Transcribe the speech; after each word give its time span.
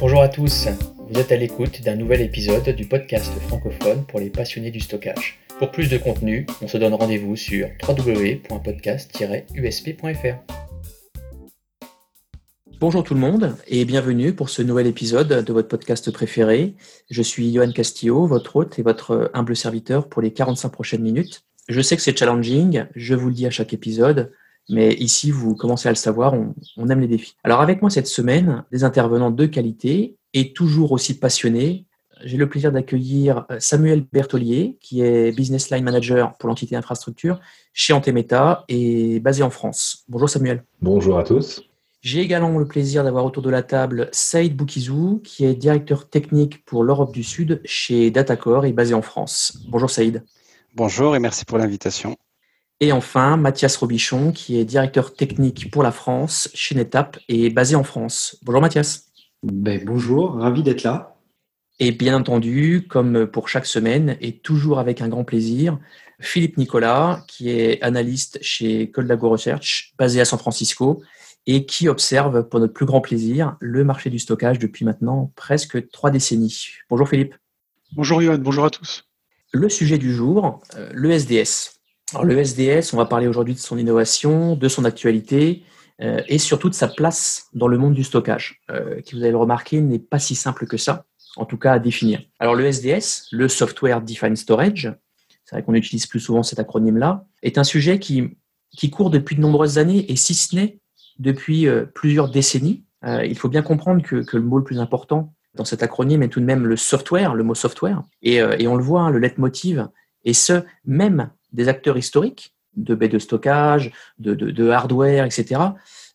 Bonjour 0.00 0.22
à 0.22 0.28
tous, 0.28 0.66
vous 1.08 1.20
êtes 1.20 1.30
à 1.30 1.36
l'écoute 1.36 1.80
d'un 1.82 1.94
nouvel 1.94 2.20
épisode 2.20 2.68
du 2.70 2.84
podcast 2.84 3.32
francophone 3.46 4.04
pour 4.04 4.18
les 4.18 4.28
passionnés 4.28 4.72
du 4.72 4.80
stockage. 4.80 5.38
Pour 5.60 5.70
plus 5.70 5.88
de 5.88 5.98
contenu, 5.98 6.46
on 6.60 6.66
se 6.66 6.78
donne 6.78 6.94
rendez-vous 6.94 7.36
sur 7.36 7.68
www.podcast-usp.fr. 7.88 10.54
Bonjour 12.80 13.04
tout 13.04 13.14
le 13.14 13.20
monde 13.20 13.54
et 13.68 13.84
bienvenue 13.84 14.34
pour 14.34 14.50
ce 14.50 14.62
nouvel 14.62 14.88
épisode 14.88 15.44
de 15.44 15.52
votre 15.52 15.68
podcast 15.68 16.10
préféré. 16.10 16.74
Je 17.08 17.22
suis 17.22 17.54
Johan 17.54 17.70
Castillo, 17.70 18.26
votre 18.26 18.56
hôte 18.56 18.80
et 18.80 18.82
votre 18.82 19.30
humble 19.32 19.54
serviteur 19.54 20.08
pour 20.08 20.22
les 20.22 20.32
45 20.32 20.70
prochaines 20.70 21.02
minutes. 21.02 21.44
Je 21.68 21.80
sais 21.80 21.94
que 21.94 22.02
c'est 22.02 22.18
challenging, 22.18 22.86
je 22.96 23.14
vous 23.14 23.28
le 23.28 23.34
dis 23.34 23.46
à 23.46 23.50
chaque 23.50 23.72
épisode, 23.72 24.32
mais 24.68 24.94
ici, 24.94 25.30
vous 25.30 25.54
commencez 25.54 25.88
à 25.88 25.92
le 25.92 25.96
savoir, 25.96 26.34
on, 26.76 26.88
aime 26.88 27.00
les 27.00 27.08
défis. 27.08 27.36
Alors 27.44 27.60
avec 27.60 27.82
moi 27.82 27.90
cette 27.90 28.06
semaine, 28.06 28.64
des 28.72 28.84
intervenants 28.84 29.30
de 29.30 29.46
qualité 29.46 30.16
et 30.32 30.52
toujours 30.52 30.92
aussi 30.92 31.18
passionnés. 31.18 31.86
J'ai 32.24 32.36
le 32.36 32.48
plaisir 32.48 32.72
d'accueillir 32.72 33.44
Samuel 33.58 34.06
Bertolier, 34.12 34.78
qui 34.80 35.02
est 35.02 35.32
Business 35.32 35.70
Line 35.70 35.84
Manager 35.84 36.34
pour 36.38 36.48
l'entité 36.48 36.76
infrastructure 36.76 37.40
chez 37.72 37.92
Antemeta 37.92 38.64
et 38.68 39.20
basé 39.20 39.42
en 39.42 39.50
France. 39.50 40.04
Bonjour 40.08 40.30
Samuel. 40.30 40.64
Bonjour 40.80 41.18
à 41.18 41.24
tous. 41.24 41.62
J'ai 42.00 42.20
également 42.20 42.58
le 42.58 42.66
plaisir 42.66 43.02
d'avoir 43.02 43.24
autour 43.24 43.42
de 43.42 43.50
la 43.50 43.62
table 43.62 44.08
Saïd 44.12 44.54
Boukizou, 44.54 45.20
qui 45.24 45.44
est 45.44 45.54
directeur 45.54 46.08
technique 46.08 46.64
pour 46.64 46.84
l'Europe 46.84 47.12
du 47.12 47.24
Sud 47.24 47.60
chez 47.64 48.10
Datacor 48.10 48.66
et 48.66 48.72
basé 48.72 48.94
en 48.94 49.02
France. 49.02 49.58
Bonjour 49.68 49.90
Saïd. 49.90 50.22
Bonjour 50.74 51.16
et 51.16 51.18
merci 51.18 51.44
pour 51.44 51.58
l'invitation. 51.58 52.16
Et 52.80 52.92
enfin, 52.92 53.36
Mathias 53.36 53.76
Robichon, 53.76 54.32
qui 54.32 54.58
est 54.58 54.64
directeur 54.64 55.14
technique 55.14 55.70
pour 55.70 55.82
la 55.82 55.92
France 55.92 56.50
chez 56.54 56.74
NetApp 56.74 57.18
et 57.28 57.50
basé 57.50 57.76
en 57.76 57.84
France. 57.84 58.36
Bonjour 58.42 58.60
Mathias. 58.60 59.06
Ben, 59.42 59.82
bonjour, 59.84 60.34
ravi 60.34 60.62
d'être 60.62 60.82
là. 60.82 61.16
Et 61.78 61.92
bien 61.92 62.16
entendu, 62.16 62.86
comme 62.88 63.26
pour 63.26 63.48
chaque 63.48 63.66
semaine, 63.66 64.16
et 64.20 64.38
toujours 64.38 64.78
avec 64.78 65.00
un 65.00 65.08
grand 65.08 65.24
plaisir, 65.24 65.78
Philippe 66.20 66.56
Nicolas, 66.56 67.24
qui 67.28 67.50
est 67.50 67.82
analyste 67.82 68.38
chez 68.42 68.90
Coldago 68.90 69.28
Research, 69.28 69.92
basé 69.98 70.20
à 70.20 70.24
San 70.24 70.38
Francisco, 70.38 71.02
et 71.46 71.66
qui 71.66 71.88
observe 71.88 72.48
pour 72.48 72.60
notre 72.60 72.72
plus 72.72 72.86
grand 72.86 73.00
plaisir 73.00 73.56
le 73.60 73.84
marché 73.84 74.08
du 74.10 74.18
stockage 74.18 74.58
depuis 74.58 74.84
maintenant 74.84 75.32
presque 75.36 75.90
trois 75.90 76.10
décennies. 76.10 76.68
Bonjour 76.88 77.08
Philippe. 77.08 77.34
Bonjour 77.92 78.20
Johan, 78.20 78.38
bonjour 78.38 78.64
à 78.64 78.70
tous. 78.70 79.04
Le 79.52 79.68
sujet 79.68 79.98
du 79.98 80.12
jour, 80.12 80.62
euh, 80.76 80.90
le 80.92 81.10
SDS. 81.10 81.73
Alors 82.14 82.24
le 82.24 82.38
SDS, 82.38 82.94
on 82.94 82.96
va 82.96 83.06
parler 83.06 83.26
aujourd'hui 83.26 83.54
de 83.54 83.58
son 83.58 83.76
innovation, 83.76 84.54
de 84.54 84.68
son 84.68 84.84
actualité 84.84 85.64
euh, 86.00 86.20
et 86.28 86.38
surtout 86.38 86.68
de 86.68 86.74
sa 86.74 86.86
place 86.86 87.48
dans 87.54 87.66
le 87.66 87.76
monde 87.76 87.94
du 87.94 88.04
stockage, 88.04 88.60
euh, 88.70 89.00
qui 89.00 89.16
vous 89.16 89.24
avez 89.24 89.34
remarqué 89.34 89.80
n'est 89.80 89.98
pas 89.98 90.20
si 90.20 90.36
simple 90.36 90.66
que 90.66 90.76
ça, 90.76 91.06
en 91.36 91.44
tout 91.44 91.58
cas 91.58 91.72
à 91.72 91.78
définir. 91.80 92.22
Alors 92.38 92.54
le 92.54 92.66
SDS, 92.66 93.26
le 93.32 93.48
Software 93.48 94.00
Defined 94.00 94.36
Storage, 94.36 94.94
c'est 95.44 95.56
vrai 95.56 95.64
qu'on 95.64 95.74
utilise 95.74 96.06
plus 96.06 96.20
souvent 96.20 96.44
cet 96.44 96.60
acronyme-là, 96.60 97.26
est 97.42 97.58
un 97.58 97.64
sujet 97.64 97.98
qui, 97.98 98.36
qui 98.70 98.90
court 98.90 99.10
depuis 99.10 99.34
de 99.34 99.40
nombreuses 99.40 99.78
années 99.78 100.10
et 100.10 100.14
si 100.14 100.34
ce 100.34 100.54
n'est 100.54 100.78
depuis 101.18 101.66
euh, 101.66 101.84
plusieurs 101.84 102.30
décennies. 102.30 102.84
Il 103.22 103.36
faut 103.36 103.50
bien 103.50 103.60
comprendre 103.60 104.02
que, 104.02 104.24
le 104.32 104.42
mot 104.42 104.56
le 104.56 104.64
plus 104.64 104.80
important 104.80 105.34
dans 105.54 105.66
cet 105.66 105.82
acronyme 105.82 106.22
est 106.22 106.28
tout 106.28 106.40
de 106.40 106.46
même 106.46 106.64
le 106.64 106.76
software, 106.76 107.34
le 107.34 107.44
mot 107.44 107.54
software. 107.54 108.02
Et, 108.22 108.40
euh, 108.40 108.56
on 108.66 108.76
le 108.76 108.82
voit, 108.82 109.02
hein, 109.02 109.10
le 109.10 109.18
leitmotiv, 109.18 109.88
et 110.24 110.32
ce, 110.32 110.64
même 110.84 111.30
des 111.54 111.68
acteurs 111.68 111.96
historiques 111.96 112.54
de 112.76 112.94
baies 112.94 113.08
de 113.08 113.18
stockage, 113.18 113.92
de, 114.18 114.68
hardware, 114.68 115.24
etc., 115.24 115.60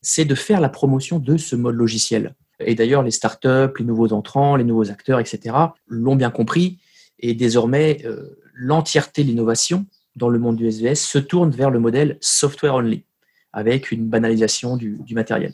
c'est 0.01 0.25
de 0.25 0.35
faire 0.35 0.59
la 0.59 0.69
promotion 0.69 1.17
de 1.17 1.37
ce 1.37 1.55
mode 1.55 1.75
logiciel. 1.75 2.35
Et 2.59 2.75
d'ailleurs, 2.75 3.01
les 3.01 3.11
startups, 3.11 3.73
les 3.77 3.85
nouveaux 3.85 4.11
entrants, 4.11 4.57
les 4.57 4.65
nouveaux 4.65 4.91
acteurs, 4.91 5.19
etc., 5.19 5.55
l'ont 5.87 6.17
bien 6.17 6.29
compris. 6.29 6.79
Et 7.19 7.33
désormais, 7.33 8.03
l'entièreté 8.53 9.23
de 9.23 9.29
l'innovation 9.29 9.85
dans 10.17 10.29
le 10.29 10.37
monde 10.37 10.57
du 10.57 10.69
SVS 10.69 10.95
se 10.95 11.17
tourne 11.17 11.51
vers 11.51 11.71
le 11.71 11.79
modèle 11.79 12.17
software 12.19 12.75
only 12.75 13.05
avec 13.53 13.91
une 13.91 14.07
banalisation 14.07 14.77
du, 14.77 14.99
matériel. 15.11 15.53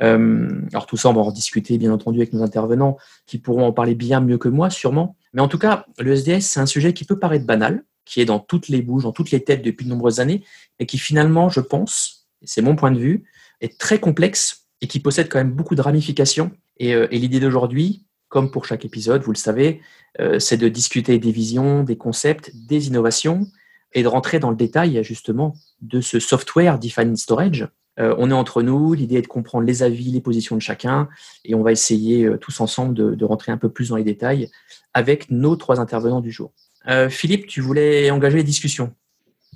Euh, 0.00 0.48
alors 0.72 0.86
tout 0.86 0.96
ça, 0.96 1.08
on 1.08 1.12
va 1.12 1.20
en 1.20 1.30
discuter 1.30 1.78
bien 1.78 1.92
entendu 1.92 2.18
avec 2.18 2.32
nos 2.32 2.42
intervenants 2.42 2.96
qui 3.26 3.38
pourront 3.38 3.66
en 3.66 3.72
parler 3.72 3.94
bien 3.94 4.20
mieux 4.20 4.38
que 4.38 4.48
moi 4.48 4.70
sûrement. 4.70 5.16
Mais 5.32 5.42
en 5.42 5.48
tout 5.48 5.58
cas, 5.58 5.86
le 5.98 6.12
SDS, 6.14 6.40
c'est 6.40 6.60
un 6.60 6.66
sujet 6.66 6.92
qui 6.92 7.04
peut 7.04 7.18
paraître 7.18 7.46
banal, 7.46 7.84
qui 8.08 8.20
est 8.20 8.24
dans 8.24 8.40
toutes 8.40 8.68
les 8.68 8.82
bouches, 8.82 9.02
dans 9.02 9.12
toutes 9.12 9.30
les 9.30 9.44
têtes 9.44 9.62
depuis 9.62 9.84
de 9.84 9.90
nombreuses 9.90 10.18
années, 10.18 10.42
et 10.78 10.86
qui 10.86 10.98
finalement, 10.98 11.48
je 11.50 11.60
pense, 11.60 12.26
c'est 12.42 12.62
mon 12.62 12.74
point 12.74 12.90
de 12.90 12.98
vue, 12.98 13.24
est 13.60 13.78
très 13.78 14.00
complexe 14.00 14.66
et 14.80 14.86
qui 14.86 15.00
possède 15.00 15.28
quand 15.28 15.38
même 15.38 15.52
beaucoup 15.52 15.74
de 15.74 15.82
ramifications. 15.82 16.50
Et, 16.78 16.94
euh, 16.94 17.06
l'idée 17.10 17.40
d'aujourd'hui, 17.40 18.06
comme 18.28 18.50
pour 18.50 18.64
chaque 18.64 18.84
épisode, 18.84 19.22
vous 19.22 19.32
le 19.32 19.38
savez, 19.38 19.80
euh, 20.20 20.38
c'est 20.38 20.56
de 20.56 20.68
discuter 20.68 21.18
des 21.18 21.32
visions, 21.32 21.82
des 21.82 21.96
concepts, 21.96 22.50
des 22.54 22.86
innovations, 22.88 23.46
et 23.94 24.02
de 24.02 24.08
rentrer 24.08 24.38
dans 24.38 24.50
le 24.50 24.56
détail 24.56 25.02
justement 25.02 25.54
de 25.80 26.00
ce 26.00 26.20
software 26.20 26.78
Defined 26.78 27.16
Storage. 27.16 27.68
Euh, 27.98 28.14
on 28.18 28.30
est 28.30 28.34
entre 28.34 28.62
nous, 28.62 28.92
l'idée 28.92 29.16
est 29.16 29.22
de 29.22 29.26
comprendre 29.26 29.66
les 29.66 29.82
avis, 29.82 30.10
les 30.10 30.20
positions 30.20 30.56
de 30.56 30.60
chacun, 30.62 31.08
et 31.44 31.54
on 31.54 31.62
va 31.62 31.72
essayer 31.72 32.30
tous 32.40 32.60
ensemble 32.60 32.94
de, 32.94 33.24
rentrer 33.24 33.50
un 33.50 33.56
peu 33.56 33.70
plus 33.70 33.88
dans 33.88 33.96
les 33.96 34.04
détails 34.04 34.50
avec 34.92 35.30
nos 35.30 35.56
trois 35.56 35.80
intervenants 35.80 36.20
du 36.20 36.30
jour. 36.30 36.52
Euh, 36.88 37.08
Philippe, 37.08 37.46
tu 37.46 37.60
voulais 37.60 38.10
engager 38.10 38.38
les 38.38 38.44
discussions 38.44 38.94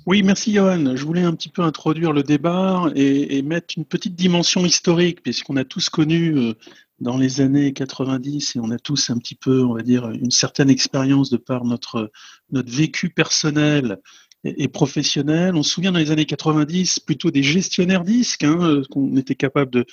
oui, 0.05 0.21
merci 0.21 0.53
Johan. 0.53 0.97
Je 0.97 1.05
voulais 1.05 1.21
un 1.21 1.33
petit 1.33 1.47
peu 1.47 1.61
introduire 1.61 2.11
le 2.11 2.23
débat 2.23 2.91
et, 2.93 3.41
mettre 3.41 3.75
une 3.77 3.85
petite 3.85 4.15
dimension 4.15 4.65
historique, 4.65 5.23
puisqu'on 5.23 5.55
a 5.55 5.63
tous 5.63 5.89
connu 5.89 6.55
dans 6.99 7.17
les 7.17 7.39
années 7.39 7.71
90 7.71 8.55
et 8.55 8.59
on 8.59 8.69
a 8.71 8.79
tous 8.79 9.09
un 9.09 9.17
petit 9.17 9.35
peu, 9.35 9.63
on 9.63 9.73
va 9.73 9.81
dire, 9.81 10.09
une 10.09 10.31
certaine 10.31 10.69
expérience 10.69 11.29
de 11.29 11.37
par 11.37 11.63
notre, 11.63 12.11
notre 12.51 12.69
vécu 12.69 13.11
personnel 13.11 13.99
et, 14.43 14.67
professionnel. 14.67 15.55
On 15.55 15.63
se 15.63 15.71
souvient 15.71 15.91
dans 15.91 15.99
les 15.99 16.11
années 16.11 16.25
90 16.25 16.99
plutôt 16.99 17.31
des 17.31 17.43
gestionnaires 17.43 18.03
disques, 18.03 18.43
hein, 18.43 18.57
euh, 18.61 18.83
qu'on 18.89 19.15
était 19.17 19.35
capable 19.35 19.71
de, 19.71 19.85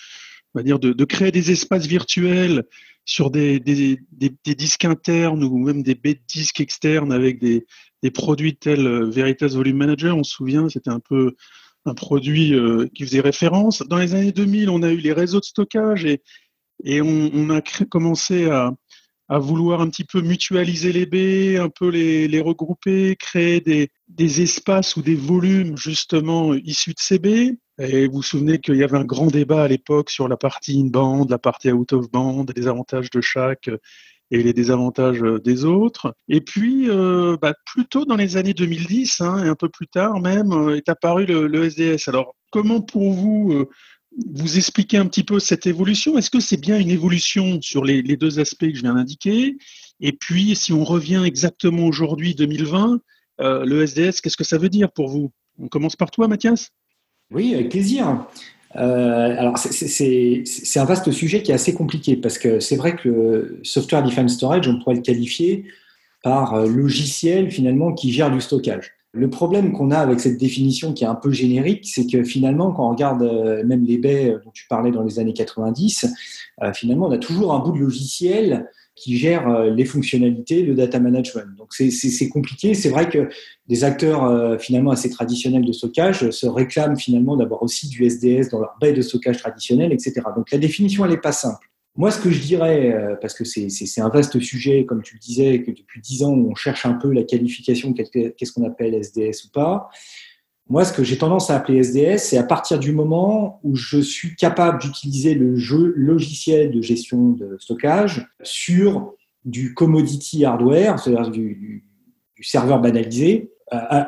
on 0.55 0.59
va 0.59 0.63
dire, 0.63 0.79
de, 0.79 1.05
créer 1.05 1.31
des 1.31 1.51
espaces 1.51 1.87
virtuels 1.87 2.65
sur 3.05 3.31
des, 3.31 3.61
disques 4.45 4.85
internes 4.85 5.45
ou 5.45 5.59
même 5.59 5.83
des 5.83 5.95
baies 5.95 6.15
de 6.15 6.21
disques 6.29 6.61
externes 6.61 7.13
avec 7.13 7.41
des, 7.41 7.65
produits 8.13 8.57
tels 8.57 8.87
euh, 8.87 9.11
Veritas 9.11 9.49
Volume 9.49 9.77
Manager. 9.77 10.17
On 10.17 10.25
se 10.25 10.33
souvient, 10.33 10.69
c'était 10.69 10.91
un 10.91 11.01
peu 11.01 11.35
un 11.87 11.95
produit 11.95 12.55
euh, 12.55 12.87
qui 12.95 13.05
faisait 13.05 13.21
référence. 13.21 13.83
Dans 13.83 13.99
les 13.99 14.15
années 14.15 14.33
2000, 14.33 14.71
on 14.71 14.83
a 14.83 14.91
eu 14.91 14.99
les 14.99 15.13
réseaux 15.13 15.41
de 15.41 15.45
stockage 15.45 16.05
et, 16.05 16.21
on 17.03 17.51
a 17.51 17.61
commencé 17.91 18.47
à, 18.47 18.73
à 19.31 19.39
vouloir 19.39 19.81
un 19.81 19.89
petit 19.89 20.05
peu 20.05 20.21
mutualiser 20.23 20.93
les 20.93 21.07
baies, 21.07 21.57
un 21.57 21.69
peu 21.69 21.89
les, 21.89 22.41
regrouper, 22.41 23.15
créer 23.15 23.61
des, 23.61 24.43
espaces 24.43 24.97
ou 24.97 25.03
des 25.03 25.15
volumes 25.15 25.77
justement 25.77 26.53
issus 26.53 26.91
de 26.91 26.99
ces 26.99 27.21
baies. 27.21 27.57
Et 27.79 28.09
vous 28.09 28.17
vous 28.17 28.23
souvenez 28.23 28.59
qu'il 28.59 28.75
y 28.75 28.83
avait 28.83 28.99
un 28.99 29.05
grand 29.05 29.29
débat 29.29 29.63
à 29.63 29.69
l'époque 29.69 30.11
sur 30.11 30.27
la 30.27 30.37
partie 30.37 30.81
in-band, 30.81 31.27
la 31.31 31.39
partie 31.39 31.71
out-of-band, 31.71 32.47
les 32.57 32.67
avantages 32.67 33.09
de 33.11 33.21
chaque 33.21 33.71
et 34.33 34.43
les 34.43 34.53
désavantages 34.53 35.23
des 35.45 35.65
autres. 35.65 36.13
Et 36.29 36.41
puis, 36.41 36.91
euh, 36.91 37.37
bah, 37.41 37.55
plutôt 37.67 38.05
dans 38.05 38.17
les 38.17 38.37
années 38.37 38.55
2010, 38.55 39.21
hein, 39.21 39.45
et 39.45 39.49
un 39.49 39.55
peu 39.55 39.69
plus 39.69 39.87
tard 39.87 40.21
même, 40.21 40.53
euh, 40.53 40.77
est 40.77 40.89
apparu 40.89 41.25
le, 41.25 41.65
SDS. 41.65 42.09
Alors, 42.09 42.35
comment 42.51 42.81
pour 42.81 43.13
vous, 43.13 43.53
euh, 43.53 43.69
vous 44.33 44.57
expliquer 44.57 44.97
un 44.97 45.07
petit 45.07 45.25
peu 45.25 45.39
cette 45.39 45.67
évolution. 45.67 46.19
Est-ce 46.19 46.31
que 46.31 46.41
c'est 46.41 46.61
bien 46.61 46.79
une 46.79 46.91
évolution 46.91 47.61
sur 47.61 47.85
les, 47.85 48.03
deux 48.03 48.39
aspects 48.41 48.69
que 48.69 48.75
je 48.75 48.83
viens 48.83 48.95
d'indiquer? 48.95 49.57
Et 50.01 50.13
puis, 50.13 50.57
si 50.57 50.73
on 50.73 50.85
revient 50.85 51.23
exactement 51.25 51.87
aujourd'hui, 51.87 52.35
2020, 52.35 53.01
euh, 53.41 53.65
le 53.65 53.83
SDS, 53.83 54.21
qu'est-ce 54.21 54.37
que 54.37 54.45
ça 54.45 54.59
veut 54.59 54.69
dire 54.69 54.91
pour 54.91 55.09
vous? 55.09 55.33
On 55.59 55.69
commence 55.69 55.97
par 55.97 56.11
toi, 56.11 56.29
Mathias 56.29 56.71
Oui, 57.31 57.55
avec 57.55 57.71
plaisir. 57.71 58.27
Euh, 58.77 59.37
alors, 59.39 59.59
c'est 59.59 60.45
un 60.77 60.85
vaste 60.85 61.11
sujet 61.11 61.43
qui 61.43 61.51
est 61.51 61.55
assez 61.55 61.75
compliqué 61.75 62.17
parce 62.17 62.39
que 62.39 62.61
c'est 62.61 62.77
vrai 62.77 62.97
que 62.97 63.09
le 63.09 63.61
Software 63.63 64.03
Defined 64.03 64.31
Storage, 64.31 64.69
on 64.69 64.79
pourrait 64.79 64.97
le 64.97 65.03
qualifier 65.03 65.65
par 66.23 66.55
euh, 66.55 66.69
logiciel 66.69 67.51
finalement 67.51 67.93
qui 67.93 68.13
gère 68.13 68.31
du 68.31 68.41
stockage. 68.41 68.93
Le 69.13 69.29
problème 69.29 69.73
qu'on 69.73 69.91
a 69.91 69.99
avec 69.99 70.21
cette 70.21 70.39
définition 70.39 70.93
qui 70.93 71.03
est 71.03 71.09
un 71.09 71.17
peu 71.17 71.33
générique, 71.33 71.85
c'est 71.85 72.07
que 72.07 72.23
finalement, 72.23 72.71
quand 72.71 72.87
on 72.87 72.91
regarde 72.91 73.23
euh, 73.23 73.65
même 73.65 73.85
les 73.85 73.99
baies 73.99 74.37
dont 74.45 74.53
tu 74.53 74.67
parlais 74.69 74.93
dans 74.93 75.03
les 75.03 75.19
années 75.19 75.33
90, 75.33 76.07
euh, 76.63 76.73
finalement, 76.73 77.09
on 77.09 77.11
a 77.11 77.19
toujours 77.19 77.53
un 77.53 77.59
bout 77.59 77.73
de 77.73 77.79
logiciel 77.79 78.71
qui 78.95 79.17
gère 79.17 79.49
euh, 79.49 79.71
les 79.71 79.85
fonctionnalités, 79.85 80.63
le 80.63 80.75
data 80.75 81.01
management. 81.01 81.57
Donc 81.59 81.73
c'est 81.73 82.29
compliqué. 82.29 82.75
C'est 82.75 82.89
vrai 82.89 83.09
que 83.09 83.29
des 83.67 83.83
acteurs 83.83 84.61
finalement 84.61 84.93
assez 84.93 85.11
traditionnels 85.11 85.65
de 85.65 85.73
stockage 85.73 86.31
se 86.31 86.47
réclament 86.47 86.97
finalement 86.97 87.37
d'avoir 87.37 87.63
aussi 87.65 87.89
du 87.89 88.05
SDS 88.05 88.51
dans 88.51 88.61
leur 88.61 88.77
baie 88.81 88.93
de 88.93 89.03
stockage 89.03 89.39
traditionnelle, 89.39 89.93
etc. 89.93 90.21
Donc 90.37 90.53
la 90.53 90.59
définition, 90.59 91.05
elle 91.05 91.13
n'est 91.13 91.17
pas 91.17 91.33
simple. 91.33 91.69
Moi, 92.01 92.11
ce 92.11 92.19
que 92.19 92.31
je 92.31 92.41
dirais, 92.41 92.95
euh, 92.95 93.15
parce 93.21 93.35
que 93.35 93.45
c'est 93.45 94.01
un 94.01 94.09
vaste 94.09 94.41
sujet, 94.41 94.87
comme 94.87 95.03
tu 95.03 95.17
le 95.17 95.21
disais, 95.21 95.63
que 95.63 95.71
depuis 95.71 96.01
dix 96.01 96.23
ans, 96.23 96.33
on 96.33 96.55
cherche 96.55 96.87
un 96.87 96.95
peu 96.95 97.13
la 97.13 97.25
qualification, 97.25 97.93
qu'est-ce 97.93 98.53
qu'on 98.55 98.67
appelle 98.67 98.95
SDS 98.95 99.45
ou 99.45 99.51
pas. 99.53 99.91
moi, 100.67 100.87
ce 100.87 100.95
que 100.95 101.05
j'ai 101.05 101.19
tendance 101.19 101.51
à 101.51 101.57
appeler 101.57 101.81
SDS, 101.81 102.31
c'est 102.31 102.39
à 102.39 102.43
partir 102.43 102.79
du 102.79 102.93
moment 102.93 103.61
où 103.65 103.77
je 103.77 103.99
suis 104.01 104.35
capable 104.35 104.81
d'utiliser 104.81 105.35
le 105.35 105.57
jeu 105.57 105.93
logiciel 105.95 106.71
de 106.71 106.81
gestion 106.81 107.33
de 107.33 107.59
stockage 107.61 108.27
sur 108.43 109.13
du 109.45 109.75
commodity 109.75 110.47
hardware, 110.47 110.99
c'est-à-dire 110.99 111.31
du, 111.31 111.85
serveur 112.41 112.81
banalisé, 112.81 113.53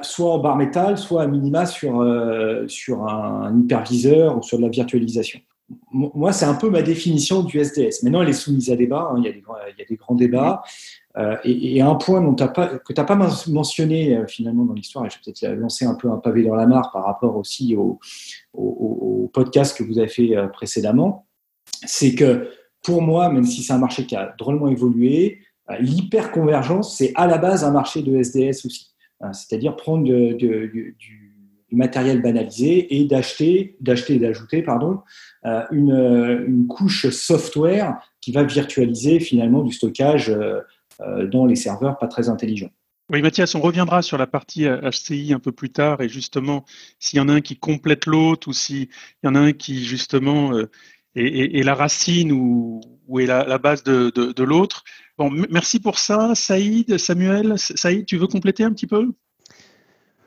soit 0.00 0.32
en 0.32 0.38
bar 0.38 0.56
métal, 0.56 0.96
soit 0.96 1.24
à 1.24 1.26
minima 1.26 1.66
sur, 1.66 2.00
euh, 2.00 2.66
sur 2.68 3.06
un 3.06 3.54
hyperviseur 3.60 4.38
ou 4.38 4.42
sur 4.42 4.56
de 4.56 4.62
la 4.62 4.70
virtualisation. 4.70 5.40
Moi, 5.92 6.32
c'est 6.32 6.44
un 6.44 6.54
peu 6.54 6.70
ma 6.70 6.82
définition 6.82 7.42
du 7.42 7.58
SDS. 7.58 8.02
Maintenant, 8.02 8.22
elle 8.22 8.28
est 8.28 8.34
soumise 8.34 8.70
à 8.70 8.76
débat, 8.76 9.10
hein. 9.10 9.16
il, 9.19 9.24
y 9.24 9.28
a 9.28 9.32
des, 9.32 9.96
grands 9.96 10.14
débats. 10.14 10.62
Euh, 11.16 11.36
et, 11.44 11.80
un 11.82 11.94
point 11.94 12.22
que 12.34 12.92
tu 12.92 13.00
n'as 13.00 13.04
pas 13.04 13.19
mentionné 13.48 14.16
euh, 14.16 14.26
finalement 14.26 14.64
dans 14.64 14.74
l'histoire, 14.74 15.06
et 15.06 15.10
je 15.10 15.16
vais 15.16 15.32
peut-être 15.32 15.54
lancer 15.58 15.84
un 15.84 15.94
peu 15.94 16.10
un 16.10 16.19
pavé 16.19 16.42
dans 16.42 16.54
la 16.54 16.66
mare 16.66 16.90
par 16.92 17.04
rapport 17.04 17.36
aussi 17.36 17.76
au, 17.76 18.00
podcast 19.32 19.76
que 19.76 19.82
vous 19.82 19.98
avez 19.98 20.08
fait 20.08 20.34
précédemment, 20.52 21.26
c'est 21.86 22.14
que 22.14 22.50
pour 22.82 23.00
moi, 23.00 23.30
même 23.30 23.44
si 23.44 23.62
c'est 23.62 23.72
un 23.72 23.78
marché 23.78 24.04
qui 24.04 24.14
a 24.14 24.34
drôlement 24.38 24.68
évolué, 24.68 25.38
l'hyperconvergence, 25.80 26.96
c'est 26.96 27.12
à 27.14 27.26
la 27.26 27.38
base 27.38 27.64
un 27.64 27.70
marché 27.70 28.02
de 28.02 28.14
SDS 28.16 28.66
aussi. 28.66 28.92
Hein, 29.22 29.32
c'est-à-dire 29.32 29.76
prendre 29.76 30.04
du, 30.04 31.21
matériel 31.72 32.22
banalisé 32.22 32.96
et 32.96 33.04
d'acheter, 33.04 33.76
d'acheter 33.80 34.14
et 34.14 34.19
d'ajouter, 34.19 34.62
pardon, 34.62 35.00
euh, 35.44 35.64
une, 35.72 36.66
couche 36.69 37.08
software 37.10 37.98
qui 38.20 38.32
va 38.32 38.44
virtualiser 38.44 39.20
finalement 39.20 39.62
du 39.62 39.72
stockage 39.72 40.30
euh, 40.30 40.60
euh, 41.00 41.26
dans 41.26 41.46
les 41.46 41.56
serveurs 41.56 41.98
pas 41.98 42.06
très 42.06 42.28
intelligents. 42.28 42.70
Oui, 43.10 43.20
Mathias, 43.20 43.54
on 43.54 43.60
reviendra 43.60 44.00
sur 44.00 44.16
la 44.16 44.26
partie 44.26 44.64
HCI 44.64 45.34
un 45.34 45.38
peu 45.38 45.52
plus 45.52 45.70
tard 45.70 46.00
et 46.00 46.08
justement, 46.08 46.64
s'il 46.98 47.19
y 47.19 47.20
en 47.20 47.28
a 47.28 47.32
un 47.34 47.40
qui 47.40 47.56
complète 47.56 48.06
l'autre 48.06 48.48
ou 48.48 48.52
s'il 48.52 48.88
y 49.22 49.28
en 49.28 49.34
a 49.34 49.40
un 49.40 49.52
qui 49.52 49.84
justement 49.84 50.52
est, 51.14 51.64
la 51.64 51.75
racine 51.75 52.32
ou, 52.32 52.80
est 53.18 53.26
la, 53.26 53.58
base 53.58 53.82
de 53.82 54.42
l'autre. 54.42 54.84
Bon, 55.18 55.30
merci 55.50 55.78
pour 55.78 55.98
ça, 55.98 56.34
Saïd, 56.34 56.96
Samuel. 56.96 57.54
Saïd, 57.58 58.06
tu 58.06 58.16
veux 58.16 58.28
compléter 58.28 58.64
un 58.64 58.72
petit 58.72 58.86
peu? 58.86 59.12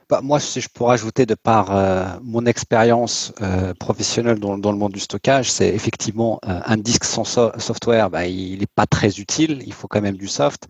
Bah, 0.08 0.22
moi, 0.22 0.40
si 0.40 0.62
je 0.62 0.70
pourrais 0.70 0.94
ajouter 0.94 1.26
de 1.26 1.34
par 1.34 1.76
euh, 1.76 2.06
mon 2.22 2.46
expérience 2.46 3.34
euh, 3.42 3.74
professionnelle 3.74 4.40
dans, 4.40 4.56
le 4.56 4.78
monde 4.78 4.92
du 4.92 5.00
stockage, 5.00 5.52
c'est 5.52 5.70
effectivement 5.70 6.40
euh, 6.46 6.60
un 6.64 6.78
disque 6.78 7.06
sans 7.06 7.24
software, 7.24 8.12
bah, 8.12 8.28
il 8.28 8.60
n'est 8.60 8.68
pas 8.68 8.86
très 8.86 9.20
utile, 9.20 9.64
il 9.66 9.74
faut 9.74 9.88
quand 9.88 10.02
même 10.02 10.18
du 10.18 10.28
soft. 10.28 10.68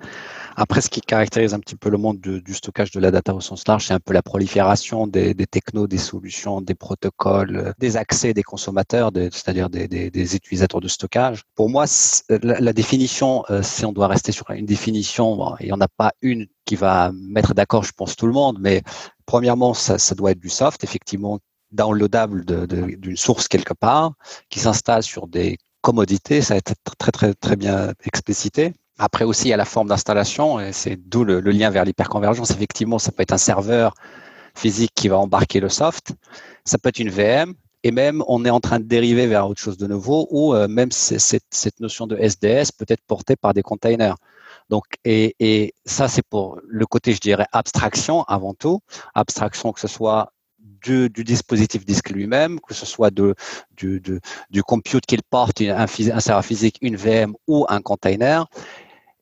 Après, 0.56 0.80
ce 0.80 0.90
qui 0.90 1.02
caractérise 1.02 1.54
un 1.54 1.60
petit 1.60 1.76
peu 1.76 1.90
le 1.90 1.98
monde 1.98 2.20
du, 2.22 2.54
stockage 2.54 2.92
de 2.92 3.02
la 3.02 3.12
data 3.12 3.36
au 3.36 3.42
sens 3.42 3.68
large, 3.68 3.88
c'est 3.88 3.94
un 3.94 4.00
peu 4.00 4.14
la 4.14 4.24
prolifération 4.24 5.06
des, 5.06 5.34
des, 5.34 5.48
technos, 5.48 5.88
des 5.88 5.98
solutions, 5.98 6.62
des 6.62 6.76
protocoles, 6.76 7.74
des 7.78 7.98
accès 7.98 8.34
des 8.34 8.44
consommateurs, 8.44 9.12
c'est-à-dire 9.14 9.70
des, 9.70 9.90
des, 9.90 10.36
utilisateurs 10.36 10.80
de 10.80 10.88
stockage. 10.88 11.44
Pour 11.56 11.70
moi, 11.70 11.86
la, 12.30 12.72
définition, 12.72 13.44
si 13.62 13.84
on 13.84 13.92
doit 13.92 14.08
rester 14.08 14.32
sur 14.32 14.50
une 14.52 14.66
définition, 14.66 15.56
il 15.60 15.66
n'y 15.66 15.74
en 15.74 15.82
a 15.82 15.90
pas 15.90 16.14
une 16.22 16.48
qui 16.66 16.76
va 16.76 17.12
mettre 17.14 17.54
d'accord, 17.54 17.84
je 17.84 17.92
pense, 17.92 18.16
tout 18.16 18.28
le 18.28 18.34
monde, 18.34 18.58
mais 18.60 18.82
Premièrement, 19.26 19.74
ça, 19.74 19.98
doit 20.16 20.32
être 20.32 20.40
du 20.40 20.50
soft, 20.50 20.84
effectivement, 20.84 21.40
downloadable 21.72 22.46
d'une 22.46 23.18
source 23.18 23.48
quelque 23.48 23.74
part, 23.74 24.14
qui 24.50 24.60
s'installe 24.60 25.04
sur 25.04 25.28
des 25.28 25.58
commodités, 25.82 26.42
ça 26.42 26.54
a 26.54 26.58
été 26.58 26.74
très, 26.98 27.12
très, 27.12 27.34
très 27.34 27.56
bien 27.56 27.94
explicité. 28.06 28.74
Après 28.98 29.26
aussi, 29.26 29.46
il 29.46 29.50
y 29.50 29.54
a 29.54 29.58
la 29.58 29.66
forme 29.66 29.90
d'installation, 29.90 30.60
et 30.60 30.74
c'est 30.74 30.96
d'où 30.96 31.24
le, 31.24 31.40
lien 31.42 31.70
vers 31.70 31.86
l'hyperconvergence. 31.86 32.52
Effectivement, 32.52 33.00
ça 33.00 33.12
peut 33.12 33.24
être 33.24 33.34
un 33.34 33.38
serveur 33.38 33.94
physique 34.56 34.92
qui 34.96 35.10
va 35.10 35.18
embarquer 35.18 35.60
le 35.60 35.70
soft, 35.70 36.14
ça 36.64 36.78
peut 36.78 36.90
être 36.90 37.00
une 37.00 37.10
VM, 37.10 37.56
et 37.84 37.92
même 37.92 38.24
on 38.28 38.46
est 38.46 38.50
en 38.50 38.60
train 38.60 38.80
de 38.80 38.86
dériver 38.86 39.28
vers 39.28 39.48
autre 39.48 39.60
chose 39.60 39.78
de 39.78 39.88
nouveau, 39.88 40.28
où 40.32 40.54
euh, 40.54 40.68
même 40.68 40.92
cette, 40.92 41.80
notion 41.80 42.08
de 42.08 42.16
SDS 42.16 42.72
peut 42.78 42.86
être 42.88 43.04
portée 43.06 43.36
par 43.36 43.54
des 43.54 43.64
containers. 43.64 44.16
Donc, 44.70 44.84
et, 45.04 45.36
et 45.40 45.74
ça, 45.86 46.08
c'est 46.08 46.26
pour 46.28 46.60
le 46.68 46.86
côté, 46.86 47.14
je 47.14 47.20
dirais, 47.20 47.46
abstraction 47.52 48.24
avant 48.24 48.54
tout. 48.54 48.80
Abstraction, 49.14 49.72
que 49.72 49.80
ce 49.80 49.88
soit 49.88 50.32
du, 50.60 51.10
du, 51.10 51.24
dispositif 51.24 51.86
disque 51.86 52.10
lui-même, 52.10 52.60
que 52.60 52.74
ce 52.74 52.86
soit 52.86 53.12
de, 53.12 53.36
du, 53.72 54.00
du, 54.00 54.20
du 54.50 54.64
compute 54.64 55.06
qu'il 55.06 55.22
porte, 55.24 55.62
un, 55.62 55.86
un 55.86 56.20
serveur 56.20 56.46
physique, 56.46 56.78
une 56.82 56.96
VM 56.96 57.34
ou 57.48 57.66
un 57.70 57.82
container 57.82 58.46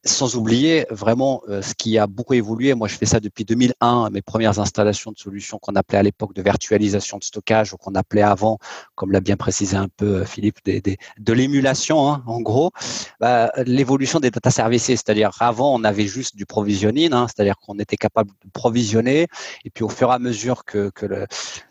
sans 0.05 0.35
oublier 0.35 0.85
vraiment 0.89 1.43
euh, 1.47 1.61
ce 1.61 1.73
qui 1.73 1.97
a 1.97 2.07
beaucoup 2.07 2.33
évolué. 2.33 2.73
Moi, 2.73 2.87
je 2.87 2.95
fais 2.95 3.05
ça 3.05 3.19
depuis 3.19 3.45
2001. 3.45 4.09
Mes 4.09 4.21
premières 4.21 4.59
installations 4.59 5.11
de 5.11 5.17
solutions 5.17 5.59
qu'on 5.59 5.75
appelait 5.75 5.99
à 5.99 6.03
l'époque 6.03 6.33
de 6.33 6.41
virtualisation 6.41 7.17
de 7.17 7.23
stockage 7.23 7.73
ou 7.73 7.77
qu'on 7.77 7.95
appelait 7.95 8.21
avant, 8.21 8.59
comme 8.95 9.11
l'a 9.11 9.21
bien 9.21 9.37
précisé 9.37 9.77
un 9.77 9.87
peu 9.87 10.17
euh, 10.17 10.25
Philippe, 10.25 10.57
des, 10.65 10.81
des, 10.81 10.97
de 11.19 11.33
l'émulation, 11.33 12.09
hein, 12.09 12.23
en 12.27 12.41
gros. 12.41 12.71
Bah, 13.21 13.51
l'évolution 13.65 14.19
des 14.19 14.29
data 14.29 14.51
services, 14.51 14.85
c'est-à-dire 14.85 15.31
avant, 15.39 15.73
on 15.73 15.83
avait 15.85 16.07
juste 16.07 16.35
du 16.35 16.45
provisioning, 16.45 17.13
hein, 17.13 17.27
c'est-à-dire 17.27 17.55
qu'on 17.57 17.79
était 17.79 17.97
capable 17.97 18.31
de 18.43 18.49
provisionner. 18.51 19.27
Et 19.63 19.69
puis, 19.69 19.85
au 19.85 19.89
fur 19.89 20.09
et 20.09 20.13
à 20.13 20.19
mesure 20.19 20.65
que, 20.65 20.89
que 20.89 21.05
le, 21.05 21.27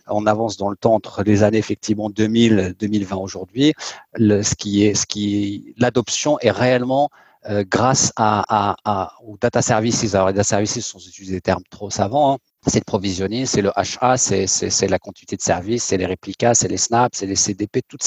on 0.07 0.27
avance 0.27 0.57
dans 0.57 0.71
le 0.71 0.77
temps 0.77 0.95
entre 0.95 1.23
les 1.23 1.43
années 1.43 1.59
effectivement 1.59 2.09
2000, 2.09 2.77
2020 2.79 3.17
aujourd'hui, 3.17 3.75
ce 4.17 4.55
qui 4.55 4.85
est, 4.85 4.95
ce 4.95 5.07
qui, 5.07 5.75
l'adoption 5.77 6.39
est 6.41 6.51
réellement 6.51 7.11
euh, 7.49 7.65
grâce 7.69 8.13
à, 8.17 8.77
à, 8.85 9.15
aux 9.25 9.37
data 9.37 9.63
services. 9.63 10.15
Alors, 10.15 10.29
les 10.29 10.33
data 10.35 10.45
services 10.45 10.81
sont 10.81 10.99
utilisés 10.99 11.35
des 11.35 11.41
termes 11.41 11.63
trop 11.71 11.91
savants. 11.91 12.35
Hein. 12.35 12.39
C'est 12.67 12.79
le 12.79 12.85
provisioning, 12.85 13.47
c'est 13.47 13.63
le 13.63 13.73
HA, 13.75 14.17
c'est 14.17 14.89
la 14.89 14.99
continuité 15.01 15.37
de 15.37 15.43
service, 15.43 15.83
c'est 15.83 15.97
les 15.97 16.07
réplicas, 16.07 16.55
c'est 16.55 16.69
les 16.69 16.77
snaps, 16.77 17.19
c'est 17.19 17.27
les 17.27 17.35
CDP. 17.35 17.83
Toute, 17.89 18.03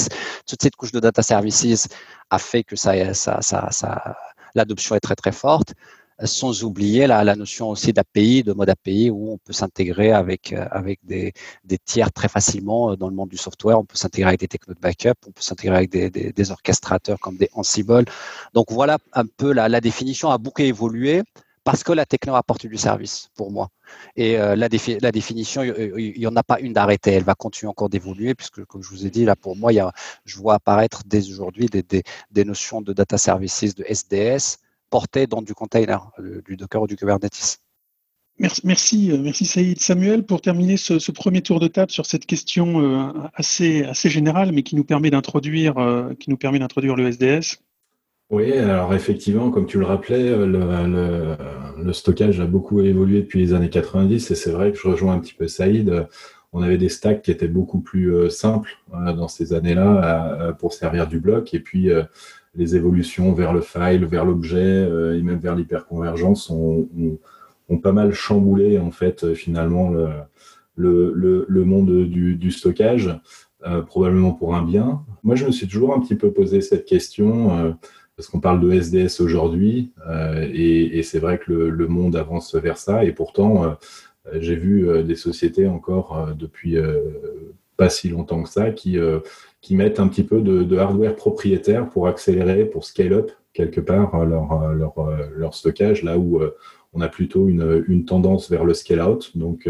toute 0.47 0.61
cette 0.61 0.75
couche 0.77 0.93
de 0.93 1.01
data 1.01 1.21
services 1.21 1.87
a 2.29 2.39
fait 2.39 2.63
que 2.63 2.77
ça, 2.77 3.13
ça, 3.13 3.41
ça, 3.41 3.67
ça 3.71 4.15
l'adoption 4.55 4.95
est 4.95 5.01
très 5.01 5.15
très 5.15 5.33
forte 5.33 5.73
sans 6.23 6.63
oublier 6.63 7.07
la, 7.07 7.35
notion 7.35 7.69
aussi 7.69 7.91
d'API, 7.91 8.43
de 8.43 8.53
mode 8.53 8.69
API, 8.69 9.09
où 9.09 9.33
on 9.33 9.37
peut 9.37 9.53
s'intégrer 9.53 10.11
avec, 10.11 10.53
euh, 10.53 10.65
avec 10.71 10.99
des, 11.03 11.33
tiers 11.83 12.11
très 12.11 12.29
facilement 12.29 12.91
euh, 12.91 12.95
dans 12.95 13.09
le 13.09 13.15
monde 13.15 13.29
du 13.29 13.37
software. 13.37 13.79
On 13.79 13.85
peut 13.85 13.97
s'intégrer 13.97 14.29
avec 14.29 14.39
des 14.39 14.47
technos 14.47 14.73
de 14.73 14.79
backup, 14.79 15.13
on 15.27 15.31
peut 15.31 15.41
s'intégrer 15.41 15.75
avec 15.75 15.89
des, 15.89 16.51
orchestrateurs 16.51 17.19
comme 17.19 17.37
des 17.37 17.49
Ansible. 17.53 18.05
Donc 18.53 18.71
voilà 18.71 18.97
un 19.13 19.25
peu 19.25 19.51
la, 19.51 19.81
définition 19.81 20.29
a 20.29 20.37
beaucoup 20.37 20.61
évolué 20.61 21.23
parce 21.63 21.83
que 21.83 21.91
la 21.91 22.05
techno 22.05 22.35
apporte 22.35 22.67
du 22.67 22.77
service 22.77 23.29
pour 23.35 23.51
moi. 23.51 23.69
Et 24.15 24.37
euh, 24.37 24.55
la, 24.55 24.67
la, 25.01 25.11
définition, 25.11 25.63
il 25.63 26.13
n'y 26.17 26.27
en 26.27 26.35
a 26.35 26.43
pas 26.43 26.59
une 26.59 26.73
d'arrêtée. 26.73 27.11
Elle 27.11 27.23
va 27.23 27.33
continuer 27.33 27.69
encore 27.69 27.89
d'évoluer 27.89 28.35
puisque, 28.35 28.63
comme 28.65 28.83
je 28.83 28.89
vous 28.89 29.05
ai 29.05 29.09
dit, 29.09 29.25
là 29.25 29.35
pour 29.35 29.55
moi, 29.55 29.73
il 29.73 29.77
y 29.77 29.79
a, 29.79 29.91
je 30.25 30.37
vois 30.37 30.55
apparaître 30.55 31.01
dès 31.05 31.29
aujourd'hui 31.29 31.65
des, 31.65 31.83
des 32.31 32.45
notions 32.45 32.81
de 32.81 32.93
data 32.93 33.17
services, 33.17 33.75
de 33.75 33.83
SDS, 33.83 34.59
dans 35.29 35.41
du 35.41 35.53
container, 35.53 36.11
euh, 36.19 36.41
du 36.45 36.55
Docker 36.55 36.81
ou 36.81 36.87
du 36.87 36.95
Kubernetes. 36.95 37.59
Merci, 38.37 38.61
merci, 38.65 39.11
euh, 39.11 39.17
merci 39.17 39.45
Saïd. 39.45 39.79
Samuel, 39.79 40.23
pour 40.23 40.41
terminer 40.41 40.77
ce, 40.77 41.11
premier 41.11 41.41
tour 41.41 41.59
de 41.59 41.67
table 41.67 41.91
sur 41.91 42.05
cette 42.05 42.25
question 42.25 42.81
euh, 42.81 43.11
assez, 43.33 43.83
assez 43.83 44.09
générale, 44.09 44.51
mais 44.51 44.63
qui 44.63 44.75
nous 44.75 44.83
permet 44.83 45.09
d'introduire, 45.09 45.75
qui 46.19 46.29
nous 46.29 46.37
permet 46.37 46.59
d'introduire 46.59 46.95
le 46.95 47.07
SDS. 47.07 47.61
Oui, 48.31 48.51
alors 48.53 48.93
effectivement, 48.93 49.51
comme 49.51 49.67
tu 49.67 49.77
le 49.77 49.85
rappelais, 49.85 50.31
le, 50.35 51.37
le, 51.77 51.93
stockage 51.93 52.39
a 52.39 52.47
beaucoup 52.47 52.81
évolué 52.81 53.21
depuis 53.21 53.39
les 53.39 53.53
années 53.53 53.69
90 53.69 54.31
et 54.31 54.35
c'est 54.35 54.51
vrai 54.51 54.71
que 54.71 54.79
je 54.79 54.87
rejoins 54.87 55.13
un 55.13 55.19
petit 55.19 55.35
peu 55.35 55.47
Saïd. 55.47 56.07
On 56.51 56.63
avait 56.63 56.79
des 56.79 56.89
stacks 56.89 57.21
qui 57.21 57.29
étaient 57.29 57.47
beaucoup 57.47 57.81
plus 57.81 58.29
simples 58.31 58.79
dans 58.91 59.27
ces 59.27 59.53
années-là 59.53 60.53
pour 60.57 60.73
servir 60.73 61.07
du 61.07 61.19
bloc 61.19 61.53
et 61.53 61.59
puis 61.59 61.91
les 62.55 62.75
évolutions 62.75 63.33
vers 63.33 63.53
le 63.53 63.61
file, 63.61 64.05
vers 64.05 64.25
l'objet 64.25 64.57
euh, 64.59 65.17
et 65.17 65.21
même 65.21 65.39
vers 65.39 65.55
l'hyperconvergence 65.55 66.49
ont, 66.49 66.87
ont, 67.69 67.77
pas 67.77 67.91
mal 67.91 68.13
chamboulé 68.13 68.79
en 68.79 68.91
fait 68.91 69.23
euh, 69.23 69.33
finalement 69.33 69.91
le, 70.75 71.47
monde 71.65 72.05
du, 72.05 72.51
stockage, 72.51 73.17
euh, 73.65 73.81
probablement 73.81 74.31
pour 74.31 74.55
un 74.55 74.63
bien. 74.63 75.03
Moi, 75.23 75.35
je 75.35 75.45
me 75.45 75.51
suis 75.51 75.67
toujours 75.67 75.93
un 75.93 75.99
petit 75.99 76.15
peu 76.15 76.31
posé 76.31 76.61
cette 76.61 76.85
question 76.85 77.75
parce 78.15 78.29
qu'on 78.29 78.39
parle 78.39 78.61
de 78.61 78.71
SDS 78.71 79.21
aujourd'hui 79.21 79.91
et, 80.53 81.01
c'est 81.03 81.19
vrai 81.19 81.37
que 81.37 81.51
le, 81.51 81.87
monde 81.87 82.15
avance 82.15 82.55
vers 82.55 82.77
ça 82.77 83.03
et 83.03 83.11
pourtant 83.11 83.75
j'ai 84.33 84.55
vu 84.55 85.03
des 85.03 85.15
sociétés 85.15 85.67
encore 85.67 86.29
depuis 86.37 86.77
pas 87.77 87.89
si 87.89 88.09
longtemps 88.09 88.43
que 88.43 88.49
ça 88.49 88.71
qui 88.71 88.97
qui 89.65 89.75
mettent 89.75 89.99
un 89.99 90.07
petit 90.07 90.23
peu 90.23 90.41
de, 90.41 90.77
hardware 90.77 91.15
propriétaire 91.15 91.89
pour 91.89 92.07
accélérer, 92.07 92.65
pour 92.65 92.85
scale 92.85 93.13
up 93.13 93.31
quelque 93.51 93.81
part 93.81 94.13
euh, 94.13 94.23
leur, 94.23 94.51
euh, 94.51 94.77
euh, 94.99 95.27
leur 95.35 95.55
stockage, 95.55 96.03
là 96.03 96.19
où 96.19 96.39
on 96.93 97.01
a 97.01 97.07
plutôt 97.07 97.47
une, 97.47 98.05
tendance 98.05 98.47
vers 98.51 98.63
le 98.63 98.75
scale 98.75 99.01
out. 99.01 99.35
Donc 99.35 99.67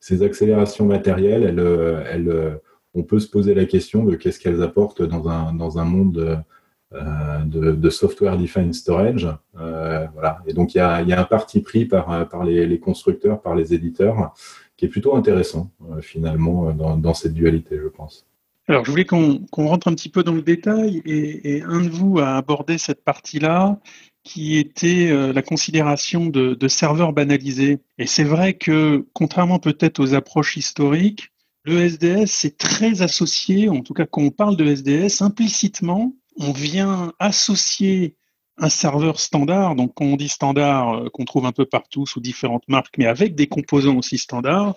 ces 0.00 0.24
accélérations 0.24 0.84
matérielles, 0.84 1.44
elles, 1.44 2.04
elles, 2.10 2.60
on 2.94 3.04
peut 3.04 3.20
se 3.20 3.28
poser 3.28 3.54
la 3.54 3.66
question 3.66 4.02
de 4.02 4.16
qu'est-ce 4.16 4.40
qu'elles 4.40 4.64
apportent 4.64 5.02
dans 5.02 5.28
un, 5.28 5.84
monde 5.84 6.42
de, 6.90 7.90
software 7.90 8.36
defined 8.36 8.74
storage. 8.74 9.28
voilà. 9.54 10.42
Et 10.48 10.52
donc 10.54 10.74
il 10.74 10.78
y 10.78 10.80
a, 10.80 10.96
un 10.96 11.24
parti 11.24 11.60
pris 11.60 11.84
par 11.84 12.44
les, 12.44 12.80
constructeurs, 12.80 13.40
par 13.40 13.54
les 13.54 13.74
éditeurs, 13.74 14.34
qui 14.76 14.86
est 14.86 14.88
plutôt 14.88 15.14
intéressant 15.14 15.70
finalement 16.00 16.72
dans, 16.72 17.14
cette 17.14 17.32
dualité, 17.32 17.78
je 17.80 17.88
pense. 17.88 18.26
Alors, 18.70 18.84
je 18.84 18.90
voulais 18.92 19.04
qu'on 19.04 19.40
rentre 19.50 19.88
un 19.88 19.94
petit 19.94 20.08
peu 20.08 20.22
dans 20.22 20.32
le 20.32 20.42
détail 20.42 21.02
et, 21.04 21.60
un 21.62 21.80
de 21.80 21.88
vous 21.88 22.20
a 22.20 22.36
abordé 22.36 22.78
cette 22.78 23.02
partie-là 23.02 23.80
qui 24.22 24.58
était 24.58 25.10
la 25.32 25.42
considération 25.42 26.26
de, 26.26 26.54
de 26.54 26.68
serveurs 26.68 27.12
banalisés. 27.12 27.80
Et 27.98 28.06
c'est 28.06 28.22
vrai 28.22 28.54
que, 28.54 29.08
contrairement 29.12 29.58
peut-être 29.58 29.98
aux 29.98 30.14
approches 30.14 30.56
historiques, 30.56 31.32
le 31.64 31.80
SDS, 31.80 32.26
c'est 32.26 32.58
très 32.58 33.02
associé, 33.02 33.68
en 33.68 33.80
tout 33.80 33.92
cas 33.92 34.06
quand 34.06 34.22
on 34.22 34.30
parle 34.30 34.56
de 34.56 34.64
SDS, 34.64 35.20
implicitement, 35.20 36.14
on 36.38 36.52
vient 36.52 37.12
associer 37.18 38.14
un 38.60 38.68
serveur 38.68 39.18
standard, 39.18 39.74
donc 39.74 39.94
quand 39.94 40.04
on 40.04 40.16
dit 40.16 40.28
standard, 40.28 40.94
euh, 40.94 41.08
qu'on 41.08 41.24
trouve 41.24 41.46
un 41.46 41.52
peu 41.52 41.64
partout 41.64 42.06
sous 42.06 42.20
différentes 42.20 42.68
marques, 42.68 42.96
mais 42.98 43.06
avec 43.06 43.34
des 43.34 43.46
composants 43.46 43.96
aussi 43.96 44.18
standards, 44.18 44.74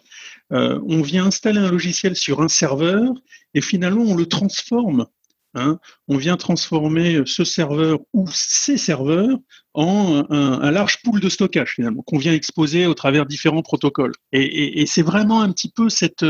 euh, 0.54 0.80
on 0.88 1.02
vient 1.02 1.26
installer 1.26 1.60
un 1.60 1.70
logiciel 1.70 2.16
sur 2.16 2.42
un 2.42 2.48
serveur 2.48 3.14
et 3.54 3.62
finalement 3.62 4.04
on 4.04 4.16
le 4.16 4.26
transforme. 4.26 5.06
Hein. 5.56 5.80
on 6.08 6.18
vient 6.18 6.36
transformer 6.36 7.22
ce 7.26 7.44
serveur 7.44 8.00
ou 8.14 8.28
ces 8.34 8.78
serveurs 8.78 9.38
en 9.74 10.26
un, 10.30 10.72
large 10.72 11.02
pool 11.04 11.20
de 11.20 11.30
stockage 11.30 11.74
finalement 11.76 12.02
qu'on 12.02 12.18
vient 12.18 12.34
exposer 12.34 12.88
au 12.88 12.94
travers 12.94 13.26
différents 13.26 13.62
protocoles. 13.62 14.14
et 14.32 14.86
c'est 14.88 15.04
vraiment 15.04 15.42
un 15.42 15.52
petit 15.52 15.70
peu 15.70 15.90
cette, 15.90 16.26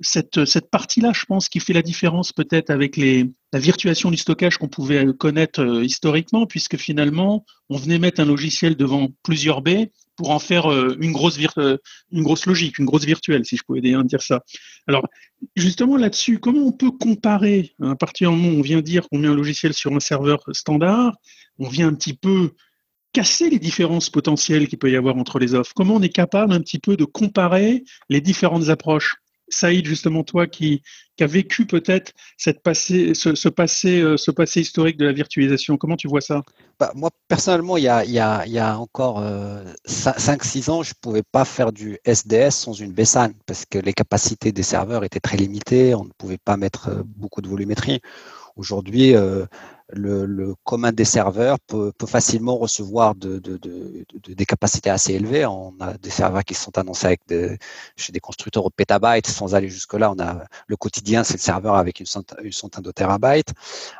cette, 0.00 0.44
cette 0.44 0.70
partie-là, 0.70 1.12
je 1.14 1.24
pense, 1.24 1.48
qui 1.48 1.60
fait 1.60 1.72
la 1.72 1.82
différence 1.82 2.32
peut-être 2.32 2.70
avec 2.70 2.96
la 2.96 3.58
virtualisation 3.58 4.10
du 4.10 4.16
stockage 4.16 4.58
qu'on 4.58 4.68
pouvait 4.68 5.06
connaître 5.18 5.60
euh, 5.60 5.84
historiquement, 5.84 6.46
puisque 6.46 6.76
finalement, 6.76 7.44
on 7.68 7.76
venait 7.76 7.98
mettre 7.98 8.20
un 8.20 8.24
logiciel 8.24 8.76
devant 8.76 9.08
plusieurs 9.22 9.62
baies 9.62 9.90
pour 10.16 10.30
en 10.30 10.38
faire 10.38 10.70
euh, 10.70 10.96
une, 11.00 11.12
grosse 11.12 11.38
euh, 11.58 11.78
une 12.10 12.22
grosse 12.22 12.46
logique, 12.46 12.78
une 12.78 12.84
grosse 12.86 13.04
virtuelle, 13.04 13.44
si 13.44 13.56
je 13.56 13.62
pouvais 13.62 13.80
dire 13.80 14.22
ça. 14.22 14.42
Alors, 14.86 15.06
justement 15.56 15.96
là-dessus, 15.96 16.38
comment 16.38 16.66
on 16.66 16.72
peut 16.72 16.90
comparer, 16.90 17.74
à 17.82 17.96
partir 17.96 18.30
du 18.30 18.36
moment 18.36 18.56
où 18.56 18.58
on 18.58 18.62
vient 18.62 18.82
dire 18.82 19.08
qu'on 19.08 19.18
met 19.18 19.28
un 19.28 19.34
logiciel 19.34 19.74
sur 19.74 19.94
un 19.94 20.00
serveur 20.00 20.42
standard, 20.52 21.16
on 21.58 21.68
vient 21.68 21.88
un 21.88 21.94
petit 21.94 22.14
peu 22.14 22.52
casser 23.12 23.50
les 23.50 23.58
différences 23.58 24.10
potentielles 24.10 24.68
qu'il 24.68 24.78
peut 24.78 24.90
y 24.90 24.96
avoir 24.96 25.16
entre 25.16 25.38
les 25.38 25.54
offres 25.54 25.72
Comment 25.74 25.96
on 25.96 26.02
est 26.02 26.08
capable 26.08 26.52
un 26.52 26.60
petit 26.60 26.78
peu 26.78 26.96
de 26.96 27.04
comparer 27.04 27.84
les 28.08 28.20
différentes 28.20 28.68
approches? 28.68 29.16
Saïd, 29.52 29.86
justement, 29.86 30.24
toi 30.24 30.46
qui, 30.46 30.82
qui 31.16 31.24
as 31.24 31.26
vécu 31.26 31.66
peut-être 31.66 32.12
cette 32.36 32.62
passé, 32.62 33.14
ce, 33.14 33.48
passé, 33.48 34.00
euh, 34.00 34.16
ce 34.16 34.30
passé 34.30 34.60
historique 34.60 34.96
de 34.96 35.06
la 35.06 35.12
virtualisation, 35.12 35.76
comment 35.76 35.96
tu 35.96 36.08
vois 36.08 36.20
ça? 36.20 36.42
Bah, 36.80 36.92
Moi, 36.94 37.10
personnellement, 37.28 37.76
il 37.76 37.84
y 37.84 37.88
a, 37.88 38.04
il 38.04 38.12
y 38.12 38.18
a, 38.18 38.44
il 38.46 38.52
y 38.52 38.58
a 38.58 38.78
encore 38.78 39.22
5-6 39.86 40.68
euh, 40.68 40.72
ans, 40.72 40.82
je 40.82 40.90
ne 40.90 41.00
pouvais 41.00 41.22
pas 41.22 41.44
faire 41.44 41.72
du 41.72 41.98
SDS 42.04 42.50
sans 42.50 42.72
une 42.72 42.92
BSAN 42.92 43.30
parce 43.46 43.64
que 43.66 43.78
les 43.78 43.92
capacités 43.92 44.52
des 44.52 44.62
serveurs 44.62 45.04
étaient 45.04 45.20
très 45.20 45.36
limitées, 45.36 45.94
on 45.94 46.04
ne 46.04 46.12
pouvait 46.16 46.38
pas 46.42 46.56
mettre 46.56 46.88
euh, 46.88 47.02
beaucoup 47.04 47.42
de 47.42 47.48
volumétrie. 47.48 48.00
Aujourd'hui, 48.56 49.14
le, 49.92 50.54
commun 50.64 50.92
des 50.92 51.04
serveurs 51.04 51.58
peut, 51.60 51.92
facilement 52.06 52.56
recevoir 52.56 53.14
des 53.14 54.46
capacités 54.46 54.90
assez 54.90 55.14
élevées. 55.14 55.46
On 55.46 55.74
a 55.80 55.94
des 55.98 56.10
serveurs 56.10 56.44
qui 56.44 56.54
sont 56.54 56.76
annoncés 56.78 57.06
avec 57.06 57.20
chez 57.96 58.12
des 58.12 58.20
constructeurs 58.20 58.64
au 58.64 58.70
pétabyte, 58.70 59.26
sans 59.26 59.54
aller 59.54 59.68
jusque-là. 59.68 60.12
On 60.12 60.18
a 60.20 60.44
le 60.66 60.76
quotidien, 60.76 61.24
c'est 61.24 61.34
le 61.34 61.40
serveur 61.40 61.76
avec 61.76 62.00
une 62.00 62.06
centaine, 62.06 62.38
une 62.42 62.52
centaine 62.52 62.82
de 62.82 62.90
terabytes, 62.90 63.52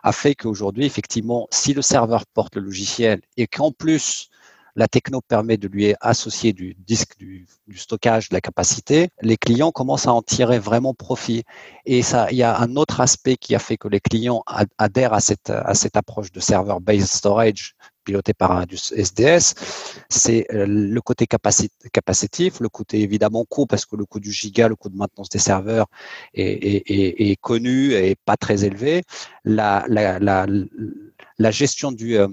a 0.02 0.12
fait 0.12 0.34
qu'aujourd'hui, 0.34 0.84
effectivement, 0.84 1.46
si 1.50 1.74
le 1.74 1.82
serveur 1.82 2.26
porte 2.26 2.56
le 2.56 2.62
logiciel 2.62 3.20
et 3.36 3.46
qu'en 3.46 3.72
plus 3.72 4.30
la 4.76 4.88
techno 4.88 5.20
permet 5.20 5.56
de 5.56 5.68
lui 5.68 5.94
associer 6.00 6.52
du 6.52 6.74
disque, 6.78 7.18
du, 7.18 7.46
stockage, 7.74 8.28
de 8.28 8.34
la 8.34 8.40
capacité. 8.40 9.08
Les 9.20 9.36
clients 9.36 9.70
commencent 9.70 10.06
à 10.06 10.12
en 10.12 10.22
tirer 10.22 10.58
vraiment 10.58 10.94
profit. 10.94 11.44
Et 11.84 12.02
ça, 12.02 12.30
il 12.30 12.38
y 12.38 12.42
a 12.42 12.58
un 12.58 12.76
autre 12.76 13.00
aspect 13.00 13.36
qui 13.36 13.54
a 13.54 13.58
fait 13.58 13.76
que 13.76 13.88
les 13.88 14.00
clients 14.00 14.42
adhèrent 14.78 15.14
à 15.14 15.20
cette, 15.20 15.50
à 15.50 15.74
cette 15.74 15.96
approche 15.96 16.32
de 16.32 16.40
server-based 16.40 17.06
storage 17.06 17.74
piloté 18.02 18.34
par 18.34 18.52
un 18.52 18.66
SDS, 18.66 19.54
c'est 20.08 20.46
euh, 20.52 20.66
le 20.66 21.00
côté 21.00 21.26
capacitif, 21.26 22.60
le 22.60 22.68
côté 22.68 23.00
évidemment 23.00 23.44
coût, 23.44 23.66
parce 23.66 23.86
que 23.86 23.96
le 23.96 24.04
coût 24.04 24.20
du 24.20 24.32
giga, 24.32 24.68
le 24.68 24.76
coût 24.76 24.88
de 24.88 24.96
maintenance 24.96 25.28
des 25.28 25.38
serveurs 25.38 25.86
est, 26.34 27.40
connu 27.40 27.92
et 27.92 28.16
pas 28.24 28.36
très 28.36 28.64
élevé. 28.64 29.02
La, 29.44 29.84
gestion 31.50 31.92
du, 31.92 32.16
euh, 32.18 32.28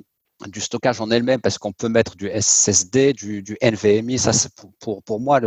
du 0.48 0.62
stockage 0.62 1.02
en 1.02 1.12
elle-même 1.12 1.42
parce 1.42 1.58
qu'on 1.58 1.74
peut 1.74 1.90
mettre 1.90 2.16
du 2.16 2.30
SSD, 2.30 3.14
du, 3.14 3.44
du 3.44 3.58
NVMe. 3.62 4.18
Ça, 4.18 4.32
c'est 4.32 4.52
pour, 4.80 5.20
moi, 5.20 5.42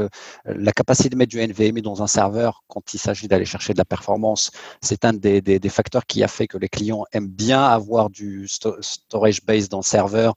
la 0.45 0.73
capacité 0.73 1.09
de 1.09 1.17
mettre 1.17 1.31
du 1.31 1.41
NVMe 1.41 1.81
dans 1.81 2.03
un 2.03 2.07
serveur 2.07 2.63
quand 2.69 2.95
il 2.95 2.99
s'agit 2.99 3.29
d'aller 3.29 3.45
chercher 3.45 3.73
de 3.73 3.79
la 3.79 3.85
performance, 3.85 4.51
c'est 4.81 5.05
un 5.05 5.13
des, 5.13 5.61
facteurs 5.69 6.05
qui 6.07 6.23
a 6.23 6.29
fait 6.29 6.47
que 6.47 6.59
les 6.59 6.69
clients 6.69 7.05
aiment 7.13 7.29
bien 7.29 7.65
avoir 7.65 8.11
du 8.11 8.47
storage 8.49 9.43
base 9.45 9.69
dans 9.69 9.79
le 9.79 9.85
serveur 9.85 10.35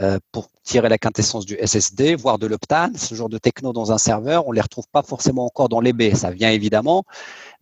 euh, 0.00 0.18
pour 0.32 0.48
tirer 0.62 0.88
la 0.88 0.96
quintessence 0.96 1.44
du 1.44 1.58
SSD, 1.60 2.14
voire 2.14 2.38
de 2.38 2.46
l'Optane, 2.46 2.96
ce 2.96 3.14
genre 3.14 3.28
de 3.28 3.36
techno 3.36 3.74
dans 3.74 3.92
un 3.92 3.98
serveur, 3.98 4.46
on 4.46 4.52
les 4.52 4.60
retrouve 4.60 4.86
pas 4.90 5.02
forcément 5.02 5.44
encore 5.44 5.68
dans 5.68 5.80
les 5.80 5.92
baies. 5.92 6.14
Ça 6.14 6.30
vient 6.30 6.50
évidemment, 6.50 7.04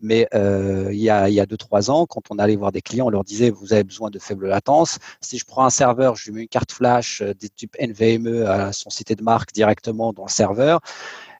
mais 0.01 0.29
euh, 0.35 0.91
il 0.93 1.01
y 1.01 1.11
a, 1.11 1.29
il 1.29 1.35
y 1.35 1.41
a 1.41 1.47
deux 1.47 1.57
trois 1.57 1.91
ans, 1.91 2.07
quand 2.07 2.23
on 2.31 2.39
allait 2.39 2.55
voir 2.55 2.71
des 2.71 2.83
clients, 2.83 3.07
on 3.07 3.11
leur 3.11 3.25
disait 3.25 3.51
vous 3.51 3.73
avez 3.73 3.83
besoin 3.83 4.11
de 4.11 4.19
faible 4.21 4.47
latence. 4.47 4.99
Si 5.21 5.39
je 5.39 5.45
prends 5.45 5.65
un 5.65 5.71
serveur, 5.71 6.15
je 6.15 6.27
lui 6.27 6.37
mets 6.37 6.43
une 6.43 6.49
carte 6.49 6.71
flash 6.71 7.21
euh, 7.21 7.35
des 7.35 7.49
types 7.49 7.77
NVMe 7.81 8.47
à 8.47 8.73
son 8.73 8.91
cité 8.91 9.17
de 9.17 9.23
marque 9.25 9.53
directement 9.53 10.13
dans 10.13 10.27
le 10.27 10.31
serveur, 10.31 10.81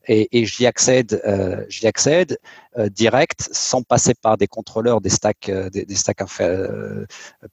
et, 0.09 0.47
j'y 0.47 0.67
accède, 0.67 1.21
euh, 1.27 1.65
j'y 1.69 1.87
accède 1.87 2.39
euh, 2.79 2.89
direct 2.89 3.49
sans 3.53 3.83
passer 3.83 4.15
par 4.15 4.37
des 4.37 4.47
contrôleurs 4.47 5.01
des 5.01 5.11
stacks, 5.11 5.49
euh, 5.49 5.69
des, 5.71 5.95
stacks 5.95 6.23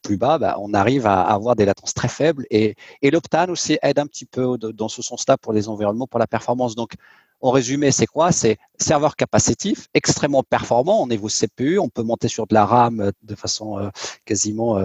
plus 0.02 0.18
bas. 0.18 0.38
Bah, 0.38 0.58
on 0.60 0.74
arrive 0.74 1.06
à, 1.06 1.22
avoir 1.22 1.56
des 1.56 1.66
latences 1.66 1.94
très 1.94 2.08
faibles 2.08 2.46
et, 2.50 2.76
et 3.02 3.12
l'Optane 3.12 3.52
aussi 3.52 3.78
aide 3.82 4.00
un 4.00 4.08
petit 4.08 4.26
peu 4.26 4.58
dans 4.58 4.90
ce 4.90 5.02
sens-là 5.02 5.38
pour 5.38 5.54
les 5.54 5.70
environnements, 5.70 6.08
pour 6.08 6.20
la 6.20 6.28
performance. 6.28 6.76
Donc 6.76 6.94
en 7.40 7.52
résumé, 7.52 7.92
c'est 7.92 8.08
quoi? 8.08 8.32
C'est 8.32 8.58
serveur 8.80 9.16
capacitif, 9.16 9.88
extrêmement 9.94 10.42
performant. 10.42 11.04
On 11.04 11.08
niveau 11.08 11.28
CPU, 11.28 11.78
on 11.78 11.90
peut 11.90 12.02
monter 12.02 12.28
sur 12.28 12.48
de 12.48 12.56
la 12.56 12.66
RAM 12.66 13.12
de 13.22 13.36
façon 13.36 13.92
quasiment 14.26 14.80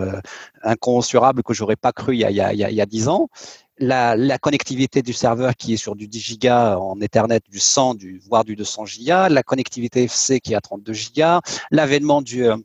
incommensurable 0.62 1.42
que 1.42 1.54
j'aurais 1.54 1.76
pas 1.76 1.92
cru 1.92 2.14
il 2.14 2.20
y 2.20 2.80
a, 2.80 2.86
10 2.86 3.08
ans 3.08 3.30
la, 3.82 4.38
connectivité 4.38 5.02
du 5.02 5.12
serveur 5.12 5.56
qui 5.56 5.74
est 5.74 5.76
sur 5.76 5.96
du 5.96 6.06
10 6.06 6.20
gigas 6.20 6.76
en 6.76 7.00
Ethernet, 7.00 7.40
du 7.50 7.58
100, 7.58 7.94
du, 7.94 8.18
voire 8.18 8.44
du 8.44 8.56
200 8.56 8.86
gigas, 8.86 9.28
la 9.28 9.42
connectivité 9.42 10.04
FC 10.04 10.40
qui 10.40 10.52
est 10.52 10.56
à 10.56 10.60
32 10.60 10.92
gigas, 10.92 11.40
l'avènement 11.70 12.22
du 12.22 12.46
euh, 12.46 12.56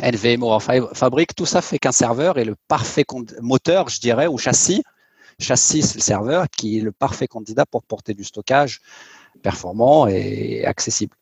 NVMe 0.00 0.44
en 0.44 0.60
fabrique, 0.60 1.34
tout 1.34 1.46
ça 1.46 1.62
fait 1.62 1.78
qu'un 1.78 1.92
serveur 1.92 2.38
est 2.38 2.44
le 2.44 2.54
parfait 2.68 3.04
moteur, 3.40 3.88
je 3.88 4.00
dirais, 4.00 4.26
ou 4.26 4.38
châssis. 4.38 4.82
Châssis, 5.38 5.82
c'est 5.82 5.96
le 5.96 6.02
serveur 6.02 6.46
qui 6.48 6.78
est 6.78 6.82
le 6.82 6.92
parfait 6.92 7.26
candidat 7.26 7.66
pour 7.66 7.82
porter 7.82 8.14
du 8.14 8.24
stockage 8.24 8.80
performant 9.42 10.06
et 10.06 10.64
accessible. 10.64 11.16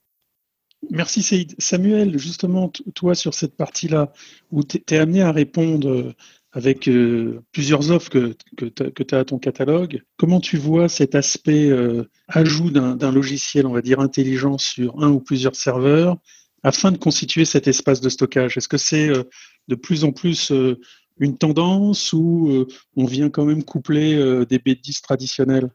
Merci 0.90 1.22
Saïd. 1.22 1.54
Samuel, 1.58 2.18
justement, 2.18 2.70
toi 2.94 3.14
sur 3.14 3.32
cette 3.32 3.56
partie-là, 3.56 4.12
où 4.50 4.62
tu 4.62 4.82
es 4.90 4.98
amené 4.98 5.22
à 5.22 5.32
répondre 5.32 6.14
avec 6.54 6.88
euh, 6.88 7.42
plusieurs 7.52 7.90
offres 7.90 8.10
que, 8.10 8.36
que 8.56 9.02
tu 9.02 9.14
as 9.14 9.18
à 9.18 9.24
ton 9.24 9.38
catalogue. 9.38 10.02
Comment 10.16 10.40
tu 10.40 10.56
vois 10.56 10.88
cet 10.88 11.16
aspect 11.16 11.68
euh, 11.68 12.04
ajout 12.28 12.70
d'un 12.70 13.12
logiciel, 13.12 13.66
on 13.66 13.72
va 13.72 13.82
dire, 13.82 13.98
intelligent 13.98 14.56
sur 14.56 15.02
un 15.02 15.10
ou 15.10 15.20
plusieurs 15.20 15.56
serveurs 15.56 16.16
afin 16.62 16.92
de 16.92 16.96
constituer 16.96 17.44
cet 17.44 17.66
espace 17.66 18.00
de 18.00 18.08
stockage? 18.08 18.56
Est-ce 18.56 18.68
que 18.68 18.76
c'est 18.76 19.08
euh, 19.08 19.24
de 19.66 19.74
plus 19.74 20.04
en 20.04 20.12
plus 20.12 20.52
une 21.18 21.38
tendance 21.38 22.12
ou 22.12 22.66
on 22.96 23.06
vient 23.06 23.30
quand 23.30 23.44
même 23.44 23.64
coupler 23.64 24.14
des 24.46 24.58
B10 24.58 25.00
traditionnels 25.00 25.70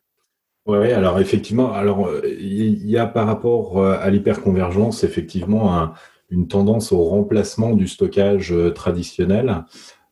oui, 0.67 0.91
alors 0.91 1.19
effectivement, 1.19 1.73
alors 1.73 2.11
il 2.23 2.87
y 2.87 2.97
a 2.97 3.07
par 3.07 3.25
rapport 3.25 3.83
à 3.83 4.07
l'hyperconvergence 4.11 5.03
effectivement 5.03 5.91
une 6.29 6.47
tendance 6.47 6.91
au 6.91 7.03
remplacement 7.05 7.73
du 7.75 7.87
stockage 7.87 8.53
traditionnel. 8.75 9.63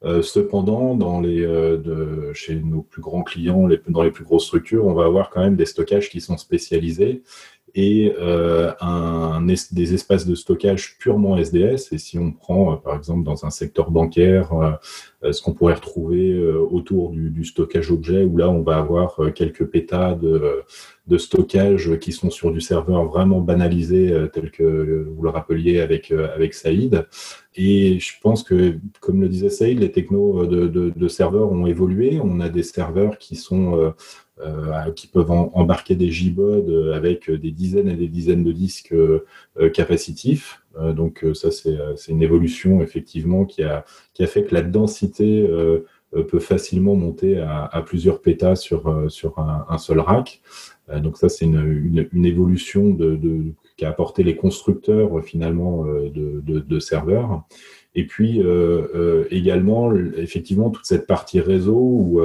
Euh, 0.03 0.21
cependant, 0.21 0.95
euh, 1.01 2.33
chez 2.33 2.55
nos 2.55 2.83
plus 2.83 3.01
grands 3.01 3.23
clients, 3.23 3.67
dans 3.87 4.03
les 4.03 4.11
plus 4.11 4.23
grosses 4.23 4.45
structures, 4.45 4.85
on 4.85 4.93
va 4.93 5.05
avoir 5.05 5.31
quand 5.31 5.41
même 5.41 5.55
des 5.55 5.65
stockages 5.65 6.09
qui 6.09 6.21
sont 6.21 6.37
spécialisés 6.37 7.23
et 7.77 8.11
euh, 8.19 8.71
des 9.71 9.93
espaces 9.93 10.25
de 10.25 10.33
stockage 10.33 10.97
purement 10.97 11.37
SDS. 11.37 11.91
Et 11.91 11.99
si 11.99 12.17
on 12.17 12.31
prend, 12.31 12.75
par 12.75 12.95
exemple, 12.95 13.23
dans 13.23 13.45
un 13.45 13.51
secteur 13.51 13.91
bancaire, 13.91 14.49
ce 15.21 15.41
qu'on 15.43 15.53
pourrait 15.53 15.75
retrouver 15.75 16.43
autour 16.43 17.11
du, 17.11 17.45
stockage 17.45 17.91
objet, 17.91 18.23
où 18.23 18.35
là, 18.35 18.49
on 18.49 18.63
va 18.63 18.77
avoir 18.77 19.19
quelques 19.35 19.65
pétas 19.65 20.15
de, 20.15 20.63
de 21.05 21.17
stockage 21.19 21.99
qui 21.99 22.11
sont 22.11 22.31
sur 22.31 22.51
du 22.51 22.61
serveur 22.61 23.05
vraiment 23.05 23.41
banalisé, 23.41 24.11
tel 24.33 24.49
que 24.49 25.07
vous 25.15 25.21
le 25.21 25.29
rappeliez 25.29 25.79
avec, 25.79 26.11
avec 26.11 26.55
Saïd. 26.55 27.05
Et 27.55 27.99
je 27.99 28.13
pense 28.21 28.41
que, 28.41 28.75
comme 29.01 29.21
le 29.21 29.29
disait 29.29 29.49
Saïd, 29.49 29.79
les 29.79 29.91
technos 29.91 30.47
de, 30.47 30.67
de, 30.67 31.07
serveurs 31.07 31.51
ont 31.51 31.67
évolué. 31.67 32.19
On 32.23 32.39
a 32.39 32.49
des 32.49 32.63
serveurs 32.63 33.19
qui 33.19 33.35
sont 33.35 33.93
qui 34.95 35.07
peuvent 35.07 35.31
embarquer 35.31 35.95
des 35.95 36.11
JBOD 36.11 36.93
avec 36.93 37.31
des 37.31 37.51
dizaines 37.51 37.89
et 37.89 37.95
des 37.95 38.07
dizaines 38.07 38.43
de 38.43 38.51
disques 38.51 38.93
capacitifs. 39.73 40.61
donc 40.95 41.25
ça, 41.33 41.49
c'est 41.51 42.11
une 42.11 42.21
évolution 42.21 42.81
effectivement 42.81 43.45
qui 43.45 43.63
a, 43.63 43.83
fait 44.27 44.43
que 44.43 44.53
la 44.53 44.61
densité 44.61 45.47
euh, 46.15 46.23
peut 46.23 46.39
facilement 46.39 46.95
monter 46.95 47.37
à, 47.39 47.83
plusieurs 47.85 48.21
pétas 48.21 48.55
sur, 48.55 48.87
euh, 48.87 49.07
un, 49.67 49.77
seul 49.77 49.99
rack. 49.99 50.39
Euh, 50.89 51.01
donc 51.01 51.17
ça, 51.17 51.27
c'est 51.27 51.43
une, 51.43 52.25
évolution 52.25 52.91
de, 52.91 53.17
de 53.17 53.43
qu'a 53.75 53.89
apporté 53.89 54.23
les 54.23 54.37
constructeurs 54.37 55.21
finalement 55.23 55.85
de, 55.85 56.79
serveurs. 56.79 57.43
Et 57.93 58.07
puis 58.07 58.41
également, 59.31 59.93
effectivement, 59.95 60.69
toute 60.69 60.85
cette 60.85 61.07
partie 61.07 61.41
réseau 61.41 61.77
où 61.77 62.21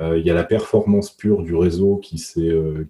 il 0.00 0.26
y 0.26 0.30
a 0.30 0.34
la 0.34 0.44
performance 0.44 1.10
pure 1.10 1.42
du 1.42 1.54
réseau 1.54 1.96
qui, 1.96 2.16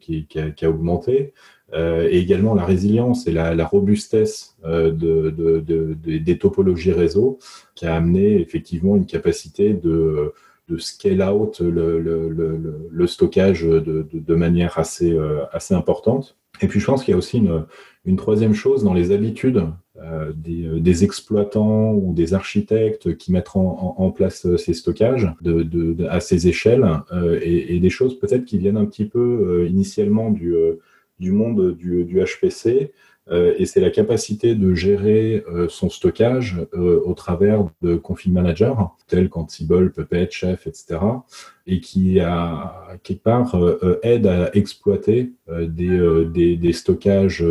qui, 0.00 0.26
qui, 0.26 0.38
a, 0.38 0.50
qui 0.50 0.64
a 0.64 0.70
augmenté. 0.70 1.32
Euh, 1.72 2.08
et 2.08 2.18
également 2.18 2.54
la 2.54 2.64
résilience 2.64 3.26
et 3.26 3.32
la, 3.32 3.66
robustesse 3.66 4.56
euh, 4.64 4.92
de, 4.92 5.96
des 5.96 6.38
topologies 6.38 6.92
réseau 6.92 7.40
qui 7.74 7.86
a 7.86 7.96
amené 7.96 8.40
effectivement 8.40 8.94
une 8.94 9.06
capacité 9.06 9.74
de, 9.74 10.32
scale 10.78 11.22
out 11.22 11.60
le, 11.60 13.06
stockage 13.06 13.62
de, 13.64 14.34
manière 14.34 14.78
assez, 14.78 15.12
euh, 15.12 15.44
assez 15.50 15.74
importante. 15.74 16.36
Et 16.60 16.68
puis 16.68 16.78
je 16.78 16.86
pense 16.86 17.02
qu'il 17.02 17.12
y 17.12 17.14
a 17.14 17.18
aussi 17.18 17.42
une, 18.04 18.16
troisième 18.16 18.54
chose 18.54 18.84
dans 18.84 18.94
les 18.94 19.10
habitudes 19.10 19.64
des, 20.34 21.04
exploitants 21.04 21.92
ou 21.92 22.12
des 22.14 22.34
architectes 22.34 23.16
qui 23.16 23.32
mettent 23.32 23.54
en, 23.54 24.10
place 24.10 24.54
ces 24.56 24.74
stockages 24.74 25.28
à 26.08 26.20
ces 26.20 26.48
échelles 26.48 26.86
et, 27.42 27.78
des 27.80 27.90
choses 27.90 28.18
peut-être 28.18 28.44
qui 28.44 28.58
viennent 28.58 28.76
un 28.76 28.86
petit 28.86 29.06
peu 29.06 29.66
initialement 29.68 30.30
du 30.30 31.32
monde 31.32 31.76
du, 31.76 32.20
HPC, 32.24 32.92
euh, 33.28 33.54
et 33.58 33.66
c'est 33.66 33.80
la 33.80 33.90
capacité 33.90 34.54
de 34.54 34.74
gérer 34.74 35.44
euh, 35.48 35.68
son 35.68 35.90
stockage 35.90 36.56
euh, 36.74 37.00
au 37.04 37.12
travers 37.14 37.64
de 37.82 37.96
config 37.96 38.32
manager, 38.32 38.96
tels 39.08 39.28
qu'Ansible, 39.28 39.90
Puppet, 39.90 40.28
Chef, 40.30 40.66
etc., 40.66 41.00
et 41.66 41.80
qui, 41.80 42.20
a, 42.20 42.96
quelque 43.02 43.24
part, 43.24 43.58
aide 44.04 44.28
à 44.28 44.54
exploiter 44.54 45.32
des, 45.48 46.56
des, 46.56 46.72
stockages 46.72 47.44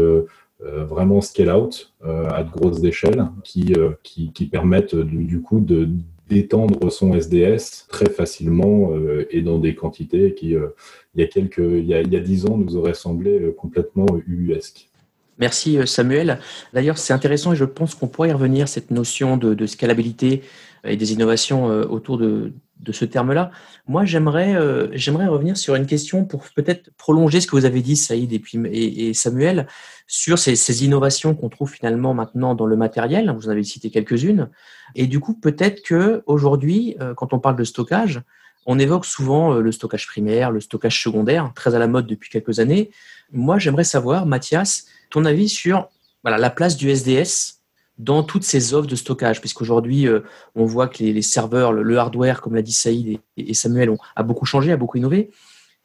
vraiment 0.59 1.21
scale-out 1.21 1.93
à 2.03 2.43
de 2.43 2.49
grosses 2.49 2.83
échelles 2.83 3.27
qui, 3.43 3.73
qui, 4.03 4.31
qui 4.31 4.45
permettent 4.45 4.95
du, 4.95 5.41
coup 5.41 5.59
de 5.59 5.89
d'étendre 6.29 6.91
son 6.91 7.13
SDS 7.13 7.85
très 7.87 8.09
facilement 8.09 8.91
euh, 8.93 9.27
et 9.29 9.41
dans 9.41 9.59
des 9.59 9.75
quantités 9.75 10.33
qui, 10.33 10.55
euh, 10.55 10.69
il, 11.13 11.21
y 11.21 11.23
a 11.23 11.27
quelques, 11.27 11.57
il, 11.59 11.85
y 11.85 11.93
a, 11.93 12.01
il 12.01 12.11
y 12.11 12.17
a 12.17 12.19
10 12.19 12.47
ans, 12.47 12.57
nous 12.57 12.75
auraient 12.75 12.93
semblé 12.93 13.39
euh, 13.39 13.51
complètement 13.51 14.07
uesques. 14.27 14.89
Merci 15.37 15.77
Samuel. 15.85 16.39
D'ailleurs, 16.73 16.97
c'est 16.97 17.11
intéressant 17.11 17.51
et 17.51 17.57
je 17.57 17.65
pense 17.65 17.93
qu'on 17.93 18.07
pourrait 18.07 18.29
y 18.29 18.31
revenir, 18.31 18.69
cette 18.69 18.89
notion 18.89 19.35
de 19.35 19.65
scalabilité 19.65 20.41
et 20.85 20.97
des 20.97 21.13
innovations 21.13 21.65
autour 21.65 22.17
de, 22.17 22.53
ce 22.91 23.05
terme-là. 23.05 23.51
Moi, 23.87 24.05
j'aimerais 24.05 24.55
euh, 24.55 24.89
j'aimerais 24.93 25.27
revenir 25.27 25.57
sur 25.57 25.75
une 25.75 25.85
question 25.85 26.25
pour 26.25 26.45
peut-être 26.55 26.91
prolonger 26.97 27.41
ce 27.41 27.47
que 27.47 27.55
vous 27.55 27.65
avez 27.65 27.81
dit, 27.81 27.95
Saïd 27.95 28.31
et, 28.31 29.09
et, 29.09 29.13
Samuel, 29.13 29.67
sur 30.07 30.37
ces, 30.37 30.83
innovations 30.83 31.33
qu'on 31.33 31.49
trouve 31.49 31.71
finalement 31.71 32.13
maintenant 32.13 32.55
dans 32.55 32.65
le 32.65 32.75
matériel. 32.75 33.33
Vous 33.35 33.47
en 33.47 33.51
avez 33.51 33.63
cité 33.63 33.89
quelques-unes. 33.89 34.49
Et 34.93 35.07
du 35.07 35.19
coup, 35.19 35.33
peut-être 35.33 35.81
que 35.83 36.23
aujourd'hui, 36.25 36.95
euh, 37.01 37.13
quand 37.13 37.33
on 37.33 37.39
parle 37.39 37.55
de 37.55 37.63
stockage, 37.63 38.21
on 38.65 38.79
évoque 38.79 39.05
souvent 39.05 39.53
euh, 39.53 39.61
le 39.61 39.71
stockage 39.71 40.07
primaire, 40.07 40.51
le 40.51 40.59
stockage 40.59 41.01
secondaire, 41.01 41.51
très 41.55 41.75
à 41.75 41.79
la 41.79 41.87
mode 41.87 42.07
depuis 42.07 42.29
quelques 42.29 42.59
années. 42.59 42.91
Moi, 43.31 43.57
j'aimerais 43.57 43.83
savoir, 43.83 44.25
Mathias, 44.25 44.85
ton 45.09 45.25
avis 45.25 45.49
sur 45.49 45.89
voilà, 46.23 46.37
la 46.37 46.49
place 46.49 46.75
du 46.75 46.89
SDS 46.89 47.54
dans 47.97 48.23
toutes 48.23 48.43
ces 48.43 48.73
offres 48.73 48.87
de 48.87 48.95
stockage, 48.95 49.39
puisqu'aujourd'hui, 49.39 50.07
euh, 50.07 50.21
on 50.55 50.65
voit 50.65 50.87
que 50.87 51.03
les, 51.03 51.21
serveurs, 51.21 51.71
le, 51.71 51.97
hardware, 51.97 52.41
comme 52.41 52.55
l'a 52.55 52.61
dit 52.61 52.73
Saïd 52.73 53.19
et, 53.37 53.53
Samuel, 53.53 53.95
a 54.15 54.23
beaucoup 54.23 54.45
changé, 54.45 54.71
a 54.71 54.77
beaucoup 54.77 54.97
innové. 54.97 55.31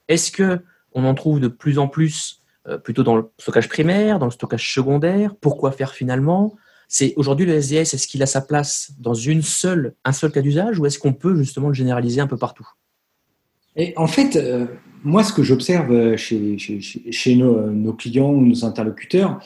Est-ce 0.08 0.32
que 0.32 0.60
on 0.92 1.04
en 1.04 1.14
trouve 1.14 1.38
de 1.38 1.46
plus 1.46 1.78
en 1.78 1.86
plus 1.86 2.42
euh, 2.66 2.78
plutôt 2.78 3.04
dans 3.04 3.16
le 3.16 3.30
stockage 3.38 3.68
primaire, 3.68 4.18
dans 4.18 4.26
le 4.26 4.32
stockage 4.32 4.74
secondaire? 4.74 5.34
Pourquoi 5.40 5.70
faire 5.70 5.92
finalement? 5.92 6.56
C'est 6.88 7.14
aujourd'hui 7.14 7.46
le 7.46 7.54
SDS, 7.54 7.94
est-ce 7.94 8.08
qu'il 8.08 8.22
a 8.24 8.26
sa 8.26 8.40
place 8.40 8.90
dans 8.98 9.14
une 9.14 9.42
seule, 9.42 9.94
un 10.04 10.12
seul 10.12 10.32
cas 10.32 10.42
d'usage, 10.42 10.80
ou 10.80 10.86
est-ce 10.86 10.98
qu'on 10.98 11.12
peut 11.12 11.36
justement 11.36 11.68
le 11.68 11.74
généraliser 11.74 12.20
un 12.20 12.26
peu 12.26 12.36
partout? 12.36 12.68
Et 13.76 13.92
en 13.96 14.08
fait, 14.08 14.34
euh, 14.34 14.66
moi, 15.04 15.22
ce 15.22 15.32
que 15.32 15.44
j'observe 15.44 16.16
chez, 16.16 16.58
chez, 16.58 17.36
nos, 17.36 17.70
nos, 17.70 17.92
clients 17.92 18.30
ou 18.30 18.44
nos 18.44 18.64
interlocuteurs, 18.64 19.38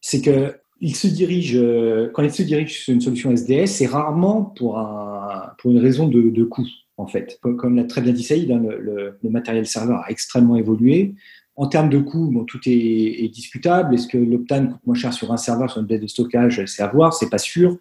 c'est 0.00 0.20
que 0.20 0.54
il 0.80 0.94
se 0.94 1.06
dirige, 1.06 1.56
euh, 1.56 2.10
quand 2.12 2.22
il 2.22 2.32
se 2.32 2.42
dirige 2.42 2.82
sur 2.84 2.92
une 2.92 3.00
solution 3.00 3.30
SDS, 3.30 3.66
c'est 3.66 3.86
rarement 3.86 4.42
pour, 4.42 4.78
un, 4.78 5.52
pour 5.58 5.70
une 5.70 5.78
raison 5.78 6.08
de, 6.08 6.44
coût, 6.44 6.66
en 6.96 7.06
fait. 7.06 7.38
Comme, 7.40 7.76
l'a 7.76 7.84
très 7.84 8.00
bien 8.00 8.12
dit 8.12 8.22
Saïd, 8.22 8.50
hein, 8.50 8.60
le, 8.60 9.18
matériel 9.30 9.66
serveur 9.66 10.02
a 10.04 10.10
extrêmement 10.10 10.56
évolué. 10.56 11.14
En 11.56 11.68
termes 11.68 11.88
de 11.88 11.98
coût, 11.98 12.30
bon, 12.32 12.44
tout 12.44 12.60
est, 12.66 13.28
discutable. 13.32 13.94
Est-ce 13.94 14.08
que 14.08 14.18
l'Optane 14.18 14.72
coûte 14.72 14.86
moins 14.86 14.96
cher 14.96 15.12
sur 15.12 15.32
un 15.32 15.36
serveur, 15.36 15.70
sur 15.70 15.80
une 15.80 15.86
baisse 15.86 16.00
de 16.00 16.08
stockage 16.08 16.64
C'est 16.66 16.82
à 16.82 16.88
voir, 16.88 17.14
c'est 17.14 17.30
pas 17.30 17.38
sûr. 17.38 17.78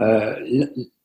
Euh, 0.00 0.34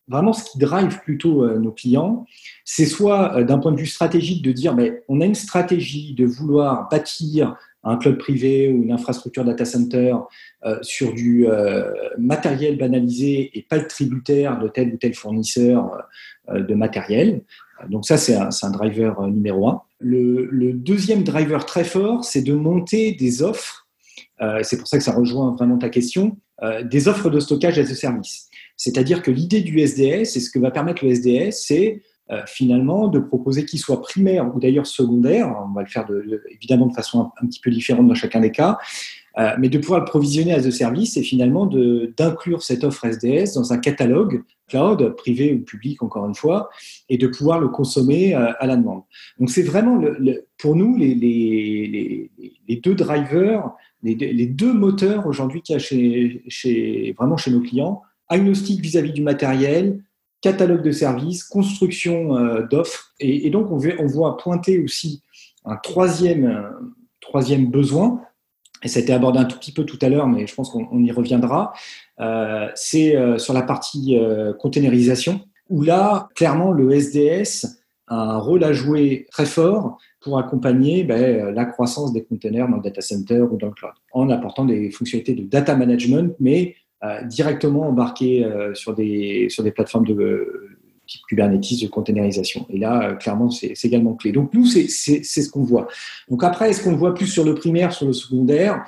vraiment, 0.10 0.34
ce 0.34 0.44
qui 0.52 0.60
drive 0.60 1.00
plutôt 1.04 1.46
euh, 1.46 1.58
nos 1.58 1.72
clients, 1.72 2.26
c'est 2.66 2.86
soit 2.86 3.42
d'un 3.44 3.60
point 3.60 3.72
de 3.72 3.80
vue 3.80 3.88
stratégique 3.88 4.44
de 4.44 4.52
dire, 4.52 4.76
mais 4.76 5.02
on 5.08 5.22
a 5.22 5.26
une 5.26 5.36
stratégie 5.36 6.14
de 6.14 6.26
vouloir 6.26 6.90
bâtir 6.90 7.56
un 7.84 7.98
club 7.98 8.18
privé 8.18 8.70
ou 8.70 8.84
une 8.84 8.92
infrastructure 8.92 9.44
data 9.44 9.66
center 9.66 10.16
euh, 10.66 10.78
sur 10.82 11.14
du 11.14 11.48
euh, 11.48 11.92
matériel 12.18 12.78
banalisé 12.78 13.52
et 13.54 13.64
pas 13.64 13.78
le 13.78 13.88
tributaire 13.88 14.60
de 14.60 14.68
tel 14.68 14.94
ou 14.94 14.98
tel 14.98 15.14
fournisseur 15.14 15.98
euh, 16.50 16.62
de 16.62 16.74
matériel. 16.76 17.42
Donc 17.90 18.06
ça, 18.06 18.18
c'est 18.18 18.36
un, 18.36 18.50
un, 18.62 18.70
driver 18.70 19.28
numéro 19.28 19.68
un. 19.68 19.82
Le, 20.00 20.46
le, 20.52 20.74
deuxième 20.74 21.24
driver 21.24 21.66
très 21.66 21.84
fort, 21.84 22.24
c'est 22.24 22.44
de 22.44 22.54
monter 22.54 23.14
des 23.14 23.42
offres. 23.42 23.88
c'est 24.62 24.78
pour 24.78 24.88
ça 24.88 24.98
que 24.98 25.04
ça 25.04 25.14
rejoint 25.14 25.56
vraiment 25.56 25.80
ta 25.80 25.90
question. 25.90 26.38
des 26.84 27.08
offres 27.08 27.32
de 27.32 27.40
stockage 27.40 27.80
as 27.80 27.90
a 27.90 27.96
service. 27.96 28.50
C'est-à-dire 28.78 29.24
que 29.24 29.32
l'idée 29.32 29.62
du 29.62 29.80
SDS, 29.80 30.36
et 30.36 30.40
ce 30.40 30.50
que 30.52 30.60
va 30.60 30.70
permettre 30.70 31.04
le 31.04 31.12
SDS, 31.12 31.52
c'est 31.52 32.02
euh, 32.32 32.42
finalement 32.46 33.10
de 33.10 33.20
proposer 33.20 33.66
qu'il 33.66 33.80
soit 33.80 34.02
primaire 34.02 34.56
ou 34.56 34.60
d'ailleurs 34.60 34.88
secondaire, 34.88 35.54
on 35.68 35.74
va 35.74 35.82
le 35.82 35.90
faire 35.90 36.06
de, 36.06 36.42
évidemment 36.50 36.86
de 36.86 36.94
façon 36.94 37.30
un, 37.42 37.46
petit 37.46 37.60
peu 37.60 37.70
différente 37.70 38.08
dans 38.08 38.14
chacun 38.14 38.40
des 38.40 38.52
cas, 38.52 38.78
euh, 39.38 39.50
mais 39.60 39.68
de 39.68 39.78
pouvoir 39.78 40.00
le 40.00 40.06
provisionner 40.06 40.54
à 40.54 40.62
the 40.62 40.72
service 40.72 41.18
et 41.18 41.24
finalement 41.24 41.66
d'inclure 41.66 42.64
cette 42.64 42.86
offre 42.86 43.04
SDS 43.04 43.56
dans 43.56 43.74
un 43.74 43.80
catalogue 43.80 44.44
cloud, 44.70 45.14
privé 45.18 45.54
ou 45.54 45.60
public 45.60 46.02
encore 46.04 46.26
une 46.26 46.36
fois, 46.36 46.70
et 47.10 47.18
de 47.18 47.28
pouvoir 47.28 47.60
le 47.60 47.68
consommer 47.68 48.34
euh, 48.34 48.54
à 48.60 48.66
la 48.66 48.78
demande. 48.78 49.02
Donc 49.38 49.50
c'est 49.50 49.64
vraiment 49.64 50.02
pour 50.58 50.78
nous 50.78 50.96
les, 50.98 52.32
deux 52.82 52.96
drivers, 52.96 53.72
les, 54.04 54.46
deux 54.46 54.72
moteurs 54.72 55.28
aujourd'hui 55.28 55.62
qu'il 55.62 55.76
y 55.76 57.10
a 57.10 57.14
vraiment 57.18 57.36
chez 57.36 57.52
nos 57.52 57.60
clients, 57.60 58.02
agnostique 58.30 58.80
vis-à-vis 58.80 59.10
-vis 59.10 59.16
du 59.16 59.22
matériel, 59.22 60.02
catalogue 60.42 60.82
de 60.82 60.92
services, 60.92 61.44
construction 61.44 62.36
euh, 62.36 62.64
d'offres. 62.64 63.14
Et, 63.20 63.50
donc, 63.50 63.72
on, 63.72 63.80
on, 64.00 64.08
voit 64.08 64.38
pointer 64.38 64.80
aussi 64.80 65.24
un 65.66 65.78
troisième, 65.78 66.70
troisième 67.22 67.68
besoin, 67.68 68.22
et 68.84 68.88
ça 68.88 69.00
a 69.00 69.04
été 69.04 69.14
abordé 69.14 69.40
un 69.40 69.46
tout 69.46 69.60
petit 69.60 69.72
peu 69.72 69.86
tout 69.86 70.00
à 70.02 70.10
l'heure, 70.10 70.28
mais 70.28 70.48
je 70.48 70.56
pense 70.56 70.70
qu'on 70.70 71.04
y 71.04 71.12
reviendra, 71.12 71.74
euh, 72.20 72.68
c'est 72.74 73.16
euh, 73.16 73.38
sur 73.38 73.54
la 73.54 73.62
partie 73.62 74.18
containerisation, 74.60 75.42
où 75.70 75.84
là, 75.84 76.28
clairement, 76.36 76.72
le 76.72 76.92
SDS 76.92 77.78
a 78.08 78.16
un 78.16 78.38
rôle 78.40 78.64
à 78.64 78.74
jouer 78.74 79.28
très 79.32 79.46
fort 79.46 79.98
pour 80.20 80.38
accompagner 80.38 81.04
ben, 81.04 81.54
la 81.54 81.66
croissance 81.66 82.12
des 82.12 82.24
containers 82.24 82.68
dans 82.68 82.78
le 82.78 82.84
data 82.84 83.02
center 83.02 83.42
ou 83.42 83.58
dans 83.58 83.68
le 83.68 83.74
cloud, 83.74 83.94
en 84.12 84.30
apportant 84.30 84.66
des 84.66 84.92
fonctionnalités 84.92 85.36
de 85.36 85.44
data 85.44 85.76
management, 85.76 86.36
mais 86.40 86.76
euh, 86.76 86.81
directement 87.26 87.88
embarqué 87.88 88.46
euh, 88.46 88.76
sur, 88.76 88.94
des, 88.94 89.48
sur 89.50 89.64
des 89.64 89.72
plateformes 89.72 90.06
de 90.06 90.14
euh, 90.14 90.70
type 91.08 91.22
Kubernetes 91.28 91.82
de 91.82 91.88
containerisation. 91.88 92.66
Et 92.70 92.78
là, 92.78 93.16
clairement, 93.16 93.50
c'est 93.50 93.74
également 93.84 94.14
clé. 94.14 94.32
Donc, 94.32 94.54
nous, 94.54 94.66
c'est 94.66 94.88
ce 94.88 95.50
qu'on 95.50 95.64
voit. 95.64 95.88
Donc, 96.30 96.44
après, 96.44 96.70
est-ce 96.70 96.84
qu'on 96.84 96.92
le 96.92 96.98
voit 96.98 97.14
plus 97.14 97.28
sur 97.28 97.44
le 97.44 97.56
primaire, 97.56 97.92
sur 97.92 98.06
le 98.06 98.14
secondaire? 98.14 98.86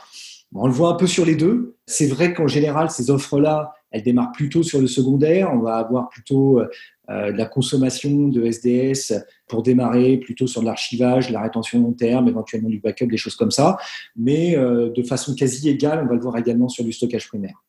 On 0.53 0.67
le 0.67 0.73
voit 0.73 0.89
un 0.89 0.93
peu 0.93 1.07
sur 1.07 1.25
les 1.25 1.35
deux. 1.35 1.75
C'est 1.87 2.05
vrai 2.05 2.33
qu'en 2.33 2.47
général, 2.47 2.91
ces 2.91 3.09
offres-là, 3.09 3.73
elle 3.89 4.03
démarre 4.03 4.31
plutôt 4.31 4.61
sur 4.61 4.79
le 4.79 4.87
secondaire. 4.87 5.49
On 5.51 5.59
va 5.59 5.77
avoir 5.77 6.07
plutôt 6.09 6.61
de 7.09 7.37
la 7.37 7.45
consommation 7.45 8.27
de 8.27 8.45
SDS 8.45 9.13
pour 9.47 9.63
démarrer, 9.63 10.17
plutôt 10.17 10.45
sur 10.45 10.61
de 10.61 10.67
l'archivage, 10.67 11.31
la 11.31 11.41
rétention 11.41 11.81
long 11.81 11.93
terme, 11.93 12.27
éventuellement 12.27 12.69
du 12.69 12.79
backup, 12.79 13.07
des 13.07 13.17
choses 13.17 13.35
comme 13.35 13.51
ça. 13.51 13.77
Mais 14.15 14.55
de 14.55 15.03
façon 15.03 15.33
quasi 15.33 15.67
égale, 15.67 16.03
on 16.03 16.07
va 16.07 16.13
le 16.13 16.21
voir 16.21 16.37
également 16.37 16.69
sur 16.69 16.85
du 16.85 16.93
stockage 16.93 17.27
primaire. 17.27 17.63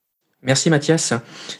Merci 0.44 0.68
Mathias. 0.68 1.14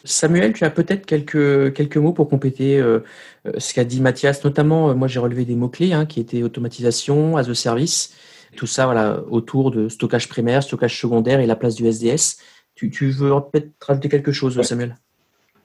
Samuel, 0.05 0.53
tu 0.53 0.65
as 0.65 0.71
peut-être 0.71 1.07
quelques, 1.07 1.73
quelques 1.73 1.97
mots 1.97 2.13
pour 2.13 2.29
compléter 2.29 2.79
euh, 2.79 3.01
euh, 3.47 3.53
ce 3.57 3.73
qu'a 3.73 3.85
dit 3.85 4.03
Mathias. 4.03 4.45
Notamment, 4.45 4.91
euh, 4.91 4.95
moi 4.95 5.09
j'ai 5.09 5.21
relevé 5.21 5.47
des 5.47 5.57
mots-clés 5.57 5.95
hein, 5.95 6.05
qui 6.05 6.21
étaient 6.21 6.43
automatisation, 6.43 7.39
as 7.39 7.49
a 7.49 7.55
service, 7.55 8.15
tout 8.57 8.67
ça 8.67 8.85
voilà, 8.85 9.25
autour 9.31 9.71
de 9.71 9.89
stockage 9.89 10.29
primaire, 10.29 10.63
stockage 10.63 11.01
secondaire 11.01 11.41
et 11.41 11.47
la 11.47 11.57
place 11.57 11.75
du 11.75 11.87
SDS. 11.87 12.37
Tu, 12.75 12.91
veux 13.09 13.31
peut-être 13.51 13.71
rajouter 13.81 14.11
quelque 14.11 14.33
chose, 14.33 14.61
Samuel? 14.61 14.97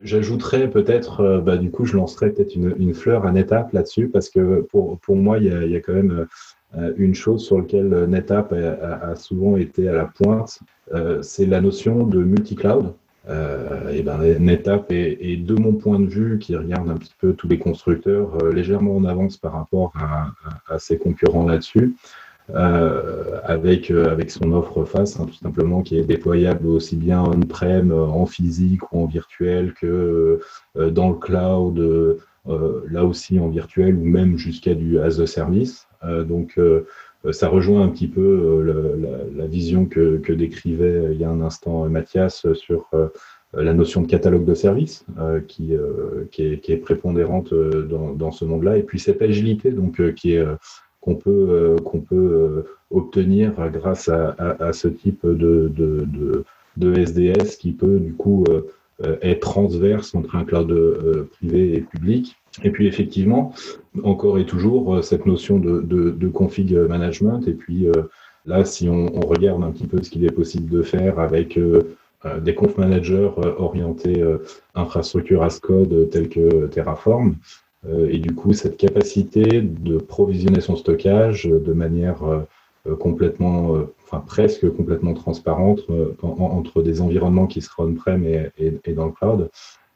J'ajouterais 0.02 0.70
peut-être, 0.70 1.42
bah, 1.44 1.58
du 1.58 1.72
coup, 1.72 1.86
je 1.86 1.98
lancerai 1.98 2.30
peut-être 2.30 2.56
une, 2.56 2.94
fleur 2.94 3.26
à 3.26 3.32
NetApp 3.32 3.74
là-dessus, 3.74 4.08
parce 4.08 4.30
que 4.30 4.62
pour, 4.72 5.00
pour 5.00 5.16
moi, 5.16 5.40
il 5.40 5.46
y, 5.46 5.76
a, 5.76 5.80
quand 5.80 5.94
même 5.94 6.28
une 6.98 7.16
chose 7.16 7.44
sur 7.44 7.58
laquelle 7.58 8.06
NetApp 8.08 8.54
a, 8.54 9.10
a 9.10 9.16
souvent 9.16 9.58
été 9.58 9.90
à 9.90 9.94
la 9.94 10.06
pointe, 10.06 10.60
c'est 11.22 11.48
la 11.48 11.62
notion 11.62 12.06
de 12.06 12.24
multi-cloud. 12.24 12.94
Euh, 13.28 13.90
et 13.90 14.02
ben, 14.02 14.20
NetApp 14.40 14.92
est, 14.92 15.38
de 15.38 15.54
mon 15.56 15.74
point 15.74 16.00
de 16.00 16.08
vue, 16.08 16.40
qui 16.40 16.56
regarde 16.56 16.90
un 16.90 16.96
petit 16.96 17.16
peu 17.20 17.34
tous 17.34 17.48
les 17.48 17.60
constructeurs, 17.60 18.38
euh, 18.42 18.54
légèrement 18.54 18.96
en 18.96 19.06
avance 19.06 19.38
par 19.38 19.54
rapport 19.54 19.94
à, 20.68 20.80
ses 20.80 20.98
concurrents 20.98 21.46
là-dessus, 21.46 21.96
euh, 22.52 23.40
avec, 23.44 23.92
avec 23.92 24.32
son 24.32 24.52
offre 24.54 24.84
face, 24.86 25.20
hein, 25.20 25.26
tout 25.28 25.36
simplement, 25.36 25.82
qui 25.82 25.98
est 25.98 26.04
déployable 26.04 26.68
aussi 26.68 26.96
bien 26.96 27.22
on-prem, 27.22 27.92
en 27.92 28.26
physique 28.26 28.92
ou 28.92 29.04
en 29.04 29.06
virtuel, 29.06 29.74
que 29.74 30.40
dans 30.76 31.10
le 31.10 31.16
cloud, 31.16 32.18
là 32.48 33.06
aussi 33.06 33.40
en 33.40 33.50
virtuel, 33.50 33.96
ou 33.96 34.06
même 34.06 34.38
jusqu'à 34.38 34.74
du 34.74 35.00
as 35.00 35.20
a 35.20 35.28
service. 35.28 35.88
donc, 36.04 36.58
ça 37.32 37.50
rejoint 37.50 37.84
un 37.84 37.90
petit 37.90 38.08
peu 38.08 38.22
euh, 38.22 39.28
la, 39.36 39.46
vision 39.48 39.86
que, 39.86 40.32
décrivait 40.32 40.86
euh, 40.86 41.14
il 41.14 41.20
y 41.20 41.24
a 41.24 41.30
un 41.30 41.42
instant 41.42 41.88
Mathias 41.90 42.46
sur 42.54 42.90
la 43.54 43.74
notion 43.74 44.02
de 44.02 44.08
catalogue 44.08 44.46
de 44.46 44.54
services 44.54 45.06
qui, 45.48 45.74
est, 45.74 46.78
prépondérante 46.78 47.54
dans, 47.54 48.32
ce 48.32 48.46
monde-là, 48.46 48.78
et 48.78 48.84
puis 48.84 49.00
cette 49.00 49.22
agilité 49.22 49.72
donc, 49.72 50.14
qui 50.14 50.34
est 50.34 50.46
qu'on 51.02 51.16
peut, 51.16 51.76
qu'on 51.84 52.02
peut 52.02 52.66
obtenir 52.92 53.54
grâce 53.72 54.08
à, 54.10 54.72
ce 54.72 54.88
type 54.88 55.26
de, 55.26 55.72
de, 56.78 56.94
SDS 56.94 57.58
qui 57.58 57.72
peut 57.72 58.00
du 58.00 58.14
coup 58.14 58.46
être 59.02 59.40
transverse 59.40 60.14
entre 60.14 60.36
un 60.36 60.44
cloud 60.44 61.28
privé 61.32 61.74
et 61.74 61.82
public 61.82 62.38
et 62.64 62.72
puis 62.72 62.88
effectivement, 62.88 63.54
encore 64.04 64.38
et 64.38 64.46
toujours, 64.46 64.96
euh, 64.96 65.02
cette 65.02 65.26
notion 65.26 65.60
de, 65.60 65.82
de, 65.82 66.28
config 66.28 66.74
management. 66.74 67.48
Et 67.48 67.54
puis 67.54 67.88
euh, 67.88 67.94
là, 68.46 68.66
si 68.66 68.90
on, 68.90 69.08
regarde 69.22 69.64
un 69.64 69.72
petit 69.72 69.88
peu 69.88 70.02
ce 70.02 70.10
qu'il 70.10 70.26
est 70.26 70.32
possible 70.32 70.70
de 70.70 70.82
faire 70.82 71.20
avec 71.20 71.58
euh, 71.58 71.96
des 72.42 72.54
conf 72.54 72.78
managers 72.78 73.32
orientés 73.58 74.22
infrastructure 74.76 75.42
as 75.42 75.58
code 75.62 76.10
tels 76.10 76.28
que 76.28 76.68
Terraform, 76.68 77.36
et 78.10 78.18
du 78.18 78.36
coup, 78.36 78.52
cette 78.52 78.76
capacité 78.76 79.62
de 79.62 79.98
provisionner 80.00 80.60
son 80.60 80.76
stockage 80.76 81.46
de 81.46 81.72
manière 81.72 82.18
complètement, 83.00 83.86
enfin 84.04 84.22
presque 84.28 84.70
complètement 84.76 85.14
transparente 85.14 85.88
entre 86.22 86.82
des 86.82 87.00
environnements 87.00 87.48
qui 87.48 87.62
seraient 87.62 87.84
on-prem 87.84 88.26
et, 88.26 88.52
et, 88.84 88.92
dans 88.92 89.06
le 89.06 89.14
cloud, 89.14 89.50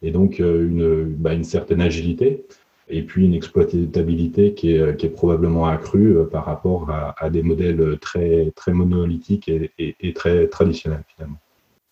et 0.03 0.11
donc 0.11 0.39
euh, 0.39 0.67
une, 0.67 1.05
bah, 1.15 1.33
une 1.33 1.45
certaine 1.45 1.81
agilité 1.81 2.45
et 2.89 3.01
puis 3.01 3.25
une 3.25 3.33
exploitabilité 3.33 4.53
qui 4.53 4.71
est, 4.71 5.09
probablement 5.09 5.65
accrue 5.65 6.17
euh, 6.17 6.25
par 6.25 6.45
rapport 6.45 6.91
à, 6.91 7.29
des 7.29 7.41
modèles 7.41 7.97
très, 7.99 8.51
monolithiques 8.67 9.49
et, 9.49 10.13
très 10.13 10.47
traditionnels 10.47 11.03
finalement. 11.15 11.37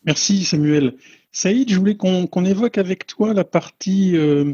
Merci 0.06 0.44
Samuel. 0.44 0.96
Saïd, 1.32 1.72
je 1.72 1.78
voulais 1.78 1.96
qu'on 1.96 2.46
évoque 2.46 2.78
avec 2.78 3.08
toi 3.08 3.34
la 3.34 3.46
partie, 3.46 4.18
euh, 4.18 4.54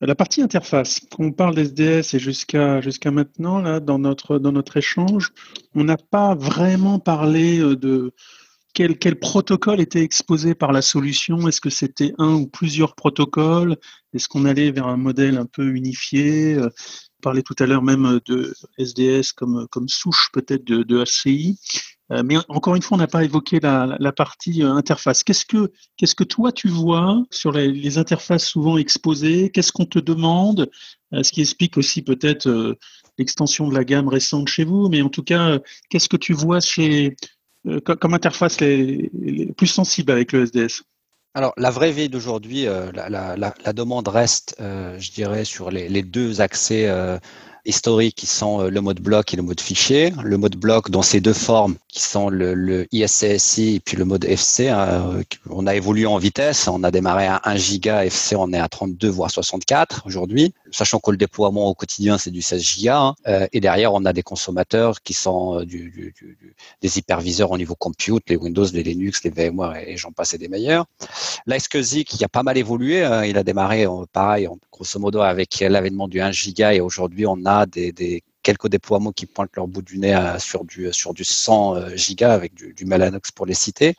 interface. 0.00 1.00
Quand 1.10 1.24
on 1.24 1.32
parle 1.32 1.54
d'SDS 1.54 2.14
et 2.14 2.18
jusqu'à 2.18 3.10
maintenant, 3.10 3.60
là, 3.60 3.80
dans 3.80 3.98
notre 3.98 4.76
échange, 4.78 5.32
on 5.74 5.84
n'a 5.84 5.98
pas 5.98 6.34
vraiment 6.34 6.98
parlé 6.98 7.58
de, 7.58 8.12
quel, 8.76 9.18
protocole 9.18 9.80
était 9.80 10.02
exposé 10.02 10.54
par 10.54 10.70
la 10.70 10.82
solution? 10.82 11.48
Est-ce 11.48 11.62
que 11.62 11.70
c'était 11.70 12.12
un 12.18 12.34
ou 12.34 12.46
plusieurs 12.46 12.94
protocoles? 12.94 13.76
Est-ce 14.12 14.28
qu'on 14.28 14.44
allait 14.44 14.70
vers 14.70 14.86
un 14.86 14.98
modèle 14.98 15.38
un 15.38 15.46
peu 15.46 15.74
unifié? 15.74 16.58
On 16.58 16.70
parlait 17.22 17.42
tout 17.42 17.56
à 17.58 17.64
l'heure 17.64 17.82
même 17.82 18.20
de 18.26 18.54
SDS 18.76 19.32
comme, 19.32 19.88
souche 19.88 20.28
peut-être 20.32 20.64
de, 20.64 20.82
de, 20.82 21.02
HCI. 21.02 21.58
Euh, 22.12 22.22
mais 22.22 22.36
encore 22.48 22.76
une 22.76 22.82
fois, 22.82 22.96
on 22.96 23.00
n'a 23.00 23.06
pas 23.06 23.24
évoqué 23.24 23.60
la, 23.60 24.12
partie 24.12 24.62
euh, 24.62 24.70
interface. 24.72 25.24
Qu'est-ce 25.24 25.46
que, 25.46 26.24
toi 26.24 26.52
tu 26.52 26.68
vois 26.68 27.24
sur 27.30 27.52
les, 27.52 27.96
interfaces 27.96 28.44
souvent 28.44 28.76
exposées? 28.76 29.50
Qu'est-ce 29.50 29.72
qu'on 29.72 29.86
te 29.86 29.98
demande? 29.98 30.70
Euh, 31.14 31.22
Ce 31.22 31.32
qui 31.32 31.40
explique 31.40 31.78
aussi 31.78 32.02
peut-être 32.02 32.76
l'extension 33.18 33.68
de 33.68 33.74
la 33.74 33.84
gamme 33.84 34.08
récente 34.08 34.48
chez 34.48 34.64
vous. 34.64 34.90
Mais 34.90 35.00
en 35.00 35.08
tout 35.08 35.22
cas, 35.22 35.58
qu'est-ce 35.88 36.10
que 36.10 36.18
tu 36.18 36.34
vois 36.34 36.60
chez, 36.60 37.06
euh, 37.08 37.14
comme 37.84 38.14
interface 38.14 38.60
les, 38.60 39.10
plus 39.56 39.66
sensibles 39.66 40.12
avec 40.12 40.32
le 40.32 40.44
SDS 40.44 40.82
alors, 41.34 41.52
la 41.58 41.70
vraie 41.70 41.92
vie 41.92 42.08
d'aujourd'hui, 42.08 42.66
euh, 42.66 42.90
la, 42.92 43.72
demande 43.74 44.08
reste, 44.08 44.56
euh, 44.58 44.98
je 44.98 45.12
dirais, 45.12 45.44
sur 45.44 45.70
les, 45.70 46.02
deux 46.02 46.40
accès 46.40 46.90
historiques 47.66 48.14
qui 48.14 48.26
sont 48.26 48.62
le 48.62 48.80
mode 48.80 49.00
bloc 49.00 49.34
et 49.34 49.36
le 49.36 49.42
mode 49.42 49.60
fichier. 49.60 50.14
Le 50.24 50.38
mode 50.38 50.56
bloc 50.56 50.88
dans 50.90 51.02
ses 51.02 51.20
deux 51.20 51.34
formes, 51.34 51.76
qui 51.96 52.02
sont 52.02 52.28
le, 52.28 52.86
ISCSI 52.92 53.76
et 53.76 53.80
puis 53.80 53.96
le 53.96 54.04
mode 54.04 54.26
FC. 54.26 54.68
Hein, 54.68 55.22
on 55.48 55.66
a 55.66 55.74
évolué 55.74 56.04
en 56.04 56.18
vitesse, 56.18 56.68
on 56.68 56.84
a 56.84 56.90
démarré 56.90 57.26
à 57.26 57.40
1 57.44 57.56
giga 57.56 58.04
FC, 58.04 58.36
on 58.36 58.52
est 58.52 58.58
à 58.58 58.68
32 58.68 59.08
voire 59.08 59.30
64 59.30 60.02
aujourd'hui, 60.04 60.52
sachant 60.70 61.00
que 61.00 61.10
le 61.10 61.16
déploiement 61.16 61.68
au 61.68 61.74
quotidien 61.74 62.18
c'est 62.18 62.30
du 62.30 62.42
16 62.42 62.60
giga. 62.60 62.98
Hein. 62.98 63.14
Euh, 63.28 63.46
et 63.54 63.60
derrière 63.60 63.94
on 63.94 64.04
a 64.04 64.12
des 64.12 64.22
consommateurs 64.22 65.00
qui 65.00 65.14
sont 65.14 65.58
euh, 65.58 65.64
des 66.82 66.98
hyperviseurs 66.98 67.50
au 67.50 67.56
niveau 67.56 67.74
compute, 67.74 68.28
les 68.28 68.36
Windows, 68.36 68.66
les 68.70 68.82
Linux, 68.82 69.24
les 69.24 69.30
VMware 69.30 69.76
et, 69.76 69.96
j'en 69.96 70.12
passe 70.12 70.34
des 70.34 70.48
meilleurs. 70.48 70.84
Là, 71.46 71.56
qui 71.58 72.24
a 72.24 72.28
pas 72.28 72.42
mal 72.42 72.58
évolué, 72.58 73.04
hein, 73.04 73.24
il 73.24 73.38
a 73.38 73.42
démarré 73.42 73.86
pareil, 74.12 74.46
grosso 74.70 75.00
modo 75.00 75.20
avec 75.22 75.60
l'avènement 75.60 76.08
du 76.08 76.20
1 76.20 76.30
giga 76.30 76.74
et 76.74 76.80
aujourd'hui 76.80 77.26
on 77.26 77.46
a 77.46 77.64
des 77.64 78.22
quelques 78.46 78.68
déploiements 78.68 79.10
qui 79.10 79.26
pointent 79.26 79.56
leur 79.56 79.66
bout 79.66 79.82
du 79.82 79.98
nez 79.98 80.16
sur 80.38 80.64
du, 80.64 80.92
sur 80.92 81.12
du 81.12 81.24
100 81.24 81.74
euh, 81.74 81.96
gigas 81.96 82.32
avec 82.32 82.54
du, 82.54 82.72
du 82.74 82.84
Mellanox 82.84 83.32
pour 83.32 83.44
les 83.44 83.54
citer. 83.54 83.96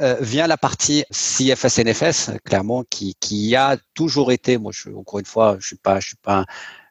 Euh, 0.00 0.16
vient 0.20 0.48
la 0.48 0.56
partie 0.56 1.04
CFS-NFS, 1.12 2.32
clairement, 2.44 2.82
qui, 2.90 3.14
qui 3.20 3.54
a 3.54 3.76
toujours 3.94 4.32
été, 4.32 4.58
moi, 4.58 4.72
encore 4.96 5.20
une 5.20 5.24
fois, 5.24 5.56
je 5.60 5.68
suis 5.68 5.76
pas, 5.76 6.00
je 6.00 6.08
suis 6.08 6.16
pas 6.16 6.44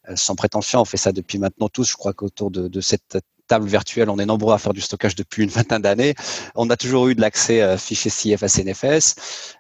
euh, 0.08 0.16
sans 0.16 0.36
prétention, 0.36 0.80
on 0.80 0.86
fait 0.86 0.96
ça 0.96 1.12
depuis 1.12 1.38
maintenant 1.38 1.68
tous. 1.68 1.90
Je 1.90 1.98
crois 1.98 2.14
qu'autour 2.14 2.50
de 2.50 2.82
cette 2.82 3.18
table 3.48 3.68
virtuelle, 3.68 4.10
on 4.10 4.20
est 4.20 4.26
nombreux 4.26 4.54
à 4.54 4.58
faire 4.58 4.74
du 4.74 4.82
stockage 4.82 5.16
depuis 5.16 5.44
une 5.44 5.50
vingtaine 5.50 5.82
d'années. 5.82 6.16
On 6.56 6.70
a 6.70 6.78
toujours 6.78 7.08
eu 7.08 7.16
de 7.16 7.22
l'accès 7.22 7.62
à 7.62 7.78
fichiers 7.78 8.12
CFS 8.12 8.64
NFS. 8.64 9.16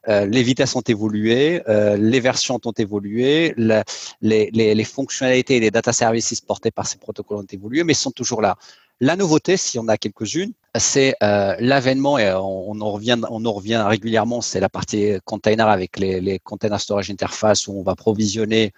Euh, 0.08 0.26
les 0.26 0.43
vitesses 0.43 0.76
ont 0.76 0.82
évolué, 0.82 1.62
euh, 1.67 1.98
les 1.98 2.19
versions 2.19 2.60
ont 2.63 2.71
évolué, 2.71 3.54
les, 4.21 4.84
fonctionnalités 4.84 5.58
et 5.58 5.60
les 5.60 5.71
data 5.71 5.93
services 5.93 6.41
portés 6.41 6.71
par 6.71 6.88
ces 6.88 6.98
protocoles 6.98 7.38
ont 7.38 7.48
évolué, 7.52 7.84
mais 7.84 7.93
sont 7.93 8.12
toujours 8.12 8.41
là. 8.41 8.56
La 9.02 9.17
nouveauté, 9.17 9.58
si 9.58 9.78
on 9.78 9.88
a 9.89 9.98
quelques-unes, 9.98 10.54
c'est 10.78 11.15
euh, 11.21 11.56
l'avènement, 11.60 12.17
et 12.17 12.32
on, 12.32 12.80
en 12.80 12.91
revient, 12.91 13.19
on 13.30 13.43
en 13.45 13.52
revient 13.52 13.84
régulièrement, 13.86 14.39
c'est 14.39 14.62
la 14.62 14.69
partie 14.69 15.17
container 15.26 15.67
avec 15.67 16.00
les, 16.00 16.21
les 16.21 16.39
container 16.39 16.80
storage 16.80 17.12
interface 17.12 17.67
où 17.67 17.74
on 17.74 17.84
va 17.84 17.95
provisionner 17.95 18.71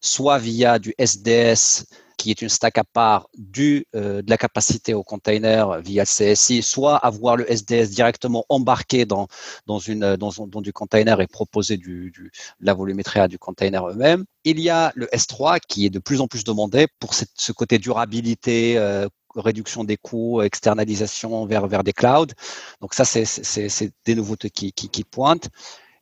soit 0.00 0.38
via 0.38 0.78
du 0.78 0.94
SDS, 0.98 1.86
qui 2.16 2.30
est 2.30 2.42
une 2.42 2.48
stack 2.48 2.78
à 2.78 2.84
part 2.84 3.28
du, 3.36 3.86
euh, 3.94 4.22
de 4.22 4.30
la 4.30 4.36
capacité 4.36 4.94
au 4.94 5.02
container 5.02 5.80
via 5.80 6.04
le 6.04 6.34
CSI, 6.34 6.62
soit 6.62 6.96
avoir 6.96 7.36
le 7.36 7.50
SDS 7.50 7.90
directement 7.90 8.44
embarqué 8.48 9.04
dans, 9.04 9.28
dans, 9.66 9.78
une, 9.78 10.16
dans, 10.16 10.30
dans 10.46 10.60
du 10.60 10.72
container 10.72 11.20
et 11.20 11.26
proposer 11.26 11.76
du, 11.76 12.32
la 12.60 12.74
volumétrie 12.74 13.20
à 13.20 13.28
du 13.28 13.38
container 13.38 13.88
eux-mêmes. 13.88 14.24
Il 14.44 14.60
y 14.60 14.70
a 14.70 14.92
le 14.94 15.06
S3 15.06 15.58
qui 15.66 15.86
est 15.86 15.90
de 15.90 15.98
plus 15.98 16.20
en 16.20 16.26
plus 16.26 16.44
demandé 16.44 16.86
pour 17.00 17.14
ce 17.14 17.52
côté 17.52 17.78
durabilité, 17.78 18.76
euh, 18.78 19.08
réduction 19.36 19.84
des 19.84 19.96
coûts, 19.96 20.42
externalisation 20.42 21.46
vers, 21.46 21.66
vers 21.66 21.84
des 21.84 21.92
clouds. 21.92 22.32
Donc 22.80 22.94
ça, 22.94 23.04
c'est 23.04 23.92
des 24.04 24.14
nouveautés 24.14 24.50
qui, 24.50 24.72
qui, 24.72 25.04
pointent. 25.04 25.48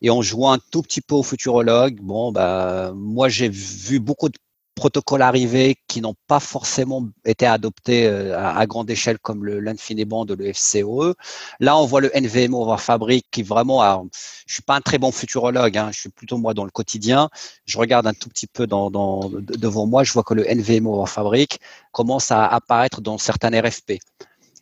Et 0.01 0.11
en 0.11 0.20
jouant 0.20 0.53
un 0.53 0.59
tout 0.70 0.83
petit 0.83 1.01
peu 1.01 1.14
au 1.14 1.22
futurologue, 1.22 2.01
bon, 2.01 2.33
bah, 2.33 2.92
moi, 2.94 3.29
j'ai 3.29 3.48
vu 3.48 4.01
beaucoup 4.01 4.29
de 4.29 4.38
protocoles 4.74 5.22
arrivés 5.22 5.76
qui 5.87 6.00
n'ont 6.00 6.14
pas 6.26 6.40
forcément 6.40 7.08
été 7.24 7.46
adoptés 7.46 8.06
euh, 8.06 8.38
à, 8.38 8.66
grande 8.66 8.90
échelle 8.90 9.18
comme 9.18 9.44
le 9.44 9.61
l'InfiniBand 9.61 10.26
ou 10.26 10.37
le 10.37 10.52
FCOE. 10.52 11.14
Là, 11.61 11.76
on 11.76 11.87
voit 11.87 12.00
le 12.00 12.11
NVMe 12.14 12.54
over 12.54 12.78
Fabric 12.78 13.26
qui 13.30 13.42
vraiment, 13.42 13.82
a, 13.82 14.02
je 14.46 14.54
suis 14.54 14.62
pas 14.62 14.76
un 14.76 14.80
très 14.80 14.98
bon 14.98 15.12
futurologue, 15.12 15.76
hein, 15.76 15.90
je 15.92 16.00
suis 16.00 16.08
plutôt 16.08 16.38
moi 16.38 16.54
dans 16.54 16.64
le 16.64 16.70
quotidien. 16.70 17.28
Je 17.66 17.78
regarde 17.78 18.06
un 18.06 18.14
tout 18.14 18.28
petit 18.28 18.46
peu 18.46 18.66
devant 18.66 19.87
moi, 19.87 20.04
je 20.04 20.12
vois 20.12 20.22
que 20.22 20.35
le 20.35 20.44
NVMe 20.44 20.87
over 20.87 21.06
Fabric 21.06 21.61
commence 21.92 22.30
à 22.30 22.46
apparaître 22.46 23.00
dans 23.00 23.18
certains 23.18 23.50
RFP 23.50 23.98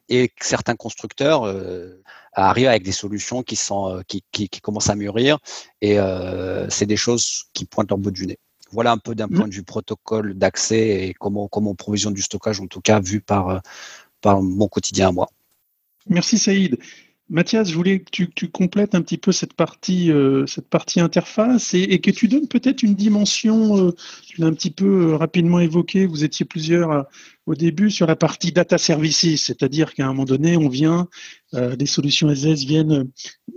et 0.08 0.32
certains 0.40 0.74
constructeurs 0.74 1.44
euh, 1.46 2.02
arrivent 2.32 2.68
avec 2.68 2.82
des 2.82 2.92
solutions 2.92 3.42
qui 3.42 3.56
sont 3.56 3.96
euh, 3.96 4.02
qui, 4.06 4.48
commencent 4.60 4.90
à 4.90 4.96
mûrir 4.96 5.38
et 5.80 5.98
c'est 6.68 6.86
des 6.86 6.96
choses 6.96 7.44
qui 7.52 7.64
pointent 7.64 7.90
leur 7.90 7.98
bout 7.98 8.10
du 8.10 8.26
nez. 8.26 8.38
Voilà 8.72 8.92
un 8.92 8.98
peu 8.98 9.14
d'un 9.14 9.26
mmh. 9.26 9.34
point 9.34 9.48
de 9.48 9.54
vue 9.54 9.62
protocole 9.62 10.34
d'accès 10.34 11.08
et 11.08 11.14
comment, 11.14 11.48
comment 11.48 11.72
on 11.72 11.74
provisionne 11.74 12.14
du 12.14 12.22
stockage, 12.22 12.60
en 12.60 12.66
tout 12.66 12.80
cas 12.80 13.00
vu 13.00 13.20
par, 13.20 13.48
euh, 13.48 13.58
par 14.20 14.42
mon 14.42 14.68
quotidien 14.68 15.08
à 15.08 15.12
moi. 15.12 15.28
Merci 16.08 16.38
Saïd. 16.38 16.78
Mathias, 17.28 17.68
je 17.68 17.74
voulais 17.76 18.00
que 18.00 18.24
tu, 18.24 18.48
complètes 18.48 18.96
un 18.96 19.02
petit 19.02 19.16
peu 19.16 19.30
cette 19.30 19.54
partie, 19.54 20.10
euh, 20.10 20.46
cette 20.46 20.68
partie 20.68 20.98
interface 20.98 21.74
et, 21.74 22.00
que 22.00 22.10
tu 22.10 22.26
donnes 22.26 22.48
peut-être 22.48 22.82
une 22.82 22.96
dimension, 22.96 23.86
euh, 23.86 23.92
tu 24.26 24.40
l'as 24.40 24.48
un 24.48 24.52
petit 24.52 24.72
peu 24.72 25.14
rapidement 25.14 25.60
évoqué, 25.60 26.06
vous 26.06 26.24
étiez 26.24 26.44
plusieurs 26.44 27.06
au 27.46 27.54
début 27.54 27.88
sur 27.88 28.08
la 28.08 28.16
partie 28.16 28.50
data 28.50 28.78
services, 28.78 29.44
c'est-à-dire 29.44 29.94
qu'à 29.94 30.06
un 30.06 30.08
moment 30.08 30.24
donné, 30.24 30.56
on 30.56 30.68
vient, 30.68 31.06
des 31.52 31.86
solutions 31.86 32.34
SS 32.34 32.64
viennent, 32.64 33.08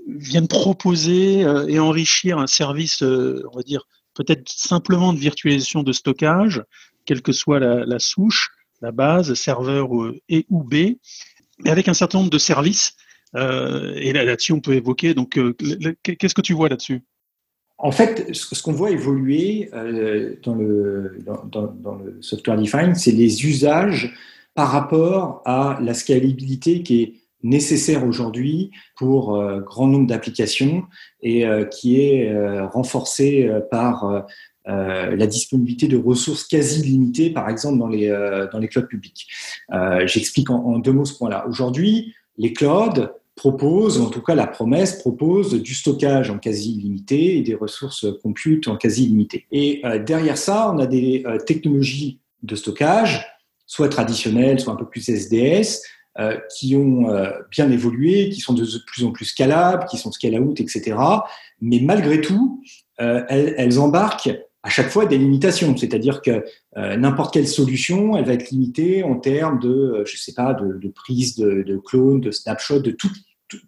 viennent 0.08 0.48
proposer 0.48 1.40
et 1.68 1.80
enrichir 1.80 2.38
un 2.38 2.48
service, 2.48 3.02
on 3.02 3.56
va 3.56 3.64
dire, 3.64 3.88
peut-être 4.14 4.50
simplement 4.50 5.14
de 5.14 5.20
virtualisation 5.20 5.84
de 5.84 5.92
stockage, 5.92 6.64
quelle 7.06 7.22
que 7.22 7.32
soit 7.32 7.60
la, 7.60 8.00
souche, 8.00 8.52
la 8.82 8.92
base, 8.92 9.34
serveur 9.34 9.90
et 10.30 10.46
ou 10.50 10.64
B, 10.64 10.96
mais 11.64 11.70
avec 11.70 11.88
un 11.88 11.94
certain 11.94 12.20
nombre 12.20 12.30
de 12.30 12.38
services. 12.38 12.96
Euh, 13.36 13.94
et 13.96 14.14
là-dessus, 14.14 14.52
on 14.52 14.60
peut 14.60 14.74
évoquer. 14.74 15.14
Donc, 15.14 15.38
euh, 15.38 15.56
qu'est-ce 16.04 16.36
que 16.36 16.42
tu 16.42 16.54
vois 16.54 16.70
là-dessus? 16.70 17.02
En 17.78 17.92
fait, 17.92 18.34
ce 18.34 18.62
qu'on 18.62 18.72
voit 18.72 18.92
évoluer 18.92 19.70
euh, 19.74 20.36
dans, 20.44 20.56
le, 20.56 21.18
dans, 21.26 21.96
le 21.96 22.22
software 22.22 22.58
defined, 22.58 22.96
c'est 22.96 23.12
les 23.12 23.46
usages 23.46 24.14
par 24.54 24.72
rapport 24.72 25.42
à 25.46 25.80
la 25.82 25.94
scalabilité 25.94 26.84
qui 26.84 27.02
est 27.02 27.14
nécessaire 27.44 28.06
aujourd'hui 28.06 28.72
pour 28.96 29.36
euh, 29.36 29.60
grand 29.60 29.88
nombre 29.88 30.08
d'applications 30.08 30.84
et 31.22 31.46
euh, 31.46 31.66
qui 31.66 32.00
est 32.02 32.30
euh, 32.30 32.66
renforcé 32.68 33.50
par 33.70 34.26
la 34.66 35.28
disponibilité 35.28 35.90
de 35.90 35.98
ressources 35.98 36.46
quasi 36.46 36.82
limitées, 36.84 37.32
par 37.32 37.50
exemple 37.50 37.80
dans 37.80 37.90
les, 37.90 38.08
dans 38.52 38.60
les 38.60 38.70
clouds 38.70 38.88
publics. 38.88 39.28
J'explique 40.06 40.50
en, 40.50 40.80
deux 40.80 40.94
mots 40.94 41.04
ce 41.04 41.18
point-là. 41.18 41.46
Aujourd'hui, 41.50 42.14
les 42.38 42.54
clouds 42.54 43.10
proposent, 43.36 44.00
en 44.00 44.10
tout 44.10 44.22
cas 44.22 44.36
la 44.36 44.48
promesse 44.48 45.00
propose 45.00 45.62
du 45.62 45.74
stockage 45.74 46.30
en 46.30 46.40
quasi 46.40 46.76
illimité 46.76 47.38
et 47.38 47.42
des 47.42 47.56
ressources 47.56 48.06
compute 48.22 48.70
en 48.70 48.78
quasi 48.78 49.04
illimité. 49.04 49.46
Et 49.52 49.82
derrière 50.06 50.38
ça, 50.38 50.72
on 50.74 50.80
a 50.80 50.86
des 50.86 51.26
technologies 51.46 52.20
de 52.42 52.56
stockage, 52.56 53.28
soit 53.66 53.90
traditionnelles, 53.90 54.62
soit 54.62 54.72
un 54.72 54.78
peu 54.78 54.88
plus 54.88 55.10
SDS, 55.10 55.82
euh, 56.20 56.38
qui 56.56 56.76
ont 56.76 57.10
euh, 57.10 57.32
bien 57.50 57.72
évolué, 57.72 58.30
qui 58.30 58.40
sont 58.40 58.54
de 58.54 58.68
plus 58.86 59.04
en 59.04 59.12
plus 59.12 59.26
scalables, 59.26 59.86
qui 59.86 59.98
sont 59.98 60.12
scale-out, 60.12 60.60
etc. 60.60 60.96
Mais 61.60 61.80
malgré 61.82 62.22
tout, 62.22 62.64
euh, 63.02 63.24
elles, 63.30 63.56
elles, 63.58 63.80
embarquent 63.80 64.30
à 64.62 64.70
chaque 64.70 64.90
fois 64.90 65.08
des 65.08 65.18
limitations. 65.18 65.76
C'est-à-dire 65.76 66.22
que 66.22 66.46
n'importe 66.76 67.34
quelle 67.34 67.48
solution, 67.48 68.16
elle 68.16 68.26
va 68.26 68.34
être 68.34 68.52
limitée 68.52 69.02
en 69.02 69.16
termes 69.16 69.60
de, 69.60 70.04
je 70.06 70.16
sais 70.16 70.34
pas, 70.34 70.54
de, 70.54 70.78
de 70.78 70.88
prise 70.90 71.36
de, 71.36 71.64
de 71.64 71.78
clone, 71.78 72.22
de 72.22 72.30
snapshot, 72.30 72.80
de 72.80 72.92
tout, 72.92 73.10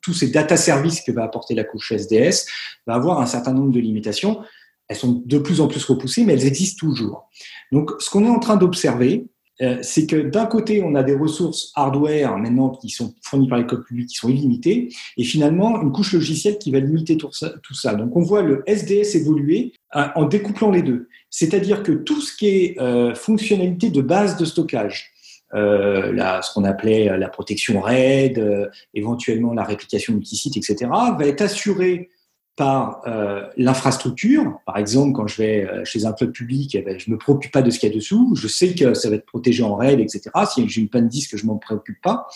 tous 0.03 0.13
ces 0.13 0.27
data 0.27 0.55
services 0.55 1.01
que 1.01 1.11
va 1.11 1.23
apporter 1.23 1.55
la 1.55 1.63
couche 1.63 1.91
SDS, 1.91 2.45
va 2.85 2.93
avoir 2.93 3.21
un 3.21 3.25
certain 3.25 3.53
nombre 3.53 3.71
de 3.71 3.79
limitations. 3.79 4.41
Elles 4.87 4.97
sont 4.97 5.23
de 5.25 5.37
plus 5.39 5.61
en 5.61 5.67
plus 5.67 5.83
repoussées, 5.83 6.23
mais 6.23 6.33
elles 6.33 6.45
existent 6.45 6.85
toujours. 6.85 7.27
Donc, 7.71 7.91
ce 7.99 8.09
qu'on 8.11 8.23
est 8.23 8.29
en 8.29 8.39
train 8.39 8.55
d'observer, 8.55 9.25
euh, 9.61 9.77
c'est 9.81 10.05
que 10.05 10.17
d'un 10.17 10.45
côté, 10.45 10.83
on 10.83 10.95
a 10.95 11.03
des 11.03 11.15
ressources 11.15 11.71
hardware 11.75 12.37
maintenant 12.37 12.69
qui 12.69 12.89
sont 12.89 13.13
fournies 13.21 13.47
par 13.47 13.57
les 13.57 13.65
codes 13.65 13.85
publics 13.85 14.09
qui 14.09 14.15
sont 14.15 14.29
illimitées, 14.29 14.89
et 15.17 15.23
finalement 15.23 15.81
une 15.81 15.91
couche 15.91 16.13
logicielle 16.13 16.57
qui 16.57 16.71
va 16.71 16.79
limiter 16.79 17.17
tout 17.17 17.31
ça. 17.31 17.95
Donc 17.95 18.15
on 18.15 18.21
voit 18.21 18.41
le 18.41 18.63
SDS 18.67 19.15
évoluer 19.15 19.73
euh, 19.95 20.07
en 20.15 20.25
découplant 20.25 20.71
les 20.71 20.81
deux. 20.81 21.07
C'est-à-dire 21.29 21.83
que 21.83 21.93
tout 21.93 22.19
ce 22.19 22.35
qui 22.35 22.47
est 22.47 22.81
euh, 22.81 23.15
fonctionnalité 23.15 23.89
de 23.89 24.01
base 24.01 24.37
de 24.37 24.43
stockage, 24.43 25.13
euh, 25.53 26.41
ce 26.41 26.53
qu'on 26.53 26.65
appelait 26.65 27.17
la 27.17 27.29
protection 27.29 27.79
RAID, 27.79 28.69
éventuellement 28.93 29.53
la 29.53 29.63
réplication 29.63 30.13
multisite, 30.13 30.57
etc., 30.57 30.87
va 30.91 31.25
être 31.25 31.41
assuré 31.41 32.09
par 32.55 33.01
euh, 33.05 33.43
l'infrastructure. 33.57 34.59
Par 34.65 34.77
exemple, 34.77 35.13
quand 35.13 35.27
je 35.27 35.37
vais 35.37 35.65
euh, 35.65 35.83
chez 35.83 36.05
un 36.05 36.13
club 36.13 36.31
public, 36.31 36.75
eh 36.75 36.81
ben, 36.81 36.97
je 36.97 37.11
me 37.11 37.17
préoccupe 37.17 37.51
pas 37.51 37.61
de 37.61 37.69
ce 37.69 37.79
qu'il 37.79 37.89
y 37.89 37.91
a 37.91 37.95
dessous. 37.95 38.33
Je 38.35 38.47
sais 38.47 38.73
que 38.73 38.93
ça 38.93 39.09
va 39.09 39.15
être 39.15 39.25
protégé 39.25 39.63
en 39.63 39.75
RAID, 39.75 39.99
etc. 39.99 40.29
Si 40.53 40.67
j'ai 40.69 40.81
une 40.81 40.89
panne 40.89 41.07
disque, 41.07 41.35
je 41.35 41.45
m'en 41.45 41.57
préoccupe 41.57 42.01
pas. 42.01 42.27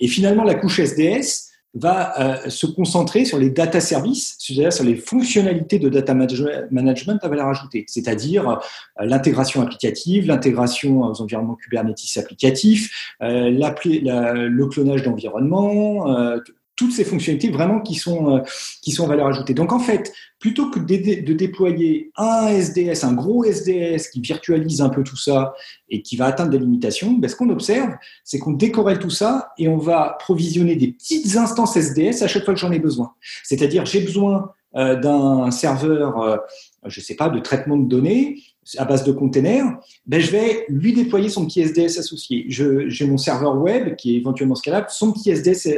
Et 0.00 0.06
finalement, 0.06 0.44
la 0.44 0.54
couche 0.54 0.78
SDS 0.78 1.50
va 1.74 2.18
euh, 2.20 2.48
se 2.48 2.66
concentrer 2.66 3.24
sur 3.24 3.38
les 3.38 3.50
data 3.50 3.80
services, 3.80 4.36
c'est-à-dire 4.38 4.72
sur 4.72 4.84
les 4.84 4.94
fonctionnalités 4.94 5.78
de 5.78 5.88
data 5.88 6.14
management 6.14 7.18
à 7.22 7.28
valeur 7.28 7.48
ajoutée, 7.48 7.84
c'est-à-dire 7.86 8.60
l'intégration 8.98 9.60
applicative, 9.60 10.26
l'intégration 10.26 11.02
aux 11.02 11.20
environnements 11.20 11.56
Kubernetes 11.56 12.16
applicatifs, 12.16 13.14
le 13.20 14.64
clonage 14.68 15.02
d'environnement, 15.02 16.40
toutes 16.76 16.92
ces 16.92 17.04
fonctionnalités 17.04 17.50
vraiment 17.50 17.80
qui 17.80 17.94
sont, 17.94 18.36
euh, 18.36 18.40
qui 18.82 18.92
sont 18.92 19.06
valeur 19.06 19.26
ajoutée. 19.26 19.54
Donc 19.54 19.72
en 19.72 19.78
fait, 19.78 20.12
plutôt 20.38 20.70
que 20.70 20.78
de, 20.78 21.32
déployer 21.32 22.12
un 22.16 22.48
SDS, 22.48 23.04
un 23.04 23.14
gros 23.14 23.44
SDS 23.44 24.10
qui 24.12 24.20
virtualise 24.20 24.82
un 24.82 24.90
peu 24.90 25.02
tout 25.02 25.16
ça 25.16 25.54
et 25.88 26.02
qui 26.02 26.16
va 26.16 26.26
atteindre 26.26 26.50
des 26.50 26.58
limitations, 26.58 27.12
ben, 27.12 27.28
ce 27.28 27.34
qu'on 27.34 27.48
observe, 27.48 27.94
c'est 28.22 28.38
qu'on 28.38 28.52
décorrèle 28.52 28.98
tout 28.98 29.10
ça 29.10 29.52
et 29.58 29.68
on 29.68 29.78
va 29.78 30.16
provisionner 30.20 30.76
des 30.76 30.88
petites 30.88 31.36
instances 31.36 31.76
SDS 31.76 32.22
à 32.22 32.28
chaque 32.28 32.44
fois 32.44 32.54
que 32.54 32.60
j'en 32.60 32.72
ai 32.72 32.78
besoin. 32.78 33.12
C'est-à-dire, 33.42 33.86
j'ai 33.86 34.00
besoin 34.00 34.52
euh, 34.76 34.96
d'un 34.96 35.50
serveur, 35.50 36.20
euh, 36.20 36.36
je 36.84 37.00
ne 37.00 37.04
sais 37.04 37.16
pas, 37.16 37.30
de 37.30 37.40
traitement 37.40 37.78
de 37.78 37.88
données 37.88 38.42
à 38.78 38.84
base 38.84 39.04
de 39.04 39.12
containers, 39.12 39.78
ben 40.06 40.20
je 40.20 40.28
vais 40.32 40.64
lui 40.68 40.92
déployer 40.92 41.28
son 41.28 41.46
petit 41.46 41.60
SDS 41.60 41.98
associé. 42.00 42.46
J'ai 42.48 43.06
mon 43.06 43.16
serveur 43.16 43.56
web 43.56 43.94
qui 43.94 44.16
est 44.16 44.18
éventuellement 44.18 44.56
scalable, 44.56 44.88
son 44.90 45.12
petit 45.12 45.30
SDS 45.30 45.68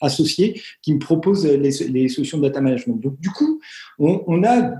associé 0.00 0.60
qui 0.82 0.94
me 0.94 0.98
propose 0.98 1.46
les, 1.46 2.08
solutions 2.08 2.38
de 2.38 2.42
data 2.42 2.60
management. 2.60 3.00
Donc, 3.00 3.20
du 3.20 3.30
coup, 3.30 3.60
on, 3.98 4.44
a, 4.44 4.72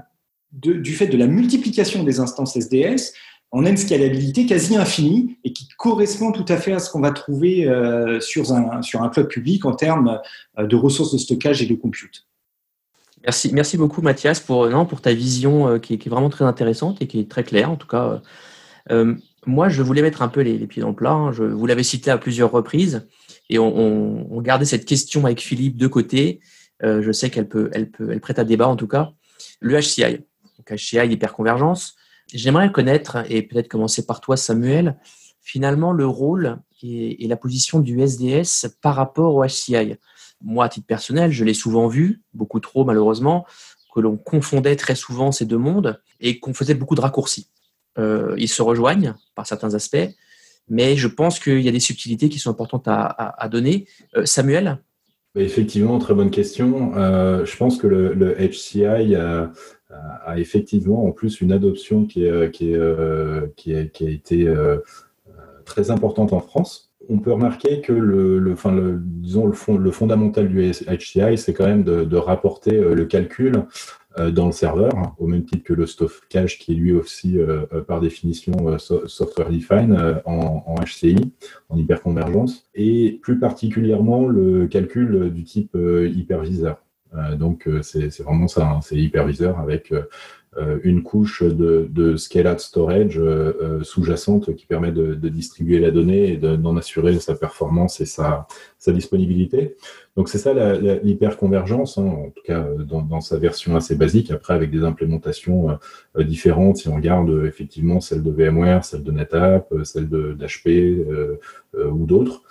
du 0.53 0.93
fait 0.93 1.07
de 1.07 1.17
la 1.17 1.27
multiplication 1.27 2.05
des 2.05 2.21
instances 2.21 2.57
SDS, 2.57 3.13
on 3.57 3.65
a 3.65 3.71
une 3.71 3.77
scalabilité 3.77 4.47
quasi 4.47 4.77
infinie 4.77 5.39
et 5.45 5.53
qui 5.53 5.69
correspond 5.79 6.33
tout 6.33 6.45
à 6.49 6.57
fait 6.57 6.73
à 6.73 6.81
ce 6.81 6.91
qu'on 6.91 7.01
va 7.01 7.13
trouver 7.13 7.69
euh, 7.69 8.19
sur, 8.19 8.53
un, 8.53 8.83
sur 8.83 9.01
un 9.01 9.09
cloud 9.09 9.29
public 9.29 9.65
en 9.65 9.75
termes 9.75 10.21
euh, 10.59 10.67
de 10.67 10.75
ressources 10.75 11.13
de 11.13 11.19
stockage 11.19 11.63
et 11.63 11.67
de 11.67 11.75
compute. 11.77 12.27
Merci, 13.23 13.53
merci 13.55 13.79
beaucoup 13.79 14.03
Mathias 14.03 14.41
pour, 14.41 14.69
non, 14.69 14.87
pour 14.87 15.01
ta 15.01 15.15
vision 15.15 15.69
euh, 15.69 15.79
qui, 15.79 15.95
est, 15.95 16.09
vraiment 16.09 16.31
très 16.31 16.45
intéressante 16.45 17.01
et 17.01 17.07
qui 17.07 17.21
est 17.21 17.31
très 17.31 17.45
claire 17.45 17.71
en 17.71 17.77
tout 17.77 17.87
cas. 17.87 18.21
moi, 19.47 19.69
je 19.69 19.83
voulais 19.83 20.03
mettre 20.03 20.23
un 20.23 20.29
peu 20.29 20.41
les, 20.41 20.59
pieds 20.67 20.83
dans 20.83 20.89
le 20.89 20.97
plat. 20.97 21.13
Hein. 21.13 21.31
Je, 21.31 21.45
vous 21.45 21.67
l'avez 21.67 21.85
cité 21.85 22.11
à 22.11 22.19
plusieurs 22.19 22.51
reprises 22.51 23.07
et 23.51 23.59
on, 23.59 24.41
gardait 24.41 24.65
cette 24.65 24.85
question 24.85 25.25
avec 25.25 25.41
Philippe 25.41 25.77
de 25.77 25.87
côté. 25.87 26.41
Euh, 26.83 27.03
je 27.03 27.13
sais 27.13 27.31
qu'elle 27.31 27.49
peut, 27.49 27.71
elle 27.73 27.91
peut, 27.91 28.11
elle 28.11 28.21
prête 28.21 28.39
à 28.39 28.45
débat 28.45 28.69
en 28.69 28.77
tout 28.77 28.89
cas. 28.89 29.13
Le 29.61 29.79
HCI, 29.81 30.25
donc 30.59 30.71
HCI 30.71 31.07
hyperconvergence. 31.13 31.95
J'aimerais 32.33 32.73
connaître 32.73 33.19
et 33.31 33.43
peut-être 33.43 33.69
commencer 33.69 34.07
par 34.07 34.21
toi, 34.21 34.37
Samuel. 34.37 34.99
Finalement, 35.41 35.93
le 35.93 36.07
rôle 36.07 36.59
et, 36.83 37.27
la 37.29 37.37
position 37.37 37.81
du 37.81 38.01
SDS 38.01 38.67
par 38.81 38.95
rapport 38.95 39.35
au 39.35 39.45
HCI. 39.45 39.97
Moi, 40.43 40.65
à 40.65 40.69
titre 40.69 40.87
personnel, 40.87 41.33
je 41.33 41.45
l'ai 41.45 41.55
souvent 41.55 41.87
vu, 41.87 42.23
beaucoup 42.33 42.61
trop 42.61 42.85
malheureusement, 42.85 43.47
que 43.95 44.01
l'on 44.01 44.17
confondait 44.17 44.77
très 44.77 44.95
souvent 44.95 45.33
ces 45.33 45.45
deux 45.45 45.59
mondes 45.59 46.01
et 46.21 46.41
qu'on 46.41 46.53
faisait 46.53 46.75
beaucoup 46.75 46.95
de 46.95 47.01
raccourcis. 47.01 47.49
Euh, 47.99 48.35
ils 48.37 48.49
se 48.49 48.61
rejoignent 48.61 49.15
par 49.35 49.47
certains 49.47 49.75
aspects, 49.75 50.09
mais 50.69 50.97
je 50.97 51.09
pense 51.09 51.39
qu'il 51.39 51.61
y 51.61 51.69
a 51.69 51.73
des 51.73 51.81
subtilités 51.81 52.29
qui 52.29 52.39
sont 52.39 52.51
importantes 52.51 52.87
à, 52.87 53.49
donner. 53.51 53.87
Euh, 54.17 54.25
Samuel? 54.25 54.79
Effectivement, 55.37 55.99
très 55.99 56.15
bonne 56.15 56.31
question. 56.31 56.93
Euh, 56.97 57.45
je 57.45 57.57
pense 57.57 57.79
que 57.79 57.87
le, 57.87 58.37
HCI 58.39 59.15
a, 59.17 59.51
effectivement 60.37 61.07
en 61.07 61.13
plus 61.13 61.41
une 61.41 61.53
adoption 61.53 62.05
qui, 62.05 62.25
est, 62.25 62.51
qui, 62.51 62.75
qui, 63.57 63.75
a, 63.75 63.81
été 64.11 64.55
très 65.65 65.91
importante 65.91 66.33
en 66.33 66.41
France. 66.41 66.93
On 67.09 67.19
peut 67.19 67.33
remarquer 67.33 67.81
que 67.81 67.93
le, 67.93 68.53
enfin 68.53 68.73
le, 68.73 68.99
disons 69.01 69.47
le, 69.47 69.53
fond, 69.53 69.77
le 69.77 69.91
fondamental 69.91 70.49
du 70.49 70.71
HCI, 70.71 71.37
c'est 71.37 71.53
quand 71.53 71.67
même 71.67 71.85
de, 71.85 72.17
rapporter 72.17 72.73
le 72.73 73.05
calcul 73.05 73.65
dans 74.33 74.47
le 74.47 74.53
serveur, 74.53 75.15
au 75.19 75.27
même 75.27 75.45
titre 75.45 75.65
que 75.65 75.73
le 75.73 75.87
stockage 75.87 76.59
qui 76.59 76.73
est 76.73 76.75
lui 76.77 76.93
aussi 76.93 77.37
par 77.89 78.01
définition 78.01 78.79
software 78.79 79.51
defined 79.51 80.23
en, 80.25 80.63
en, 80.67 80.75
HCI, 80.85 81.33
en 81.69 81.77
hyperconvergence, 81.77 82.69
et 82.75 83.19
plus 83.23 83.39
particulièrement 83.39 84.27
le 84.27 84.67
calcul 84.67 85.33
du 85.33 85.45
type 85.45 85.77
hyperviseur. 85.77 86.83
donc 87.37 87.69
c'est 87.83 88.23
vraiment 88.23 88.49
ça, 88.49 88.69
hein, 88.69 88.81
c'est 88.83 88.97
hyperviseur 88.97 89.59
avec 89.59 89.93
euh, 89.93 90.03
une 90.85 91.03
couche 91.03 91.43
de, 91.43 91.89
de 91.91 92.17
scale-out 92.17 92.61
storage 92.61 93.19
euh, 93.19 93.53
euh, 93.61 93.83
sous-jacente 93.83 94.55
qui 94.55 94.67
permet 94.67 94.93
de, 94.93 95.15
distribuer 95.29 95.79
la 95.79 95.91
donnée 95.91 96.33
et 96.33 96.37
d'en 96.37 96.77
assurer 96.77 97.19
sa 97.19 97.35
performance 97.35 98.01
et 98.01 98.07
sa, 98.07 98.47
sa 98.79 98.93
disponibilité. 98.93 99.77
Donc 100.17 100.29
c'est 100.29 100.39
ça 100.39 100.53
l'hyperconvergence, 101.03 101.99
hein, 101.99 102.07
en 102.07 102.31
tout 102.31 102.43
cas 102.45 102.65
dans, 102.79 103.21
sa 103.21 103.39
version 103.39 103.75
assez 103.75 103.97
basique, 103.97 104.31
après 104.31 104.55
avec 104.55 104.71
des 104.71 104.85
implémentations 104.85 105.79
différentes, 106.19 106.77
si 106.77 106.89
on 106.89 106.95
regarde 106.95 107.45
effectivement 107.47 108.01
celle 108.01 108.23
de 108.23 108.31
VMware, 108.31 108.85
celle 108.85 109.03
de 109.03 109.11
NetApp, 109.11 109.75
celle 109.83 110.09
d'HP 110.09 111.05
ou 111.75 112.07
d'autres. 112.07 112.43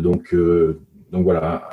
donc, 0.00 0.34
donc 1.10 1.24
voilà. 1.24 1.70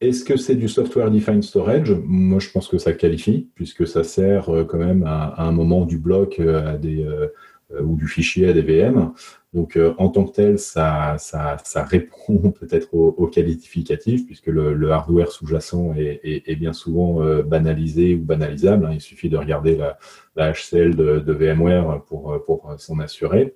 Est-ce 0.00 0.24
que 0.24 0.36
c'est 0.36 0.56
du 0.56 0.68
software 0.68 1.10
defined 1.10 1.42
storage? 1.42 1.90
Moi, 2.04 2.38
je 2.38 2.50
pense 2.50 2.68
que 2.68 2.76
ça 2.76 2.92
qualifie, 2.92 3.48
puisque 3.54 3.86
ça 3.86 4.04
sert 4.04 4.50
euh, 4.50 4.64
quand 4.64 4.78
même 4.78 5.04
à, 5.06 5.42
un 5.42 5.52
moment 5.52 5.86
du 5.86 5.98
bloc 5.98 6.38
euh, 6.38 6.76
euh, 6.84 7.28
ou 7.82 7.96
du 7.96 8.06
fichier 8.06 8.48
à 8.48 8.52
des 8.52 8.60
VM. 8.60 9.12
Donc, 9.54 9.78
en 9.96 10.10
tant 10.10 10.24
que 10.24 10.32
tel, 10.32 10.58
ça, 10.58 11.16
répond 11.74 12.52
peut-être 12.60 12.92
au, 12.92 13.26
qualificatif, 13.26 14.26
puisque 14.26 14.48
le, 14.48 14.90
hardware 14.90 15.32
sous-jacent 15.32 15.94
est, 15.96 16.56
bien 16.56 16.74
souvent 16.74 17.24
banalisé 17.42 18.14
ou 18.14 18.20
banalisable. 18.20 18.84
Hein. 18.84 18.90
Il 18.92 19.00
suffit 19.00 19.30
de 19.30 19.38
regarder 19.38 19.76
la, 19.76 19.98
la 20.36 20.52
HCL 20.52 20.94
de, 20.94 21.32
VMware 21.32 22.04
pour 22.04 22.74
s'en 22.76 22.98
assurer. 22.98 23.54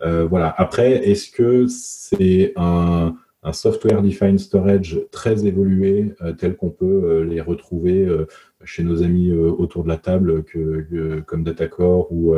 voilà. 0.00 0.54
Après, 0.56 1.10
est-ce 1.10 1.30
que 1.30 1.66
c'est 1.68 2.54
un 2.56 3.14
un 3.44 3.52
software 3.52 4.02
defined 4.02 4.40
storage 4.40 4.98
très 5.10 5.46
évolué, 5.46 6.14
euh, 6.22 6.32
tel 6.32 6.56
qu'on 6.56 6.70
peut 6.70 6.84
euh, 7.04 7.24
les 7.24 7.42
retrouver 7.42 8.04
euh, 8.04 8.26
chez 8.64 8.82
nos 8.82 9.02
amis 9.02 9.30
autour 9.30 9.84
de 9.84 9.88
la 9.88 9.98
table, 9.98 10.42
que, 10.44 11.20
comme 11.26 11.44
Datacore 11.44 12.10
ou, 12.10 12.34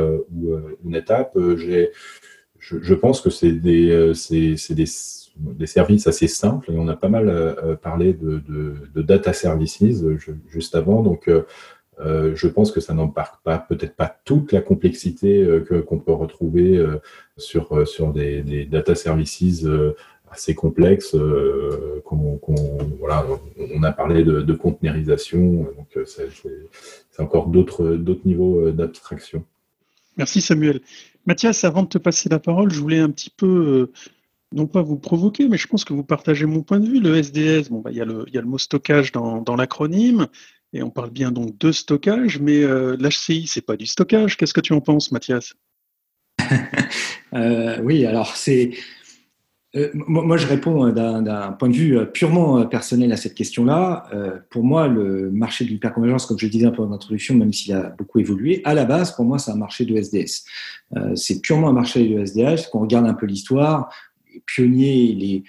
NetApp. 0.83 1.39
Je, 2.59 2.95
pense 2.95 3.21
que 3.21 3.31
c'est 3.31 3.53
des, 3.53 4.15
services 5.67 6.07
assez 6.09 6.27
simples 6.27 6.73
et 6.73 6.77
on 6.77 6.89
a 6.89 6.97
pas 6.97 7.09
mal 7.09 7.79
parlé 7.81 8.13
de, 8.13 8.43
data 9.01 9.33
services 9.33 9.85
juste 10.49 10.75
avant. 10.75 11.01
Donc, 11.05 11.31
je 12.01 12.49
pense 12.49 12.73
que 12.73 12.81
ça 12.81 12.93
n'embarque 12.93 13.41
pas, 13.45 13.59
peut-être 13.59 13.95
pas 13.95 14.19
toute 14.25 14.51
la 14.51 14.63
complexité 14.63 15.47
qu'on 15.87 16.01
peut 16.01 16.13
retrouver 16.13 16.85
sur, 17.37 17.87
sur 17.87 18.13
des, 18.13 18.43
des, 18.43 18.65
data 18.65 18.97
services 18.97 19.65
assez 20.31 20.55
complexe. 20.55 21.15
Euh, 21.15 22.03
voilà, 22.99 23.27
on 23.75 23.83
a 23.83 23.93
parlé 23.93 24.25
de, 24.25 24.41
de 24.41 24.53
containerisation, 24.55 25.69
donc 25.77 25.89
euh, 25.97 26.05
c'est 26.07 27.23
encore 27.23 27.49
d'autres 27.49 27.99
niveaux 28.25 28.67
euh, 28.67 28.73
d'abstraction. 28.73 29.45
Merci 30.17 30.41
Samuel. 30.41 30.81
Mathias, 31.27 31.65
avant 31.65 31.83
de 31.83 31.89
te 31.89 31.99
passer 31.99 32.29
la 32.29 32.39
parole, 32.39 32.71
je 32.71 32.81
voulais 32.81 33.01
un 33.01 33.11
petit 33.11 33.31
peu, 33.31 33.91
non 34.53 34.67
pas 34.67 34.81
vous 34.83 34.97
provoquer, 34.97 35.49
mais 35.49 35.59
je 35.59 35.67
pense 35.67 35.85
que 35.85 35.93
vous 35.93 36.05
partagez 36.05 36.47
mon 36.47 36.63
point 36.63 36.81
de 36.81 36.89
vue. 36.89 37.01
Le 37.01 37.17
SDS, 37.17 37.69
bon, 37.71 37.81
bah, 37.81 37.91
il, 37.91 37.97
y 37.97 38.01
a 38.01 38.05
le, 38.05 38.25
y 38.33 38.39
a 38.39 38.41
le 38.41 38.47
mot 38.47 38.59
stockage 38.59 39.13
dans, 39.13 39.43
dans 39.43 39.57
l'acronyme, 39.57 40.29
et 40.73 40.83
on 40.83 40.91
parle 40.91 41.11
bien 41.11 41.33
donc 41.33 41.59
de 41.59 41.73
stockage, 41.73 42.39
mais 42.39 42.63
l'HCI, 42.63 43.47
c'est 43.47 43.61
pas 43.61 43.77
du 43.77 43.87
stockage. 43.87 44.37
Qu'est-ce 44.37 44.55
que 44.55 44.61
tu 44.61 44.73
en 44.73 44.81
penses, 44.81 45.13
Mathias? 45.13 45.55
Oui, 47.83 48.07
alors 48.07 48.35
c'est 48.35 48.71
euh, 49.75 49.91
moi, 49.95 50.37
je 50.37 50.47
réponds 50.47 50.87
euh, 50.87 50.93
d'un 50.93 51.53
point 51.53 51.69
de 51.69 51.75
vue 51.75 51.99
euh, 51.99 52.05
purement 52.05 52.65
personnel 52.67 53.13
à 53.13 53.17
cette 53.17 53.35
question-là. 53.35 54.09
pour 54.51 54.65
moi, 54.65 54.89
le 54.89 55.31
marché 55.31 55.65
de 55.65 55.71
l'hyperconvergence, 55.71 56.27
comme 56.27 56.39
je 56.39 56.47
le 56.47 56.51
disais 56.51 56.67
un 56.67 56.71
peu 56.71 56.83
en 56.83 56.93
introduction, 56.93 57.35
même 57.35 57.53
s'il 57.53 57.75
a 57.75 57.91
beaucoup 57.91 58.19
évolué, 58.19 58.63
à 58.65 58.75
la 58.75 58.85
base, 58.85 59.15
pour 59.15 59.25
moi, 59.25 59.39
c'est 59.39 59.51
un 59.51 59.57
marché 59.57 59.85
de 59.85 59.97
SDS. 59.97 60.45
c'est 61.15 61.41
purement 61.43 61.69
un 61.69 61.73
marché 61.73 62.09
de 62.09 62.21
SDS. 62.21 62.69
Quand 62.71 62.79
on 62.79 62.83
regarde 62.83 63.07
un 63.07 63.15
peu 63.15 63.27
l'histoire, 63.27 63.91
les 64.33 64.43
pionniers, 64.47 65.15
les, 65.15 65.45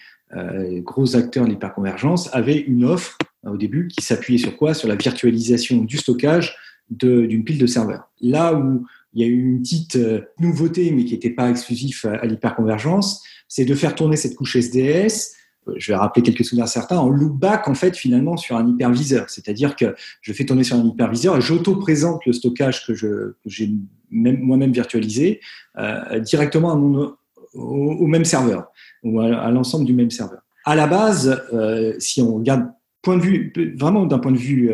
les 0.69 0.81
gros 0.81 1.15
acteurs 1.15 1.45
de 1.45 1.51
l'hyperconvergence 1.51 2.29
avaient 2.33 2.59
une 2.59 2.83
offre 2.83 3.17
au 3.45 3.57
début 3.57 3.87
qui 3.87 4.03
s'appuyait 4.03 4.39
sur 4.39 4.57
quoi? 4.57 4.73
Sur 4.73 4.87
la 4.87 4.95
virtualisation 4.95 5.83
du 5.83 5.97
stockage 5.97 6.55
d'une 6.89 7.43
pile 7.43 7.57
de 7.57 7.67
serveurs. 7.67 8.09
Là 8.21 8.53
où 8.53 8.85
il 9.13 9.21
y 9.21 9.23
a 9.23 9.27
eu 9.27 9.39
une 9.39 9.61
petite 9.61 9.97
nouveauté, 10.39 10.91
mais 10.91 11.05
qui 11.05 11.13
n'était 11.13 11.29
pas 11.29 11.49
exclusif 11.49 12.05
à 12.05 12.25
l'hyperconvergence, 12.25 13.23
c'est 13.47 13.65
de 13.65 13.73
faire 13.73 13.95
tourner 13.95 14.17
cette 14.17 14.35
couche 14.35 14.55
SDS. 14.55 15.35
Euh, 15.67 15.73
je 15.77 15.91
vais 15.91 15.97
rappeler 15.97 16.23
quelques 16.23 16.45
souvenirs 16.45 16.67
certains 16.67 16.97
en 16.97 17.09
loopback 17.09 17.67
en 17.67 17.73
fait 17.73 17.95
finalement 17.95 18.37
sur 18.37 18.55
un 18.55 18.67
hyperviseur, 18.67 19.29
c'est-à-dire 19.29 19.75
que 19.75 19.95
je 20.21 20.33
fais 20.33 20.45
tourner 20.45 20.63
sur 20.63 20.75
un 20.75 20.85
hyperviseur 20.85 21.37
et 21.37 21.41
j'auto-présente 21.41 22.25
le 22.25 22.33
stockage 22.33 22.85
que 22.85 22.93
j'ai 23.45 23.71
moi-même 24.11 24.71
virtualisé 24.71 25.41
euh, 25.77 26.19
directement 26.19 26.73
au, 27.53 28.07
même 28.07 28.25
serveur 28.25 28.67
ou 29.03 29.19
à, 29.19 29.49
l'ensemble 29.51 29.85
du 29.85 29.93
même 29.93 30.11
serveur. 30.11 30.41
À 30.65 30.75
la 30.75 30.87
base, 30.87 31.41
euh, 31.53 31.93
si 31.99 32.21
on 32.21 32.35
regarde 32.35 32.69
vraiment 33.05 34.05
d'un 34.05 34.19
point 34.19 34.33
de 34.33 34.37
vue 34.37 34.69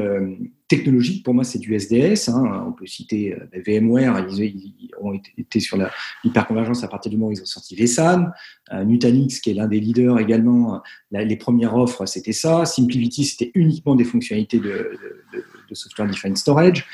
technologique, 0.67 1.23
pour 1.23 1.33
moi, 1.33 1.43
c'est 1.43 1.59
du 1.59 1.75
SDS. 1.75 2.29
Hein. 2.29 2.65
On 2.67 2.71
peut 2.71 2.85
citer 2.85 3.33
euh, 3.33 3.61
VMware, 3.65 4.25
ils, 4.29 4.89
ont 5.01 5.13
été 5.37 5.59
sur 5.59 5.77
l'hyperconvergence 6.23 6.83
à 6.83 6.87
partir 6.87 7.09
du 7.09 7.17
moment 7.17 7.29
où 7.29 7.33
ils 7.33 7.41
ont 7.41 7.45
sorti 7.45 7.75
vSAN. 7.75 8.27
Euh, 8.71 8.83
Nutanix, 8.83 9.39
qui 9.39 9.51
est 9.51 9.53
l'un 9.53 9.67
des 9.67 9.79
leaders 9.79 10.19
également, 10.19 10.81
les 11.11 11.35
premières 11.35 11.75
offres, 11.75 12.05
c'était 12.05 12.33
ça. 12.33 12.65
SimpliVity, 12.65 13.25
c'était 13.25 13.51
uniquement 13.55 13.95
des 13.95 14.03
fonctionnalités 14.03 14.59
de, 14.59 14.91
software 15.75 16.07
defined 16.07 16.37
storage. 16.37 16.85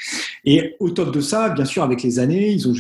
Et 0.46 0.76
au 0.80 0.90
top 0.90 1.14
de 1.14 1.22
ça, 1.22 1.50
bien 1.50 1.66
sûr, 1.66 1.84
avec 1.84 2.04
les 2.04 2.20
années, 2.20 2.52
ils 2.52 2.68
ont, 2.68 2.74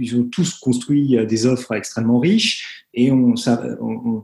ils 0.00 0.16
ont 0.16 0.24
tous 0.24 0.58
construit 0.58 1.16
euh, 1.16 1.24
des 1.24 1.46
offres 1.46 1.74
extrêmement 1.74 2.18
riches. 2.18 2.84
Et 2.94 3.12
on, 3.12 3.34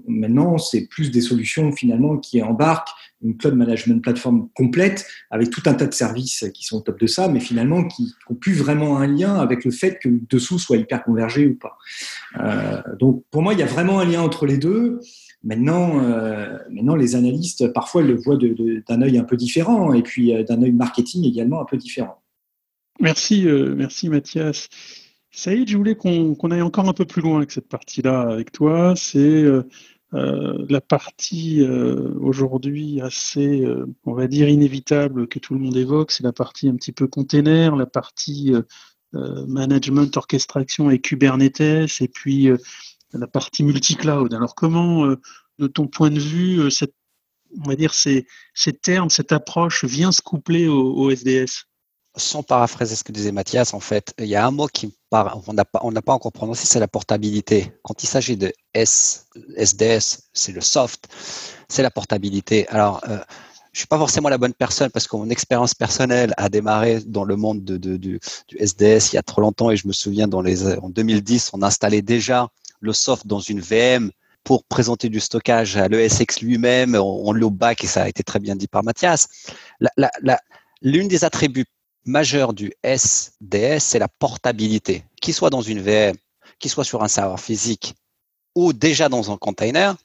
maintenant, 0.08 0.58
c'est 0.58 0.86
plus 0.88 1.10
des 1.10 1.20
solutions 1.20 1.70
finalement 1.72 2.16
qui 2.18 2.42
embarquent 2.42 2.90
une 3.22 3.36
cloud 3.36 3.54
management 3.54 4.02
plateforme 4.02 4.48
complète 4.54 5.06
avec 5.30 5.50
tout 5.50 5.62
un 5.66 5.74
tas 5.74 5.86
de 5.86 5.94
services 5.94 6.44
qui 6.52 6.64
sont 6.64 6.78
au 6.78 6.80
top 6.80 6.98
de 6.98 7.06
ça, 7.06 7.28
mais 7.28 7.40
finalement 7.40 7.84
qui 7.84 8.12
n'ont 8.28 8.36
plus 8.36 8.52
vraiment 8.52 8.98
un 8.98 9.06
lien 9.06 9.36
avec 9.36 9.64
le 9.64 9.70
fait 9.70 9.98
que 10.02 10.08
dessous 10.28 10.58
soit 10.58 10.76
hyper 10.76 11.04
convergé 11.04 11.46
ou 11.46 11.54
pas. 11.54 11.78
Euh, 12.40 12.80
donc 12.98 13.24
pour 13.30 13.42
moi, 13.42 13.54
il 13.54 13.60
y 13.60 13.62
a 13.62 13.66
vraiment 13.66 14.00
un 14.00 14.04
lien 14.04 14.22
entre 14.22 14.46
les 14.46 14.58
deux. 14.58 15.00
Maintenant, 15.44 16.02
euh, 16.02 16.58
maintenant 16.70 16.96
les 16.96 17.16
analystes 17.16 17.72
parfois 17.72 18.02
le 18.02 18.16
voient 18.16 18.38
d'un 18.88 19.02
œil 19.02 19.18
un 19.18 19.24
peu 19.24 19.36
différent 19.36 19.92
et 19.92 20.02
puis 20.02 20.34
euh, 20.34 20.42
d'un 20.42 20.62
œil 20.62 20.72
marketing 20.72 21.24
également 21.24 21.60
un 21.60 21.64
peu 21.64 21.76
différent. 21.76 22.22
Merci, 23.00 23.46
merci 23.76 24.08
Mathias. 24.08 24.68
Saïd, 25.32 25.68
je 25.68 25.76
voulais 25.76 25.96
qu'on 25.96 26.50
aille 26.52 26.62
encore 26.62 26.88
un 26.88 26.92
peu 26.92 27.04
plus 27.04 27.20
loin 27.20 27.38
avec 27.38 27.50
cette 27.50 27.68
partie-là 27.68 28.20
avec 28.20 28.52
toi. 28.52 28.94
C'est 28.96 29.44
euh, 30.14 30.64
la 30.68 30.80
partie 30.80 31.62
euh, 31.62 32.14
aujourd'hui 32.20 33.00
assez, 33.00 33.64
euh, 33.64 33.86
on 34.04 34.14
va 34.14 34.28
dire, 34.28 34.48
inévitable 34.48 35.26
que 35.26 35.40
tout 35.40 35.54
le 35.54 35.60
monde 35.60 35.76
évoque, 35.76 36.12
c'est 36.12 36.22
la 36.22 36.32
partie 36.32 36.68
un 36.68 36.76
petit 36.76 36.92
peu 36.92 37.08
container, 37.08 37.74
la 37.76 37.86
partie 37.86 38.52
management, 39.46 40.16
orchestration 40.16 40.90
et 40.90 40.98
Kubernetes, 40.98 42.00
et 42.00 42.08
puis 42.08 42.48
la 43.18 43.26
partie 43.26 43.64
multi-cloud. 43.64 44.32
Alors 44.34 44.54
comment, 44.54 45.06
de 45.06 45.66
ton 45.66 45.86
point 45.86 46.10
de 46.10 46.20
vue, 46.20 46.70
cette, 46.70 46.94
on 47.64 47.68
va 47.68 47.76
dire 47.76 47.94
ces, 47.94 48.26
termes, 48.82 49.10
cette 49.10 49.32
approche 49.32 49.84
vient 49.84 50.12
se 50.12 50.22
coupler 50.22 50.68
au 50.68 51.10
SDS 51.10 51.66
sans 52.16 52.42
paraphraser 52.42 52.94
ce 52.96 53.04
que 53.04 53.12
disait 53.12 53.32
Mathias, 53.32 53.74
en 53.74 53.80
fait, 53.80 54.14
il 54.18 54.26
y 54.26 54.36
a 54.36 54.46
un 54.46 54.50
mot 54.50 54.66
qui 54.66 54.94
on 55.10 55.52
n'a 55.52 55.64
pas, 55.64 55.80
pas 55.80 56.12
encore 56.12 56.32
prononcé, 56.32 56.66
c'est 56.66 56.80
la 56.80 56.88
portabilité. 56.88 57.72
Quand 57.82 58.02
il 58.02 58.06
s'agit 58.06 58.36
de 58.36 58.52
S, 58.72 59.26
SDS, 59.56 60.22
c'est 60.32 60.52
le 60.52 60.60
soft, 60.60 61.08
c'est 61.68 61.82
la 61.82 61.90
portabilité. 61.90 62.68
Alors, 62.68 63.00
euh, 63.08 63.18
je 63.72 63.80
suis 63.80 63.86
pas 63.86 63.98
forcément 63.98 64.28
la 64.28 64.38
bonne 64.38 64.54
personne 64.54 64.90
parce 64.90 65.08
que 65.08 65.16
mon 65.16 65.30
expérience 65.30 65.74
personnelle 65.74 66.32
a 66.36 66.48
démarré 66.48 67.00
dans 67.00 67.24
le 67.24 67.36
monde 67.36 67.64
de, 67.64 67.96
du, 67.96 68.20
SDS 68.56 69.12
il 69.12 69.16
y 69.16 69.18
a 69.18 69.22
trop 69.22 69.40
longtemps 69.40 69.70
et 69.70 69.76
je 69.76 69.88
me 69.88 69.92
souviens 69.92 70.28
dans 70.28 70.42
les, 70.42 70.66
en 70.78 70.88
2010, 70.88 71.50
on 71.54 71.62
installait 71.62 72.02
déjà 72.02 72.48
le 72.84 72.92
soft 72.92 73.26
dans 73.26 73.40
une 73.40 73.60
VM 73.60 74.10
pour 74.44 74.64
présenter 74.64 75.08
du 75.08 75.20
stockage 75.20 75.76
à 75.76 75.88
l'ESX 75.88 76.42
lui-même, 76.42 76.94
on, 76.94 77.22
on 77.26 77.50
back 77.50 77.82
et 77.82 77.86
ça 77.86 78.02
a 78.02 78.08
été 78.08 78.22
très 78.22 78.38
bien 78.38 78.54
dit 78.54 78.68
par 78.68 78.84
Mathias. 78.84 79.26
L'une 80.82 81.08
des 81.08 81.24
attributs 81.24 81.64
majeur 82.04 82.52
du 82.52 82.72
SDS, 82.82 83.78
c'est 83.80 83.98
la 83.98 84.08
portabilité. 84.08 85.04
Qu'il 85.20 85.32
soit 85.32 85.50
dans 85.50 85.62
une 85.62 85.80
VM, 85.80 86.14
qu'il 86.58 86.70
soit 86.70 86.84
sur 86.84 87.02
un 87.02 87.08
serveur 87.08 87.40
physique 87.40 87.94
ou 88.54 88.72
déjà 88.72 89.08
dans 89.08 89.32
un 89.32 89.36
container, 89.36 89.96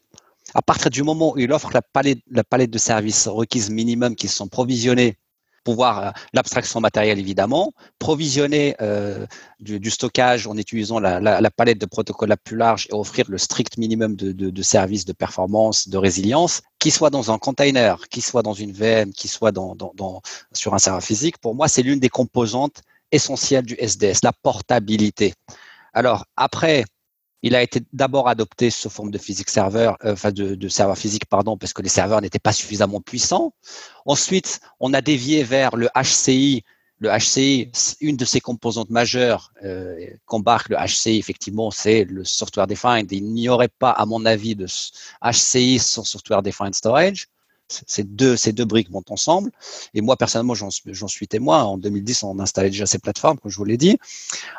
à 0.53 0.61
partir 0.61 0.89
du 0.89 1.03
moment 1.03 1.33
où 1.33 1.37
il 1.37 1.51
offre 1.51 1.71
la 1.73 1.81
palette, 1.81 2.19
la 2.31 2.43
palette 2.43 2.71
de 2.71 2.77
services 2.77 3.27
requises 3.27 3.69
minimum 3.69 4.15
qui 4.15 4.27
sont 4.27 4.47
provisionnés 4.47 5.17
pouvoir 5.63 5.99
euh, 5.99 6.11
l'abstraction 6.33 6.79
matérielle 6.79 7.19
évidemment, 7.19 7.73
provisionner 7.99 8.75
euh, 8.81 9.25
du, 9.59 9.89
stockage 9.89 10.47
en 10.47 10.57
utilisant 10.57 10.99
la, 10.99 11.51
palette 11.51 11.79
de 11.79 11.85
protocoles 11.85 12.29
la 12.29 12.37
plus 12.37 12.57
large 12.57 12.87
et 12.89 12.93
offrir 12.93 13.25
le 13.29 13.37
strict 13.37 13.77
minimum 13.77 14.15
de, 14.15 14.31
de, 14.31 14.61
services 14.61 15.05
de 15.05 15.13
performance, 15.13 15.89
de 15.89 15.97
résilience, 15.97 16.61
qui 16.79 16.91
soit 16.91 17.09
dans 17.09 17.31
un 17.31 17.37
container, 17.37 18.07
qui 18.09 18.21
soit 18.21 18.43
dans 18.43 18.53
une 18.53 18.71
VM, 18.71 19.11
qui 19.11 19.27
soit 19.27 19.51
dans, 19.51 19.75
dans, 19.75 20.21
sur 20.53 20.73
un 20.73 20.79
serveur 20.79 21.03
physique. 21.03 21.37
Pour 21.39 21.55
moi, 21.55 21.67
c'est 21.67 21.81
l'une 21.81 21.99
des 21.99 22.09
composantes 22.09 22.81
essentielles 23.11 23.65
du 23.65 23.75
SDS, 23.79 24.19
la 24.23 24.33
portabilité. 24.33 25.33
Alors 25.93 26.25
après, 26.37 26.85
il 27.41 27.55
a 27.55 27.61
été 27.61 27.81
d'abord 27.93 28.27
adopté 28.27 28.69
sous 28.69 28.89
forme 28.89 29.11
de 29.11 29.17
physique 29.17 29.49
serveur, 29.49 29.97
euh, 30.03 30.13
enfin 30.13 30.31
de, 30.31 30.55
de, 30.55 30.67
serveur 30.67 30.97
physique, 30.97 31.25
pardon, 31.25 31.57
parce 31.57 31.73
que 31.73 31.81
les 31.81 31.89
serveurs 31.89 32.21
n'étaient 32.21 32.39
pas 32.39 32.53
suffisamment 32.53 33.01
puissants. 33.01 33.53
Ensuite, 34.05 34.59
on 34.79 34.93
a 34.93 35.01
dévié 35.01 35.43
vers 35.43 35.75
le 35.75 35.89
HCI. 35.95 36.63
Le 37.01 37.09
HCI, 37.09 37.71
une 38.01 38.17
de 38.17 38.25
ses 38.25 38.41
composantes 38.41 38.89
majeures 38.89 39.53
euh, 39.63 39.95
qu'embarque 40.25 40.67
le 40.67 40.75
HCI, 40.75 41.17
effectivement, 41.17 41.71
c'est 41.71 42.03
le 42.03 42.25
software 42.25 42.67
defined. 42.67 43.09
Il 43.13 43.31
n'y 43.31 43.47
aurait 43.47 43.69
pas, 43.69 43.91
à 43.91 44.05
mon 44.05 44.25
avis, 44.25 44.53
de 44.53 44.65
HCI 45.23 45.79
sans 45.79 46.03
software 46.03 46.43
defined 46.43 46.75
storage. 46.75 47.29
Ces 47.69 48.03
deux, 48.03 48.35
ces 48.35 48.51
deux 48.51 48.65
briques 48.65 48.91
vont 48.91 49.03
ensemble. 49.09 49.51
Et 49.93 50.01
moi, 50.01 50.17
personnellement, 50.17 50.55
j'en 50.55 51.07
suis 51.07 51.27
témoin. 51.27 51.63
En 51.63 51.77
2010, 51.77 52.23
on 52.23 52.39
installait 52.39 52.69
déjà 52.69 52.85
ces 52.85 52.99
plateformes, 52.99 53.37
comme 53.37 53.51
je 53.51 53.57
vous 53.57 53.65
l'ai 53.65 53.77
dit. 53.77 53.97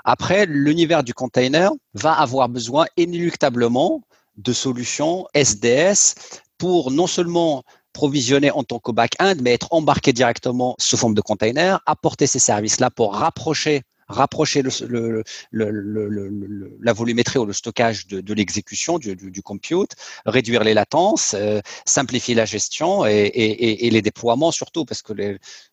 Après, 0.05 0.47
l'univers 0.47 1.03
du 1.03 1.15
container 1.15 1.71
va 1.95 2.13
avoir 2.13 2.49
besoin 2.49 2.87
inéluctablement 2.97 4.03
de 4.37 4.53
solutions 4.53 5.27
SDS 5.35 6.15
pour 6.57 6.91
non 6.91 7.07
seulement 7.07 7.63
provisionner 7.93 8.51
en 8.51 8.63
tant 8.63 8.79
que 8.79 8.93
back-end, 8.93 9.35
mais 9.43 9.53
être 9.53 9.69
embarqué 9.73 10.13
directement 10.13 10.77
sous 10.79 10.97
forme 10.97 11.15
de 11.15 11.21
container, 11.21 11.81
apporter 11.87 12.27
ces 12.27 12.39
services-là 12.39 12.91
pour 12.91 13.15
rapprocher 13.15 13.83
rapprocher 14.11 14.63
le, 14.63 15.23
la 15.53 16.93
volumétrie 16.93 17.39
ou 17.39 17.47
le 17.47 17.53
stockage 17.53 18.07
de, 18.07 18.35
l'exécution 18.35 18.99
du, 18.99 19.17
du, 19.17 19.43
compute, 19.43 19.93
réduire 20.27 20.65
les 20.65 20.75
latences, 20.75 21.35
euh, 21.35 21.61
simplifier 21.87 22.35
la 22.35 22.45
gestion 22.45 23.05
et, 23.07 23.89
les 23.91 24.03
déploiements 24.03 24.51
surtout, 24.51 24.85
parce 24.85 25.03
que 25.03 25.13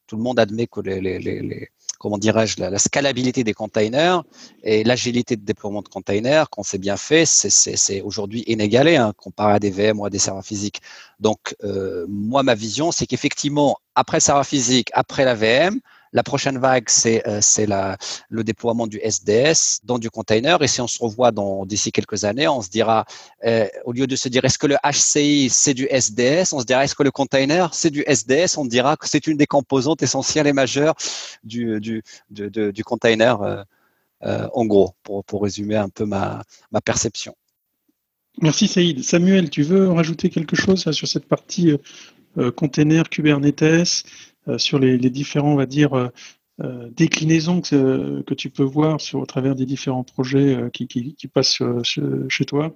tout 0.07 0.15
le 0.15 0.23
monde 0.23 0.39
admet 0.39 0.67
que 0.67 0.79
les, 0.81 1.69
comment 1.99 2.17
dirais-je, 2.17 2.59
la, 2.59 2.77
scalabilité 2.79 3.43
des 3.43 3.53
containers 3.53 4.23
et 4.63 4.83
l'agilité 4.83 5.35
de 5.35 5.43
déploiement 5.43 5.81
de 5.81 5.87
containers, 5.87 6.49
quand 6.49 6.63
c'est 6.63 6.77
bien 6.77 6.97
fait, 6.97 7.25
c'est 7.25 8.01
aujourd'hui 8.01 8.43
inégalé 8.47 8.95
hein, 8.95 9.13
comparé 9.17 9.53
à 9.53 9.59
des 9.59 9.71
VM 9.71 9.99
ou 9.99 10.05
à 10.05 10.09
des 10.09 10.19
serveurs 10.19 10.45
physiques. 10.45 10.81
Donc, 11.19 11.55
euh, 11.63 12.05
moi, 12.07 12.43
ma 12.43 12.55
vision, 12.55 12.91
c'est 12.91 13.05
qu'effectivement, 13.05 13.77
après 13.95 14.17
le 14.17 14.21
serveur 14.21 14.45
physique, 14.45 14.89
après 14.93 15.25
la 15.25 15.33
VM, 15.33 15.79
la 16.17 16.23
prochaine 16.23 16.57
vague, 16.57 16.89
c'est 16.89 17.21
euh, 17.27 17.95
le 18.29 18.43
déploiement 18.43 18.87
du 18.87 18.97
SDS 18.97 19.81
dans 19.83 19.99
du 19.99 20.09
container. 20.09 20.59
Et 20.63 20.67
si 20.67 20.81
on 20.81 20.87
se 20.87 20.97
revoit 20.99 21.31
d'ici 21.67 21.91
quelques 21.91 22.23
années, 22.23 22.47
on 22.47 22.63
se 22.63 22.69
dira, 22.69 23.05
euh, 23.45 23.67
au 23.85 23.91
lieu 23.91 24.07
de 24.07 24.15
se 24.15 24.27
dire 24.27 24.43
est-ce 24.43 24.57
que 24.57 24.65
le 24.65 24.77
HCI 24.83 25.49
c'est 25.51 25.75
du 25.75 25.85
SDS, 25.85 26.53
on 26.53 26.59
se 26.59 26.65
dira 26.65 26.83
est-ce 26.83 26.95
que 26.95 27.03
le 27.03 27.11
container 27.11 27.71
c'est 27.75 27.91
du 27.91 28.03
SDS, 28.07 28.57
on 28.57 28.65
dira 28.65 28.97
que 28.97 29.07
c'est 29.07 29.27
une 29.27 29.37
des 29.37 29.45
composantes 29.45 30.01
essentielles 30.01 30.47
et 30.47 30.53
majeures 30.53 30.95
du, 31.43 32.01
container, 32.83 33.65
euh, 34.23 34.47
en 34.53 34.65
gros, 34.65 34.95
pour, 35.03 35.43
résumer 35.43 35.75
un 35.75 35.89
peu 35.89 36.05
ma, 36.05 36.41
perception. 36.83 37.35
Merci 38.41 38.67
Saïd. 38.67 39.03
Samuel, 39.03 39.51
tu 39.51 39.61
veux 39.61 39.91
rajouter 39.91 40.31
quelque 40.31 40.55
chose 40.55 40.89
sur 40.91 41.07
cette 41.07 41.27
partie 41.27 41.73
container 42.55 43.09
Kubernetes 43.09 44.03
sur 44.57 44.79
les, 44.79 44.97
différents, 44.97 45.53
on 45.53 45.57
va 45.57 45.65
dire, 45.65 45.93
euh, 45.93 46.07
euh, 46.61 46.89
déclinaisons 46.91 47.61
que, 47.61 48.33
tu 48.33 48.49
peux 48.49 48.63
voir 48.63 48.97
au 49.13 49.25
travers 49.25 49.55
des 49.55 49.65
différents 49.65 50.03
projets 50.03 50.57
qui, 50.73 50.87
qui, 50.87 51.27
passent 51.27 51.61
chez 51.83 52.45
toi 52.45 52.75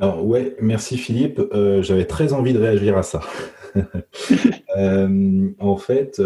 alors 0.00 0.26
ouais, 0.26 0.56
merci 0.60 0.98
Philippe. 0.98 1.40
J'avais 1.52 2.06
très 2.06 2.32
envie 2.32 2.52
de 2.52 2.58
réagir 2.58 2.98
à 2.98 3.04
ça. 3.04 3.20
en 4.76 5.76
fait, 5.76 6.20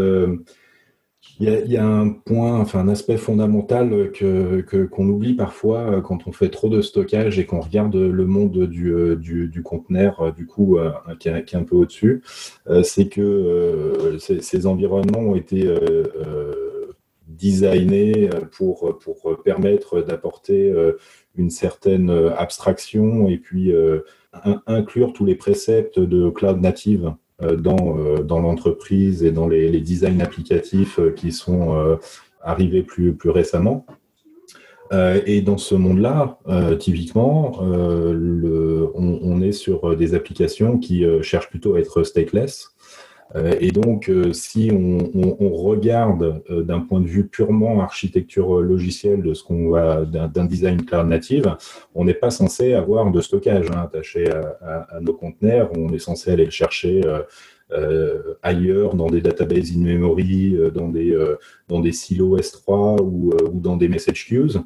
il 1.41 1.71
y, 1.71 1.77
a, 1.77 1.87
un 1.87 2.11
point, 2.11 2.59
enfin 2.59 2.81
un 2.81 2.89
aspect 2.89 3.17
fondamental 3.17 4.11
que 4.11 4.61
qu'on 4.87 5.09
oublie 5.09 5.35
parfois 5.35 5.81
euh, 5.81 6.01
quand 6.01 6.27
on 6.27 6.33
fait 6.33 6.49
trop 6.49 6.69
de 6.69 6.81
stockage 6.81 7.39
et 7.39 7.47
qu'on 7.47 7.61
regarde 7.61 7.95
le 7.95 8.27
monde 8.27 8.67
du, 8.67 8.93
euh, 8.93 9.15
du, 9.15 9.63
conteneur, 9.63 10.21
euh, 10.21 10.31
du 10.33 10.47
coup, 10.47 10.79
qui, 11.21 11.29
est, 11.29 11.55
un 11.55 11.63
peu 11.63 11.77
au-dessus, 11.77 12.23
c'est 12.83 13.09
que 13.09 14.19
ces, 14.19 14.67
environnements 14.67 15.21
ont 15.21 15.37
été 15.37 15.73
designés 17.29 18.31
pour, 18.53 18.99
pour 18.99 19.43
permettre 19.43 20.01
d'apporter 20.03 20.73
une 21.37 21.51
certaine 21.51 22.11
abstraction 22.37 23.29
et 23.29 23.39
puis 23.39 23.73
inclure 24.67 25.13
tous 25.13 25.25
les 25.25 25.37
préceptes 25.37 26.01
de 26.01 26.31
cloud 26.31 26.61
native 26.61 27.13
dans, 27.41 27.99
euh, 27.99 28.23
dans 28.23 28.41
l'entreprise 28.41 29.23
et 29.23 29.31
dans 29.31 29.47
les, 29.47 29.69
les, 29.69 29.81
designs 29.81 30.21
applicatifs 30.21 30.99
euh, 30.99 31.11
qui 31.13 31.31
sont 31.33 31.99
arrivés 32.43 32.83
plus, 32.83 33.15
plus 33.15 33.31
récemment. 33.31 33.85
et 35.27 35.43
dans 35.43 35.59
ce 35.59 35.75
monde-là, 35.75 36.39
typiquement, 36.79 37.61
on, 37.61 39.43
est 39.43 39.53
sur 39.53 39.97
des 39.97 40.15
applications 40.15 40.79
qui 40.79 41.05
cherchent 41.21 41.51
plutôt 41.51 41.75
à 41.75 41.81
être 41.81 42.05
stateless. 42.05 42.75
Euh, 43.37 43.55
et 43.61 43.73
donc, 43.73 44.09
euh, 44.09 44.33
si 44.33 44.71
on, 44.73 45.51
regarde 45.51 46.43
euh, 46.51 46.63
d'un 46.63 46.81
point 46.81 47.01
de 47.01 47.07
vue 47.07 47.27
purement 47.27 47.81
architecture 47.81 48.61
logicielle 48.61 49.23
de 49.23 49.35
ce 49.35 49.43
qu'on 49.43 49.71
va 49.71 50.05
d'un 50.05 50.45
design 50.45 50.85
cloud 50.85 51.07
native, 51.07 51.57
on 51.95 52.05
n'est 52.05 52.15
pas 52.15 52.31
censé 52.31 52.75
avoir 52.75 53.11
de 53.11 53.21
stockage 53.21 53.71
hein, 53.71 53.83
attaché 53.83 54.31
à, 54.31 55.01
nos 55.01 55.15
conteneurs. 55.15 55.71
On 55.77 55.93
est 55.93 55.99
censé 55.99 56.31
aller 56.31 56.45
le 56.45 56.51
chercher 56.51 57.03
ailleurs, 58.43 58.95
dans 58.95 59.09
des 59.09 59.21
databases 59.21 59.73
in-memory, 59.77 60.57
dans, 60.75 60.89
des, 60.89 61.17
dans 61.69 61.81
des 61.81 61.93
silos 61.93 62.39
S3 62.39 63.03
ou, 63.03 63.35
dans 63.53 63.77
des 63.77 63.89
message 63.89 64.27
queues. 64.27 64.61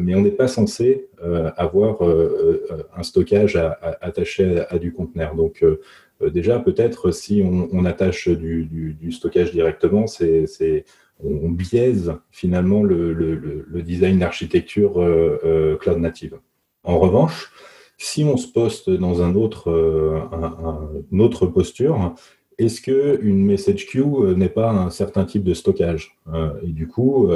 mais 0.00 0.14
on 0.14 0.22
n'est 0.22 0.30
pas 0.30 0.48
censé 0.48 1.08
avoir 1.56 1.98
un 2.96 3.02
stockage 3.02 3.56
attaché 4.00 4.64
à, 4.70 4.78
du 4.78 4.92
conteneur. 4.92 5.34
Donc, 5.34 5.62
déjà, 6.30 6.58
peut-être 6.58 7.10
si 7.10 7.42
on, 7.42 7.84
attache 7.84 8.28
du, 8.28 9.12
stockage 9.12 9.52
directement, 9.52 10.06
c'est, 10.06 10.84
on 11.22 11.50
biaise 11.50 12.14
finalement 12.30 12.82
le, 12.82 13.82
design 13.82 14.18
d'architecture 14.18 15.00
euh, 15.00 15.38
euh, 15.44 15.76
cloud 15.76 15.98
native. 15.98 16.38
En 16.82 16.98
revanche, 16.98 17.52
si 17.98 18.24
on 18.24 18.36
se 18.36 18.48
poste 18.48 18.90
dans 18.90 19.22
un 19.22 19.34
autre, 19.34 19.70
une 21.12 21.20
autre 21.20 21.46
posture, 21.46 22.14
est-ce 22.58 22.80
qu'une 22.80 23.44
message 23.44 23.86
queue 23.86 24.34
n'est 24.34 24.48
pas 24.48 24.70
un 24.70 24.90
certain 24.90 25.24
type 25.24 25.44
de 25.44 25.54
stockage? 25.54 26.18
Et 26.62 26.72
du 26.72 26.88
coup, 26.88 27.28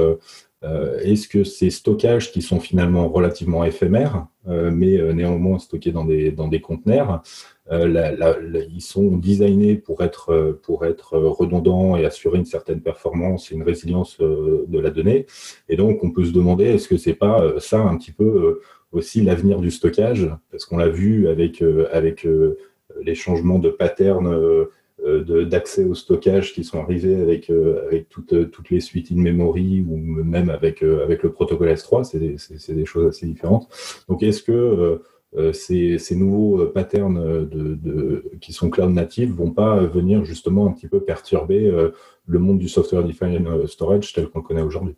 est-ce 0.63 1.29
que 1.29 1.45
ces 1.45 1.71
stockages 1.71 2.33
qui 2.33 2.43
sont 2.43 2.59
finalement 2.59 3.09
relativement 3.09 3.65
éphémères, 3.65 4.27
mais 4.47 4.99
néanmoins 5.15 5.59
stockés 5.59 5.93
dans 5.93 6.05
des, 6.05 6.33
dans 6.33 6.49
des 6.49 6.61
conteneurs, 6.61 7.23
euh, 7.71 8.65
ils 8.71 8.81
sont 8.81 9.17
designés 9.17 9.77
pour 9.77 10.03
être, 10.03 10.31
euh, 10.31 10.61
pour 10.63 10.87
être 10.87 11.19
redondants 11.19 11.97
et 11.97 12.05
assurer 12.07 12.39
une 12.39 12.45
certaine 12.45 12.81
performance 12.81 13.51
et 13.51 13.55
une 13.55 13.63
résilience 13.63 14.19
euh, 14.21 14.65
de 14.69 14.79
la 14.79 14.91
donnée. 14.91 15.27
Et 15.69 15.77
donc, 15.77 16.03
on 16.03 16.11
peut 16.11 16.25
se 16.25 16.33
demander, 16.33 16.65
est-ce 16.65 16.89
que 16.89 16.97
c'est 16.97 17.15
pas 17.15 17.59
ça 17.59 17.81
un 17.81 17.97
petit 17.97 18.13
peu 18.13 18.61
aussi 18.93 19.21
l'avenir 19.23 19.61
du 19.61 19.71
stockage? 19.71 20.31
Parce 20.51 20.65
qu'on 20.65 20.79
l'a 20.79 20.89
vu 20.89 21.29
avec, 21.29 21.63
avec 21.93 22.27
les 23.01 23.15
changements 23.15 23.59
de 23.59 23.69
pattern 23.69 24.67
d'accès 25.27 25.85
au 25.85 25.95
stockage 25.95 26.53
qui 26.53 26.65
sont 26.65 26.81
arrivés 26.81 27.17
avec, 27.21 27.51
avec 27.51 28.09
toutes, 28.09 28.51
toutes 28.51 28.71
les 28.71 28.81
suites 28.81 29.11
in-memory 29.13 29.85
ou 29.89 29.97
même 29.97 30.51
avec, 30.51 30.83
avec 30.83 31.23
le 31.23 31.33
protocole 31.33 31.69
S3, 31.69 32.05
c'est 32.05 32.19
des, 32.19 32.37
des, 32.75 32.85
choses 32.85 33.09
assez 33.09 33.27
différentes. 33.27 33.69
Donc, 34.09 34.23
est-ce 34.23 34.43
que 34.43 35.01
euh, 35.37 35.53
ces, 35.53 35.99
nouveaux 36.17 36.63
euh, 36.63 36.73
patterns 36.73 37.19
euh, 37.19 37.45
de, 37.45 38.25
qui 38.41 38.55
sont 38.55 38.71
cloud 38.71 38.95
natifs 38.95 39.31
vont 39.31 39.51
pas 39.51 39.77
venir 39.81 40.25
justement 40.25 40.67
un 40.67 40.73
petit 40.73 40.89
peu 40.89 41.01
perturber 41.01 41.71
le 42.27 42.39
monde 42.39 42.59
du 42.59 42.69
software 42.69 43.05
defined 43.05 43.67
storage 43.67 44.13
tel 44.13 44.29
qu'on 44.29 44.39
le 44.39 44.45
connaît 44.45 44.63
aujourd'hui? 44.63 44.95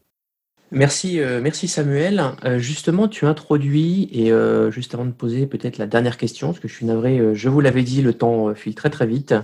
Merci, 0.73 1.19
merci 1.43 1.67
Samuel. 1.67 2.23
justement, 2.59 3.09
tu 3.09 3.27
introduis, 3.27 4.09
et 4.13 4.31
juste 4.71 4.95
avant 4.95 5.05
de 5.05 5.11
poser 5.11 5.47
peut-être 5.47 5.79
la 5.79 5.87
dernière 5.87 6.17
question, 6.17 6.49
parce 6.49 6.61
que 6.61 6.69
je 6.69 6.75
suis 6.75 6.87
navré, 6.87 7.35
je 7.35 7.49
vous 7.49 7.61
l'avais 7.61 7.83
dit, 7.83 8.03
le 8.03 8.13
temps 8.13 8.55
file 8.55 8.77
très 8.77 8.91
très 8.91 9.07
vite. 9.07 9.35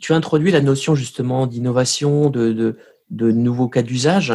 Tu 0.00 0.12
as 0.12 0.16
introduit 0.16 0.50
la 0.50 0.60
notion 0.60 0.94
justement 0.94 1.46
d'innovation, 1.46 2.30
de, 2.30 2.76
nouveaux 3.10 3.68
cas 3.68 3.82
d'usage. 3.82 4.32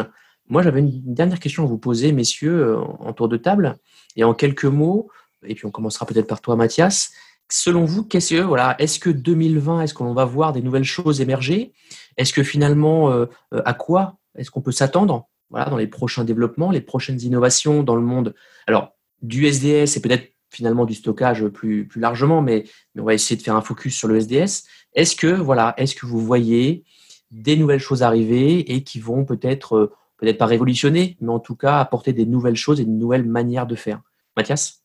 Moi, 0.48 0.62
j'avais 0.62 0.80
une 0.80 1.14
dernière 1.14 1.40
question 1.40 1.64
à 1.64 1.66
vous 1.66 1.78
poser, 1.78 2.12
messieurs, 2.12 2.78
en 2.78 3.12
tour 3.12 3.28
de 3.28 3.36
table. 3.36 3.76
Et 4.16 4.24
en 4.24 4.34
quelques 4.34 4.64
mots, 4.64 5.10
et 5.46 5.54
puis 5.54 5.66
on 5.66 5.70
commencera 5.70 6.06
peut-être 6.06 6.26
par 6.26 6.40
toi, 6.40 6.56
Mathias. 6.56 7.10
selon 7.50 7.84
vous, 7.84 8.04
qu'est-ce 8.04 8.34
que 8.34 8.40
voilà, 8.40 8.76
est-ce 8.78 8.98
que 8.98 9.10
2020, 9.10 9.82
est-ce 9.82 9.94
qu'on 9.94 10.12
va 10.12 10.24
voir 10.24 10.52
des 10.52 10.62
nouvelles 10.62 10.84
choses 10.84 11.20
émerger? 11.20 11.72
Est-ce 12.16 12.32
que 12.32 12.42
finalement, 12.42 13.10
euh, 13.10 13.26
euh, 13.54 13.62
à 13.64 13.74
quoi 13.74 14.18
est-ce 14.36 14.50
qu'on 14.50 14.60
peut 14.60 14.72
s'attendre 14.72 15.28
voilà, 15.50 15.70
dans 15.70 15.76
les 15.76 15.86
prochains 15.86 16.24
développements, 16.24 16.70
les 16.70 16.80
prochaines 16.80 17.20
innovations 17.22 17.82
dans 17.82 17.96
le 17.96 18.02
monde? 18.02 18.34
Alors, 18.66 18.92
du 19.22 19.46
SDS 19.46 19.96
et 19.96 20.00
peut-être 20.00 20.32
finalement 20.50 20.84
du 20.84 20.94
stockage 20.94 21.46
plus, 21.48 21.86
plus 21.86 22.00
largement, 22.00 22.42
mais, 22.42 22.64
on 22.96 23.04
va 23.04 23.14
essayer 23.14 23.36
de 23.36 23.42
faire 23.42 23.56
un 23.56 23.62
focus 23.62 23.96
sur 23.96 24.08
le 24.08 24.16
SDS. 24.16 24.64
Est-ce 24.94 25.14
que 25.14 25.28
voilà, 25.28 25.74
est-ce 25.76 25.94
que 25.94 26.06
vous 26.06 26.20
voyez 26.20 26.84
des 27.30 27.56
nouvelles 27.56 27.80
choses 27.80 28.02
arriver 28.02 28.72
et 28.72 28.82
qui 28.82 29.00
vont 29.00 29.24
peut-être 29.24 29.76
euh, 29.76 29.92
peut-être 30.16 30.38
pas 30.38 30.46
révolutionner, 30.46 31.16
mais 31.20 31.30
en 31.30 31.38
tout 31.38 31.54
cas 31.54 31.78
apporter 31.78 32.12
des 32.12 32.26
nouvelles 32.26 32.56
choses 32.56 32.80
et 32.80 32.84
de 32.84 32.90
nouvelles 32.90 33.24
manières 33.24 33.66
de 33.66 33.76
faire? 33.76 34.00
Mathias? 34.36 34.82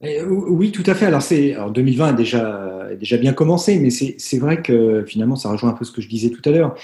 Eh, 0.00 0.22
oui, 0.22 0.72
tout 0.72 0.82
à 0.86 0.94
fait. 0.94 1.06
Alors, 1.06 1.22
c'est, 1.22 1.54
alors 1.54 1.70
2020 1.70 2.08
a 2.08 2.12
déjà, 2.12 2.88
déjà 2.98 3.16
bien 3.18 3.32
commencé, 3.32 3.78
mais 3.78 3.90
c'est 3.90 4.38
vrai 4.38 4.62
que 4.62 5.04
finalement, 5.06 5.36
ça 5.36 5.50
rejoint 5.50 5.70
un 5.70 5.74
peu 5.74 5.84
ce 5.84 5.92
que 5.92 6.00
je 6.00 6.08
disais 6.08 6.30
tout 6.30 6.42
à 6.48 6.50
l'heure. 6.50 6.74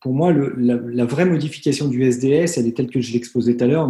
Pour 0.00 0.12
moi, 0.14 0.30
le, 0.30 0.54
la, 0.56 1.04
vraie 1.04 1.24
modification 1.24 1.88
du 1.88 2.04
SDS, 2.04 2.58
elle 2.58 2.66
est 2.66 2.76
telle 2.76 2.88
que 2.88 3.00
je 3.00 3.12
l'exposais 3.12 3.56
tout 3.56 3.64
à 3.64 3.66
l'heure, 3.66 3.88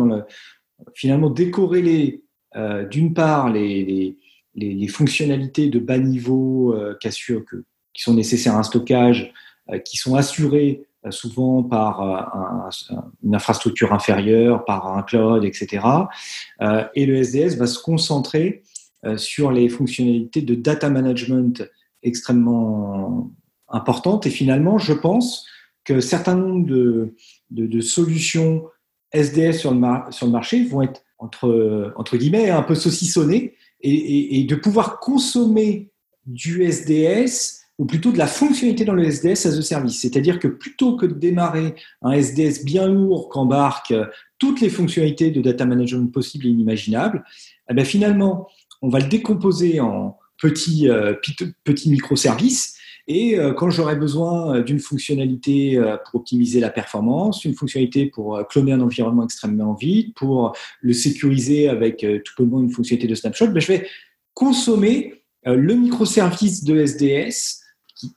finalement 0.95 1.30
décorréler 1.30 2.22
euh, 2.57 2.84
d'une 2.84 3.14
part 3.14 3.51
les, 3.51 4.16
les, 4.55 4.74
les, 4.74 4.88
fonctionnalités 4.88 5.68
de 5.68 5.78
bas 5.78 5.98
niveau 5.98 6.74
euh, 6.74 6.96
qui, 7.01 7.09
que, 7.09 7.64
qui 7.92 8.03
sont 8.03 8.14
nécessaires 8.14 8.57
à 8.57 8.59
un 8.59 8.62
stockage, 8.62 9.32
euh, 9.70 9.78
qui 9.78 9.96
sont 9.96 10.16
assurées 10.16 10.86
euh, 11.07 11.11
souvent 11.11 11.62
par 11.62 12.03
euh, 12.03 12.94
une 13.24 13.34
infrastructure 13.34 13.94
inférieure, 13.94 14.66
par 14.66 14.86
un 14.98 15.03
cloud, 15.03 15.46
etc. 15.46 15.86
Euh, 16.61 16.84
et 16.94 17.07
le 17.07 17.16
SDS 17.16 17.57
va 17.57 17.66
se 17.66 17.78
concentrer 17.78 18.62
sur 19.16 19.51
les 19.51 19.70
fonctionnalités 19.70 20.42
de 20.42 20.55
data 20.55 20.90
management 20.90 21.66
extrêmement 22.03 23.30
importantes. 23.70 24.26
Et 24.26 24.30
finalement, 24.30 24.76
je 24.76 24.92
pense 24.92 25.46
que 25.84 26.01
certains 26.01 26.34
nombre 26.34 26.66
de, 26.66 27.14
de, 27.51 27.66
de 27.66 27.80
solutions 27.80 28.66
SDS 29.12 29.53
sur 29.53 29.72
le, 29.72 29.80
sur 30.11 30.26
le, 30.26 30.32
marché 30.32 30.66
vont 30.66 30.82
être 30.82 31.03
entre, 31.20 31.92
entre 31.96 32.16
guillemets 32.16 32.50
un 32.50 32.62
peu 32.62 32.74
et, 33.82 34.40
et 34.40 34.44
de 34.44 34.54
pouvoir 34.56 34.98
consommer 34.98 35.90
du 36.26 36.64
SDS 36.64 37.60
ou 37.78 37.86
plutôt 37.86 38.12
de 38.12 38.18
la 38.18 38.26
fonctionnalité 38.26 38.84
dans 38.84 38.92
le 38.92 39.04
SDS 39.04 39.46
as 39.46 39.56
a 39.56 39.62
service. 39.62 40.00
C'est-à-dire 40.00 40.38
que 40.38 40.48
plutôt 40.48 40.96
que 40.96 41.06
de 41.06 41.14
démarrer 41.14 41.74
un 42.02 42.12
SDS 42.12 42.64
bien 42.64 42.86
lourd 42.86 43.30
qu'embarque 43.30 43.94
toutes 44.38 44.60
les 44.60 44.68
fonctionnalités 44.68 45.30
de 45.30 45.40
data 45.40 45.64
management 45.64 46.08
possibles 46.12 46.46
et 46.46 46.50
inimaginables, 46.50 47.24
eh 47.70 47.74
bien 47.74 47.84
finalement, 47.84 48.48
on 48.82 48.90
va 48.90 48.98
le 48.98 49.08
décomposer 49.08 49.80
en 49.80 50.18
petits, 50.36 50.90
euh, 50.90 51.14
petits 51.64 51.90
microservices. 51.90 52.76
Et 53.07 53.38
euh, 53.38 53.53
quand 53.53 53.70
j'aurai 53.70 53.96
besoin 53.96 54.61
d'une 54.61 54.80
fonctionnalité 54.80 55.76
euh, 55.76 55.96
pour 55.96 56.20
optimiser 56.20 56.61
la 56.61 56.70
performance, 56.70 57.44
une 57.44 57.55
fonctionnalité 57.55 58.07
pour 58.07 58.46
cloner 58.48 58.72
un 58.72 58.80
environnement 58.80 59.24
extrêmement 59.24 59.74
vite, 59.74 60.14
pour 60.14 60.57
le 60.80 60.92
sécuriser 60.92 61.68
avec 61.68 62.07
tout 62.24 62.32
bonnement 62.38 62.61
une 62.61 62.70
fonctionnalité 62.70 63.09
de 63.09 63.14
snapshot, 63.14 63.48
ben, 63.48 63.61
je 63.61 63.68
vais 63.68 63.86
consommer 64.34 65.14
le 65.44 65.74
microservice 65.74 66.64
de 66.64 66.76
SDS 66.76 67.61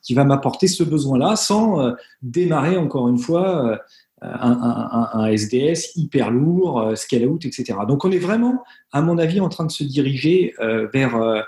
qui, 0.02 0.14
va 0.14 0.24
m'apporter 0.24 0.66
ce 0.66 0.82
besoin-là 0.82 1.36
sans 1.36 1.80
euh, 1.80 1.92
démarrer 2.22 2.76
encore 2.76 3.08
une 3.08 3.18
fois 3.18 3.66
euh, 3.66 3.76
un, 4.22 5.26
SDS 5.26 5.96
hyper 5.96 6.30
lourd, 6.30 6.80
euh, 6.80 6.94
scale 6.94 7.26
out, 7.26 7.44
etc. 7.44 7.78
Donc 7.86 8.04
on 8.04 8.10
est 8.10 8.18
vraiment, 8.18 8.64
à 8.92 9.02
mon 9.02 9.18
avis, 9.18 9.40
en 9.40 9.48
train 9.48 9.66
de 9.66 9.72
se 9.72 9.84
diriger 9.84 10.54
vers 10.92 11.44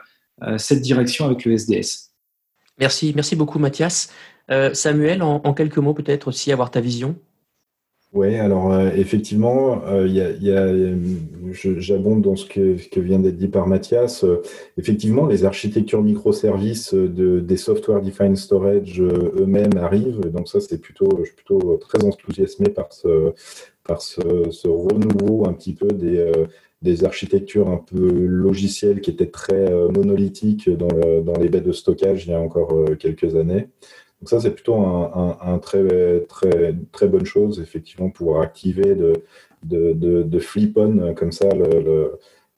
cette 0.58 0.82
direction 0.82 1.24
avec 1.24 1.44
le 1.44 1.52
SDS. 1.52 2.05
Merci, 2.78 3.12
merci 3.14 3.36
beaucoup 3.36 3.58
Mathias. 3.58 4.10
Samuel, 4.74 5.22
en, 5.22 5.54
quelques 5.54 5.78
mots 5.78 5.94
peut-être 5.94 6.28
aussi 6.28 6.52
avoir 6.52 6.70
ta 6.70 6.80
vision 6.80 7.16
oui, 8.16 8.36
alors 8.36 8.72
euh, 8.72 8.90
effectivement, 8.94 9.82
euh, 9.86 10.96
j'abonde 11.52 12.22
dans 12.22 12.34
ce 12.34 12.46
que, 12.46 13.00
vient 13.00 13.18
d'être 13.18 13.36
dit 13.36 13.48
par 13.48 13.66
Mathias. 13.66 14.24
Euh, 14.24 14.40
effectivement, 14.78 15.26
les 15.26 15.44
architectures 15.44 16.02
microservices 16.02 16.94
de, 16.94 17.40
des 17.40 17.56
software 17.58 18.00
defined 18.00 18.38
storage 18.38 19.02
eux-mêmes 19.02 19.76
arrivent. 19.76 20.20
Donc 20.30 20.48
ça, 20.48 20.60
c'est 20.60 20.78
plutôt, 20.80 21.10
je 21.18 21.24
suis 21.24 21.34
plutôt 21.34 21.76
très 21.76 22.02
enthousiasmé 22.04 22.70
par 22.70 22.90
ce, 22.92 24.68
renouveau 24.68 25.46
un 25.46 25.52
petit 25.52 25.74
peu 25.74 25.88
des, 25.88 26.32
des 26.86 27.04
architectures 27.04 27.68
un 27.68 27.76
peu 27.76 28.10
logicielles 28.26 29.00
qui 29.00 29.10
étaient 29.10 29.30
très 29.30 29.70
monolithiques 29.90 30.70
dans, 30.70 31.22
dans 31.22 31.38
les 31.38 31.48
baies 31.48 31.60
de 31.60 31.72
stockage 31.72 32.26
il 32.26 32.30
y 32.30 32.34
a 32.34 32.40
encore 32.40 32.72
quelques 32.98 33.36
années. 33.36 33.68
Donc 34.20 34.30
ça, 34.30 34.40
c'est 34.40 34.52
plutôt 34.52 34.76
un, 34.76 35.58
très, 35.58 36.20
très, 36.20 36.74
très 36.90 37.06
bonne 37.06 37.26
chose, 37.26 37.60
effectivement, 37.60 38.08
pour 38.08 38.40
activer 38.40 38.94
de, 38.94 39.12
de, 39.62 39.92
de, 39.92 40.38
flip-on 40.38 41.14
comme 41.14 41.32
ça 41.32 41.48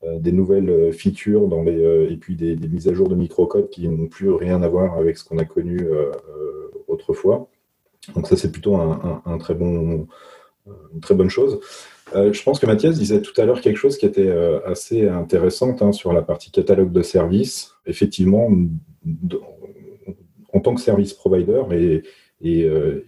euh, 0.05 0.21
des 0.21 0.31
nouvelles 0.31 0.93
features 0.93 1.49
dans 1.49 1.63
les, 1.65 1.85
euh, 1.85 2.09
et 2.09 2.17
puis 2.17 2.37
des, 2.37 2.55
mises 2.55 2.87
à 2.87 2.95
jour 2.95 3.09
de 3.09 3.17
microcode 3.17 3.69
qui 3.69 3.89
n'ont 3.89 4.07
plus 4.07 4.31
rien 4.31 4.63
à 4.63 4.69
voir 4.69 4.97
avec 4.97 5.19
ce 5.19 5.25
qu'on 5.25 5.39
a 5.39 5.45
connu 5.45 5.81
euh, 5.81 6.13
autrefois. 6.87 7.49
Donc 8.15 8.29
ça, 8.29 8.37
c'est 8.37 8.53
plutôt 8.53 8.77
un, 8.77 9.39
très 9.39 9.55
bon, 9.55 10.07
une 10.95 11.01
très 11.01 11.15
bonne 11.15 11.31
chose. 11.31 11.61
je 12.15 12.43
pense 12.43 12.59
que 12.59 12.67
Mathias 12.67 12.99
disait 12.99 13.21
tout 13.21 13.39
à 13.41 13.45
l'heure 13.45 13.61
quelque 13.61 13.77
chose 13.77 13.99
qui 13.99 14.07
était 14.07 14.31
assez 14.65 15.09
intéressant 15.09 15.77
hein, 15.81 15.93
sur 15.93 16.13
la 16.13 16.23
partie 16.23 16.51
catalogue 16.51 16.93
de 16.93 17.03
services. 17.03 17.75
Effectivement, 17.87 18.51
en 20.53 20.61
tant 20.61 20.75
que 20.75 20.81
service 20.81 21.15
provider 21.15 21.63
et, 22.43 22.65
euh, 22.65 23.03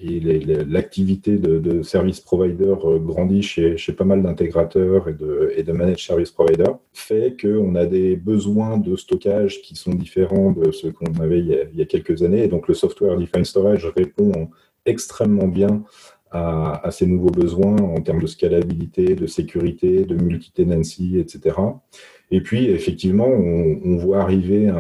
l'activité 0.69 1.39
de, 1.39 1.83
service 1.83 2.21
provider 2.21 2.75
euh, 2.85 2.99
grandit 2.99 3.43
chez, 3.43 3.77
pas 3.97 4.05
mal 4.05 4.23
d'intégrateurs 4.23 5.09
et 5.09 5.15
de, 5.15 5.53
et 5.57 5.63
de 5.63 5.73
managed 5.73 6.01
service 6.01 6.31
provider, 6.31 6.73
fait 6.93 7.37
qu'on 7.41 7.75
a 7.77 7.87
des 7.87 8.17
besoins 8.17 8.77
de 8.79 8.97
stockage 8.97 9.63
qui 9.63 9.77
sont 9.77 9.95
différents 9.95 10.51
de 10.51 10.73
ceux 10.73 10.91
qu'on 10.91 11.15
avait 11.21 11.39
il 11.39 11.71
y, 11.75 11.83
a, 11.83 11.85
quelques 11.87 12.23
années. 12.23 12.45
Et 12.45 12.49
donc 12.49 12.67
le 12.69 12.75
software 12.75 13.17
defined 13.17 13.47
storage 13.47 13.87
répond 13.97 14.51
extrêmement 14.85 15.49
bien 15.49 15.85
à, 16.31 16.91
ces 16.91 17.07
nouveaux 17.07 17.31
besoins 17.31 17.77
en 17.77 18.01
termes 18.01 18.21
de 18.21 18.27
scalabilité, 18.27 19.15
de 19.15 19.27
sécurité, 19.27 20.05
de 20.05 20.15
multi-tenancy, 20.15 21.19
etc. 21.19 21.57
Et 22.31 22.41
puis, 22.41 22.67
effectivement, 22.67 23.27
on, 23.27 23.97
voit 23.97 24.21
arriver 24.21 24.73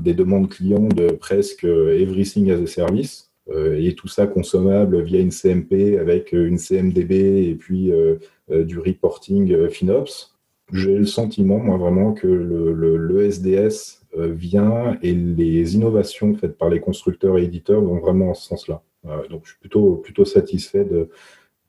des 0.00 0.14
demandes 0.14 0.50
clients 0.50 0.88
de 0.88 1.12
presque 1.12 1.64
everything 1.64 2.50
as 2.50 2.60
a 2.60 2.66
service, 2.66 3.28
euh, 3.50 3.80
et 3.80 3.94
tout 3.94 4.08
ça 4.08 4.26
consommable 4.26 5.02
via 5.02 5.20
une 5.20 5.30
CMP 5.30 5.98
avec 5.98 6.32
une 6.32 6.58
CMDB 6.58 7.48
et 7.48 7.54
puis 7.54 7.90
euh, 7.90 8.16
euh, 8.50 8.64
du 8.64 8.78
reporting 8.78 9.68
FinOps. 9.68 10.34
J'ai 10.72 10.98
le 10.98 11.06
sentiment, 11.06 11.58
moi, 11.58 11.78
vraiment 11.78 12.12
que 12.12 12.26
le, 12.26 12.74
le, 12.74 13.24
SDS 13.24 14.02
vient 14.16 14.98
et 15.02 15.14
les 15.14 15.74
innovations 15.74 16.34
faites 16.34 16.58
par 16.58 16.68
les 16.68 16.80
constructeurs 16.80 17.38
et 17.38 17.44
éditeurs 17.44 17.80
vont 17.80 17.98
vraiment 17.98 18.30
en 18.30 18.34
ce 18.34 18.48
sens-là. 18.48 18.82
Donc, 19.30 19.42
je 19.44 19.50
suis 19.50 19.58
plutôt, 19.58 19.96
plutôt 19.96 20.24
satisfait 20.24 20.84
de, 20.84 21.08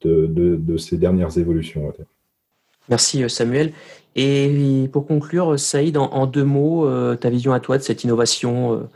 de, 0.01 0.55
de, 0.55 0.77
ces 0.77 0.97
dernières 0.97 1.37
évolutions. 1.37 1.93
Merci 2.89 3.29
Samuel. 3.29 3.73
Et 4.15 4.89
pour 4.91 5.05
conclure, 5.05 5.59
Saïd, 5.59 5.97
en, 5.97 6.25
deux 6.25 6.43
mots, 6.43 6.85
euh, 6.85 7.15
ta 7.15 7.29
vision 7.29 7.53
à 7.53 7.59
toi 7.59 7.77
de 7.77 7.83
cette 7.83 8.03
innovation 8.03 8.73
euh, 8.73 8.89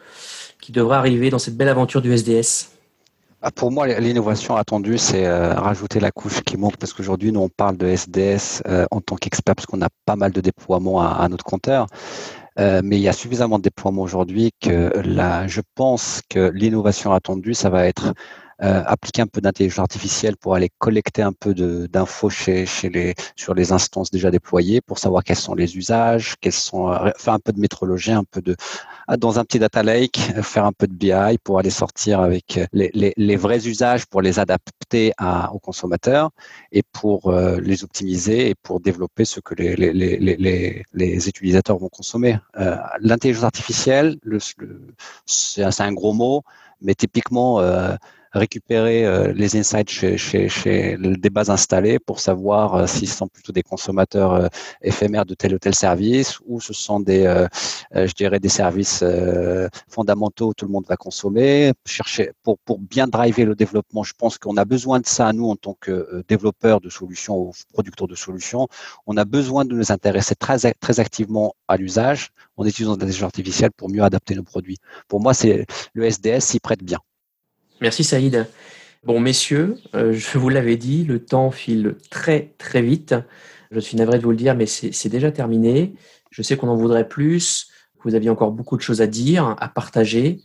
qui 0.59 0.71
devrait 0.71 0.97
arriver 0.97 1.29
dans 1.29 1.39
cette 1.39 1.55
belle 1.55 1.69
aventure 1.69 2.01
du 2.01 2.11
SDS 2.13 2.69
ah, 3.45 3.51
pour 3.51 3.71
moi, 3.71 3.87
l'innovation 3.87 4.55
attendue, 4.55 4.97
c'est 4.97 5.25
euh, 5.25 5.53
rajouter 5.53 5.99
la 5.99 6.11
couche 6.11 6.39
qui 6.43 6.55
manque 6.55 6.77
parce 6.77 6.93
qu'aujourd'hui, 6.93 7.33
nous, 7.33 7.41
on 7.41 7.49
parle 7.49 7.75
de 7.75 7.87
SDS 7.87 8.63
en 8.89 9.01
tant 9.01 9.17
qu'expert 9.17 9.53
parce 9.53 9.65
qu'on 9.65 9.81
a 9.81 9.89
pas 10.05 10.15
mal 10.15 10.31
de 10.31 10.39
déploiements 10.39 11.01
à, 11.01 11.27
notre 11.27 11.43
compteur. 11.43 11.87
Mais 12.57 12.97
il 12.97 13.01
y 13.01 13.07
a 13.07 13.13
suffisamment 13.13 13.57
de 13.57 13.63
déploiements 13.63 14.01
aujourd'hui 14.03 14.51
que 14.61 14.91
là, 15.05 15.47
je 15.47 15.61
pense 15.75 16.21
que 16.29 16.51
l'innovation 16.53 17.11
attendue, 17.13 17.53
ça 17.53 17.69
va 17.69 17.85
être 17.85 18.13
euh, 18.61 18.83
appliquer 18.85 19.21
un 19.21 19.27
peu 19.27 19.41
d'intelligence 19.41 19.79
artificielle 19.79 20.37
pour 20.37 20.55
aller 20.55 20.69
collecter 20.77 21.21
un 21.21 21.33
peu 21.33 21.53
d'infos 21.53 22.29
chez, 22.29 22.65
chez 22.65 22.89
les, 22.89 23.15
sur 23.35 23.53
les 23.53 23.71
instances 23.71 24.11
déjà 24.11 24.31
déployées 24.31 24.81
pour 24.81 24.99
savoir 24.99 25.23
quels 25.23 25.37
sont 25.37 25.55
les 25.55 25.77
usages, 25.77 26.35
quels 26.39 26.51
sont, 26.53 26.91
euh, 26.91 27.09
faire 27.17 27.33
un 27.33 27.39
peu 27.39 27.51
de 27.51 27.59
métrologie, 27.59 28.11
un 28.11 28.23
peu 28.23 28.41
de, 28.41 28.55
ah, 29.07 29.17
dans 29.17 29.39
un 29.39 29.43
petit 29.43 29.59
data 29.59 29.83
lake, 29.83 30.17
faire 30.41 30.65
un 30.65 30.71
peu 30.71 30.87
de 30.87 30.93
BI 30.93 31.37
pour 31.43 31.59
aller 31.59 31.69
sortir 31.69 32.19
avec 32.19 32.59
les, 32.71 32.91
les, 32.93 33.13
les 33.15 33.35
vrais 33.35 33.67
usages 33.67 34.05
pour 34.05 34.21
les 34.21 34.39
adapter 34.39 35.13
à, 35.17 35.51
aux 35.53 35.59
consommateurs 35.59 36.29
et 36.71 36.83
pour 36.91 37.27
euh, 37.27 37.59
les 37.59 37.83
optimiser 37.83 38.49
et 38.49 38.55
pour 38.55 38.79
développer 38.79 39.25
ce 39.25 39.39
que 39.39 39.55
les, 39.55 39.75
les, 39.75 40.83
les 40.93 41.27
utilisateurs 41.27 41.77
vont 41.77 41.89
consommer. 41.89 42.37
Euh, 42.57 42.77
L'intelligence 42.99 43.43
artificielle, 43.43 44.17
le, 44.23 44.39
c'est 45.25 45.63
un 45.81 45.93
gros 45.93 46.13
mot, 46.13 46.43
mais 46.81 46.95
typiquement, 46.95 47.59
euh, 47.59 47.95
récupérer 48.33 49.05
euh, 49.05 49.31
les 49.33 49.55
insights 49.55 49.89
chez, 49.89 50.17
chez, 50.17 50.49
chez, 50.49 50.97
des 50.97 51.29
bases 51.29 51.49
installées 51.49 51.99
pour 51.99 52.19
savoir 52.19 52.75
euh, 52.75 52.87
s'ils 52.87 53.09
sont 53.09 53.27
plutôt 53.27 53.51
des 53.51 53.61
consommateurs 53.61 54.33
euh, 54.33 54.47
éphémères 54.81 55.25
de 55.25 55.35
tel 55.35 55.53
ou 55.53 55.59
tel 55.59 55.75
service 55.75 56.39
ou 56.45 56.59
ce 56.59 56.73
sont 56.73 56.99
des, 56.99 57.23
je 57.93 58.13
dirais, 58.13 58.39
des 58.39 58.49
services 58.49 59.03
fondamentaux 59.87 60.49
où 60.49 60.53
tout 60.53 60.65
le 60.65 60.71
monde 60.71 60.85
va 60.87 60.95
consommer. 60.97 61.73
Chercher 61.85 62.31
pour, 62.43 62.57
pour 62.59 62.79
bien 62.79 63.07
driver 63.07 63.45
le 63.45 63.55
développement, 63.55 64.03
je 64.03 64.13
pense 64.17 64.37
qu'on 64.37 64.57
a 64.57 64.65
besoin 64.65 64.99
de 64.99 65.05
ça, 65.05 65.31
nous, 65.33 65.49
en 65.49 65.55
tant 65.55 65.75
que 65.79 66.23
développeurs 66.27 66.81
de 66.81 66.89
solutions 66.89 67.37
ou 67.37 67.51
producteurs 67.71 68.07
de 68.07 68.15
solutions. 68.15 68.67
On 69.07 69.17
a 69.17 69.25
besoin 69.25 69.65
de 69.65 69.75
nous 69.75 69.91
intéresser 69.91 70.35
très, 70.35 70.73
très 70.73 70.99
activement 70.99 71.55
à 71.67 71.77
l'usage 71.77 72.31
en 72.57 72.65
utilisant 72.65 72.93
l'intelligence 72.93 73.23
artificielle 73.23 73.71
pour 73.71 73.89
mieux 73.89 74.03
adapter 74.03 74.35
nos 74.35 74.43
produits. 74.43 74.77
Pour 75.07 75.19
moi, 75.21 75.33
c'est 75.33 75.65
le 75.93 76.05
SDS 76.05 76.41
s'y 76.41 76.59
prête 76.59 76.83
bien. 76.83 76.99
Merci 77.83 78.05
Saïd. 78.05 78.47
Bon, 79.03 79.19
messieurs, 79.19 79.75
euh, 79.93 80.13
je 80.13 80.37
vous 80.37 80.47
l'avais 80.47 80.77
dit, 80.77 81.03
le 81.03 81.19
temps 81.19 81.51
file 81.51 81.97
très 82.09 82.53
très 82.57 82.81
vite. 82.81 83.13
Je 83.71 83.79
suis 83.81 83.97
navré 83.97 84.19
de 84.19 84.23
vous 84.23 84.31
le 84.31 84.37
dire, 84.37 84.55
mais 84.55 84.67
c'est 84.67 85.09
déjà 85.09 85.33
terminé. 85.33 85.93
Je 86.31 86.41
sais 86.43 86.55
qu'on 86.55 86.69
en 86.69 86.77
voudrait 86.77 87.09
plus. 87.09 87.67
Vous 88.05 88.15
aviez 88.15 88.29
encore 88.29 88.51
beaucoup 88.51 88.77
de 88.77 88.81
choses 88.81 89.01
à 89.01 89.07
dire, 89.07 89.57
à 89.59 89.67
partager, 89.67 90.39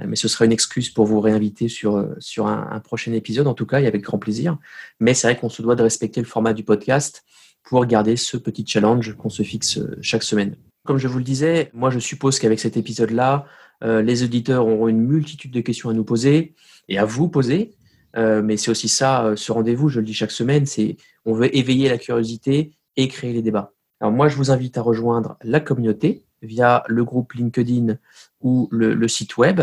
euh, 0.00 0.04
mais 0.08 0.16
ce 0.16 0.28
sera 0.28 0.46
une 0.46 0.52
excuse 0.52 0.88
pour 0.88 1.04
vous 1.04 1.20
réinviter 1.20 1.68
sur, 1.68 1.96
euh, 1.96 2.14
sur 2.20 2.46
un, 2.46 2.80
prochain 2.80 3.12
épisode, 3.12 3.48
en 3.48 3.54
tout 3.54 3.66
cas, 3.66 3.82
et 3.82 3.86
avec 3.86 4.00
grand 4.00 4.18
plaisir. 4.18 4.56
Mais 4.98 5.12
c'est 5.12 5.26
vrai 5.26 5.36
qu'on 5.36 5.50
se 5.50 5.60
doit 5.60 5.76
de 5.76 5.82
respecter 5.82 6.22
le 6.22 6.26
format 6.26 6.54
du 6.54 6.64
podcast 6.64 7.22
pour 7.64 7.84
garder 7.84 8.16
ce 8.16 8.38
petit 8.38 8.64
challenge 8.66 9.14
qu'on 9.14 9.28
se 9.28 9.42
fixe 9.42 9.78
chaque 10.00 10.22
semaine. 10.22 10.56
Comme 10.86 10.96
je 10.96 11.06
vous 11.06 11.18
le 11.18 11.24
disais, 11.24 11.70
moi 11.74 11.90
je 11.90 11.98
suppose 11.98 12.38
qu'avec 12.38 12.58
cet 12.58 12.78
épisode-là, 12.78 13.44
euh, 13.84 14.02
les 14.02 14.22
auditeurs 14.22 14.66
auront 14.66 14.88
une 14.88 15.00
multitude 15.00 15.50
de 15.50 15.60
questions 15.60 15.90
à 15.90 15.92
nous 15.92 16.04
poser 16.04 16.54
et 16.88 16.98
à 16.98 17.04
vous 17.04 17.28
poser. 17.28 17.74
Euh, 18.16 18.42
mais 18.42 18.56
c'est 18.56 18.70
aussi 18.70 18.88
ça, 18.88 19.24
euh, 19.24 19.36
ce 19.36 19.52
rendez-vous, 19.52 19.88
je 19.88 20.00
le 20.00 20.06
dis 20.06 20.14
chaque 20.14 20.30
semaine, 20.30 20.66
c'est 20.66 20.96
on 21.24 21.34
veut 21.34 21.54
éveiller 21.54 21.88
la 21.88 21.98
curiosité 21.98 22.72
et 22.96 23.08
créer 23.08 23.32
les 23.32 23.42
débats. 23.42 23.72
Alors 24.00 24.12
moi, 24.12 24.28
je 24.28 24.36
vous 24.36 24.50
invite 24.50 24.78
à 24.78 24.82
rejoindre 24.82 25.36
la 25.42 25.60
communauté 25.60 26.24
via 26.40 26.84
le 26.86 27.04
groupe 27.04 27.32
LinkedIn 27.32 27.98
ou 28.40 28.68
le, 28.70 29.08
site 29.08 29.36
web 29.36 29.60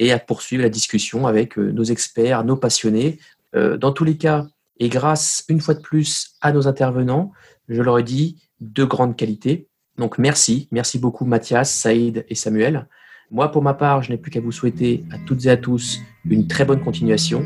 et 0.00 0.12
à 0.12 0.18
poursuivre 0.18 0.62
la 0.62 0.68
discussion 0.68 1.26
avec 1.26 1.56
nos 1.56 1.84
experts, 1.84 2.44
nos 2.44 2.56
passionnés. 2.56 3.20
dans 3.54 3.92
tous 3.92 4.02
les 4.02 4.16
cas, 4.16 4.48
et 4.80 4.88
grâce 4.88 5.44
une 5.48 5.60
fois 5.60 5.74
de 5.74 5.80
plus 5.80 6.34
à 6.40 6.50
nos 6.50 6.66
intervenants, 6.66 7.32
je 7.68 7.80
leur 7.80 8.00
ai 8.00 8.02
dit, 8.02 8.42
de 8.60 8.82
grande 8.82 9.16
qualité. 9.16 9.68
Donc 9.98 10.18
merci, 10.18 10.68
merci 10.72 10.98
beaucoup 10.98 11.24
Mathias, 11.24 11.70
Saïd 11.72 12.26
et 12.28 12.34
Samuel. 12.34 12.88
Moi, 13.32 13.50
pour 13.50 13.60
ma 13.60 13.74
part, 13.74 14.02
je 14.02 14.12
n'ai 14.12 14.18
plus 14.18 14.30
qu'à 14.30 14.40
vous 14.40 14.52
souhaiter 14.52 15.04
à 15.10 15.18
toutes 15.18 15.46
et 15.46 15.50
à 15.50 15.56
tous 15.56 16.00
une 16.30 16.46
très 16.46 16.64
bonne 16.64 16.80
continuation. 16.80 17.44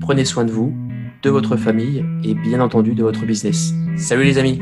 Prenez 0.00 0.24
soin 0.24 0.46
de 0.46 0.50
vous, 0.50 0.74
de 1.22 1.28
votre 1.28 1.56
famille 1.56 2.02
et 2.24 2.34
bien 2.34 2.60
entendu 2.60 2.94
de 2.94 3.02
votre 3.02 3.26
business. 3.26 3.74
Salut 3.96 4.24
les 4.24 4.38
amis 4.38 4.58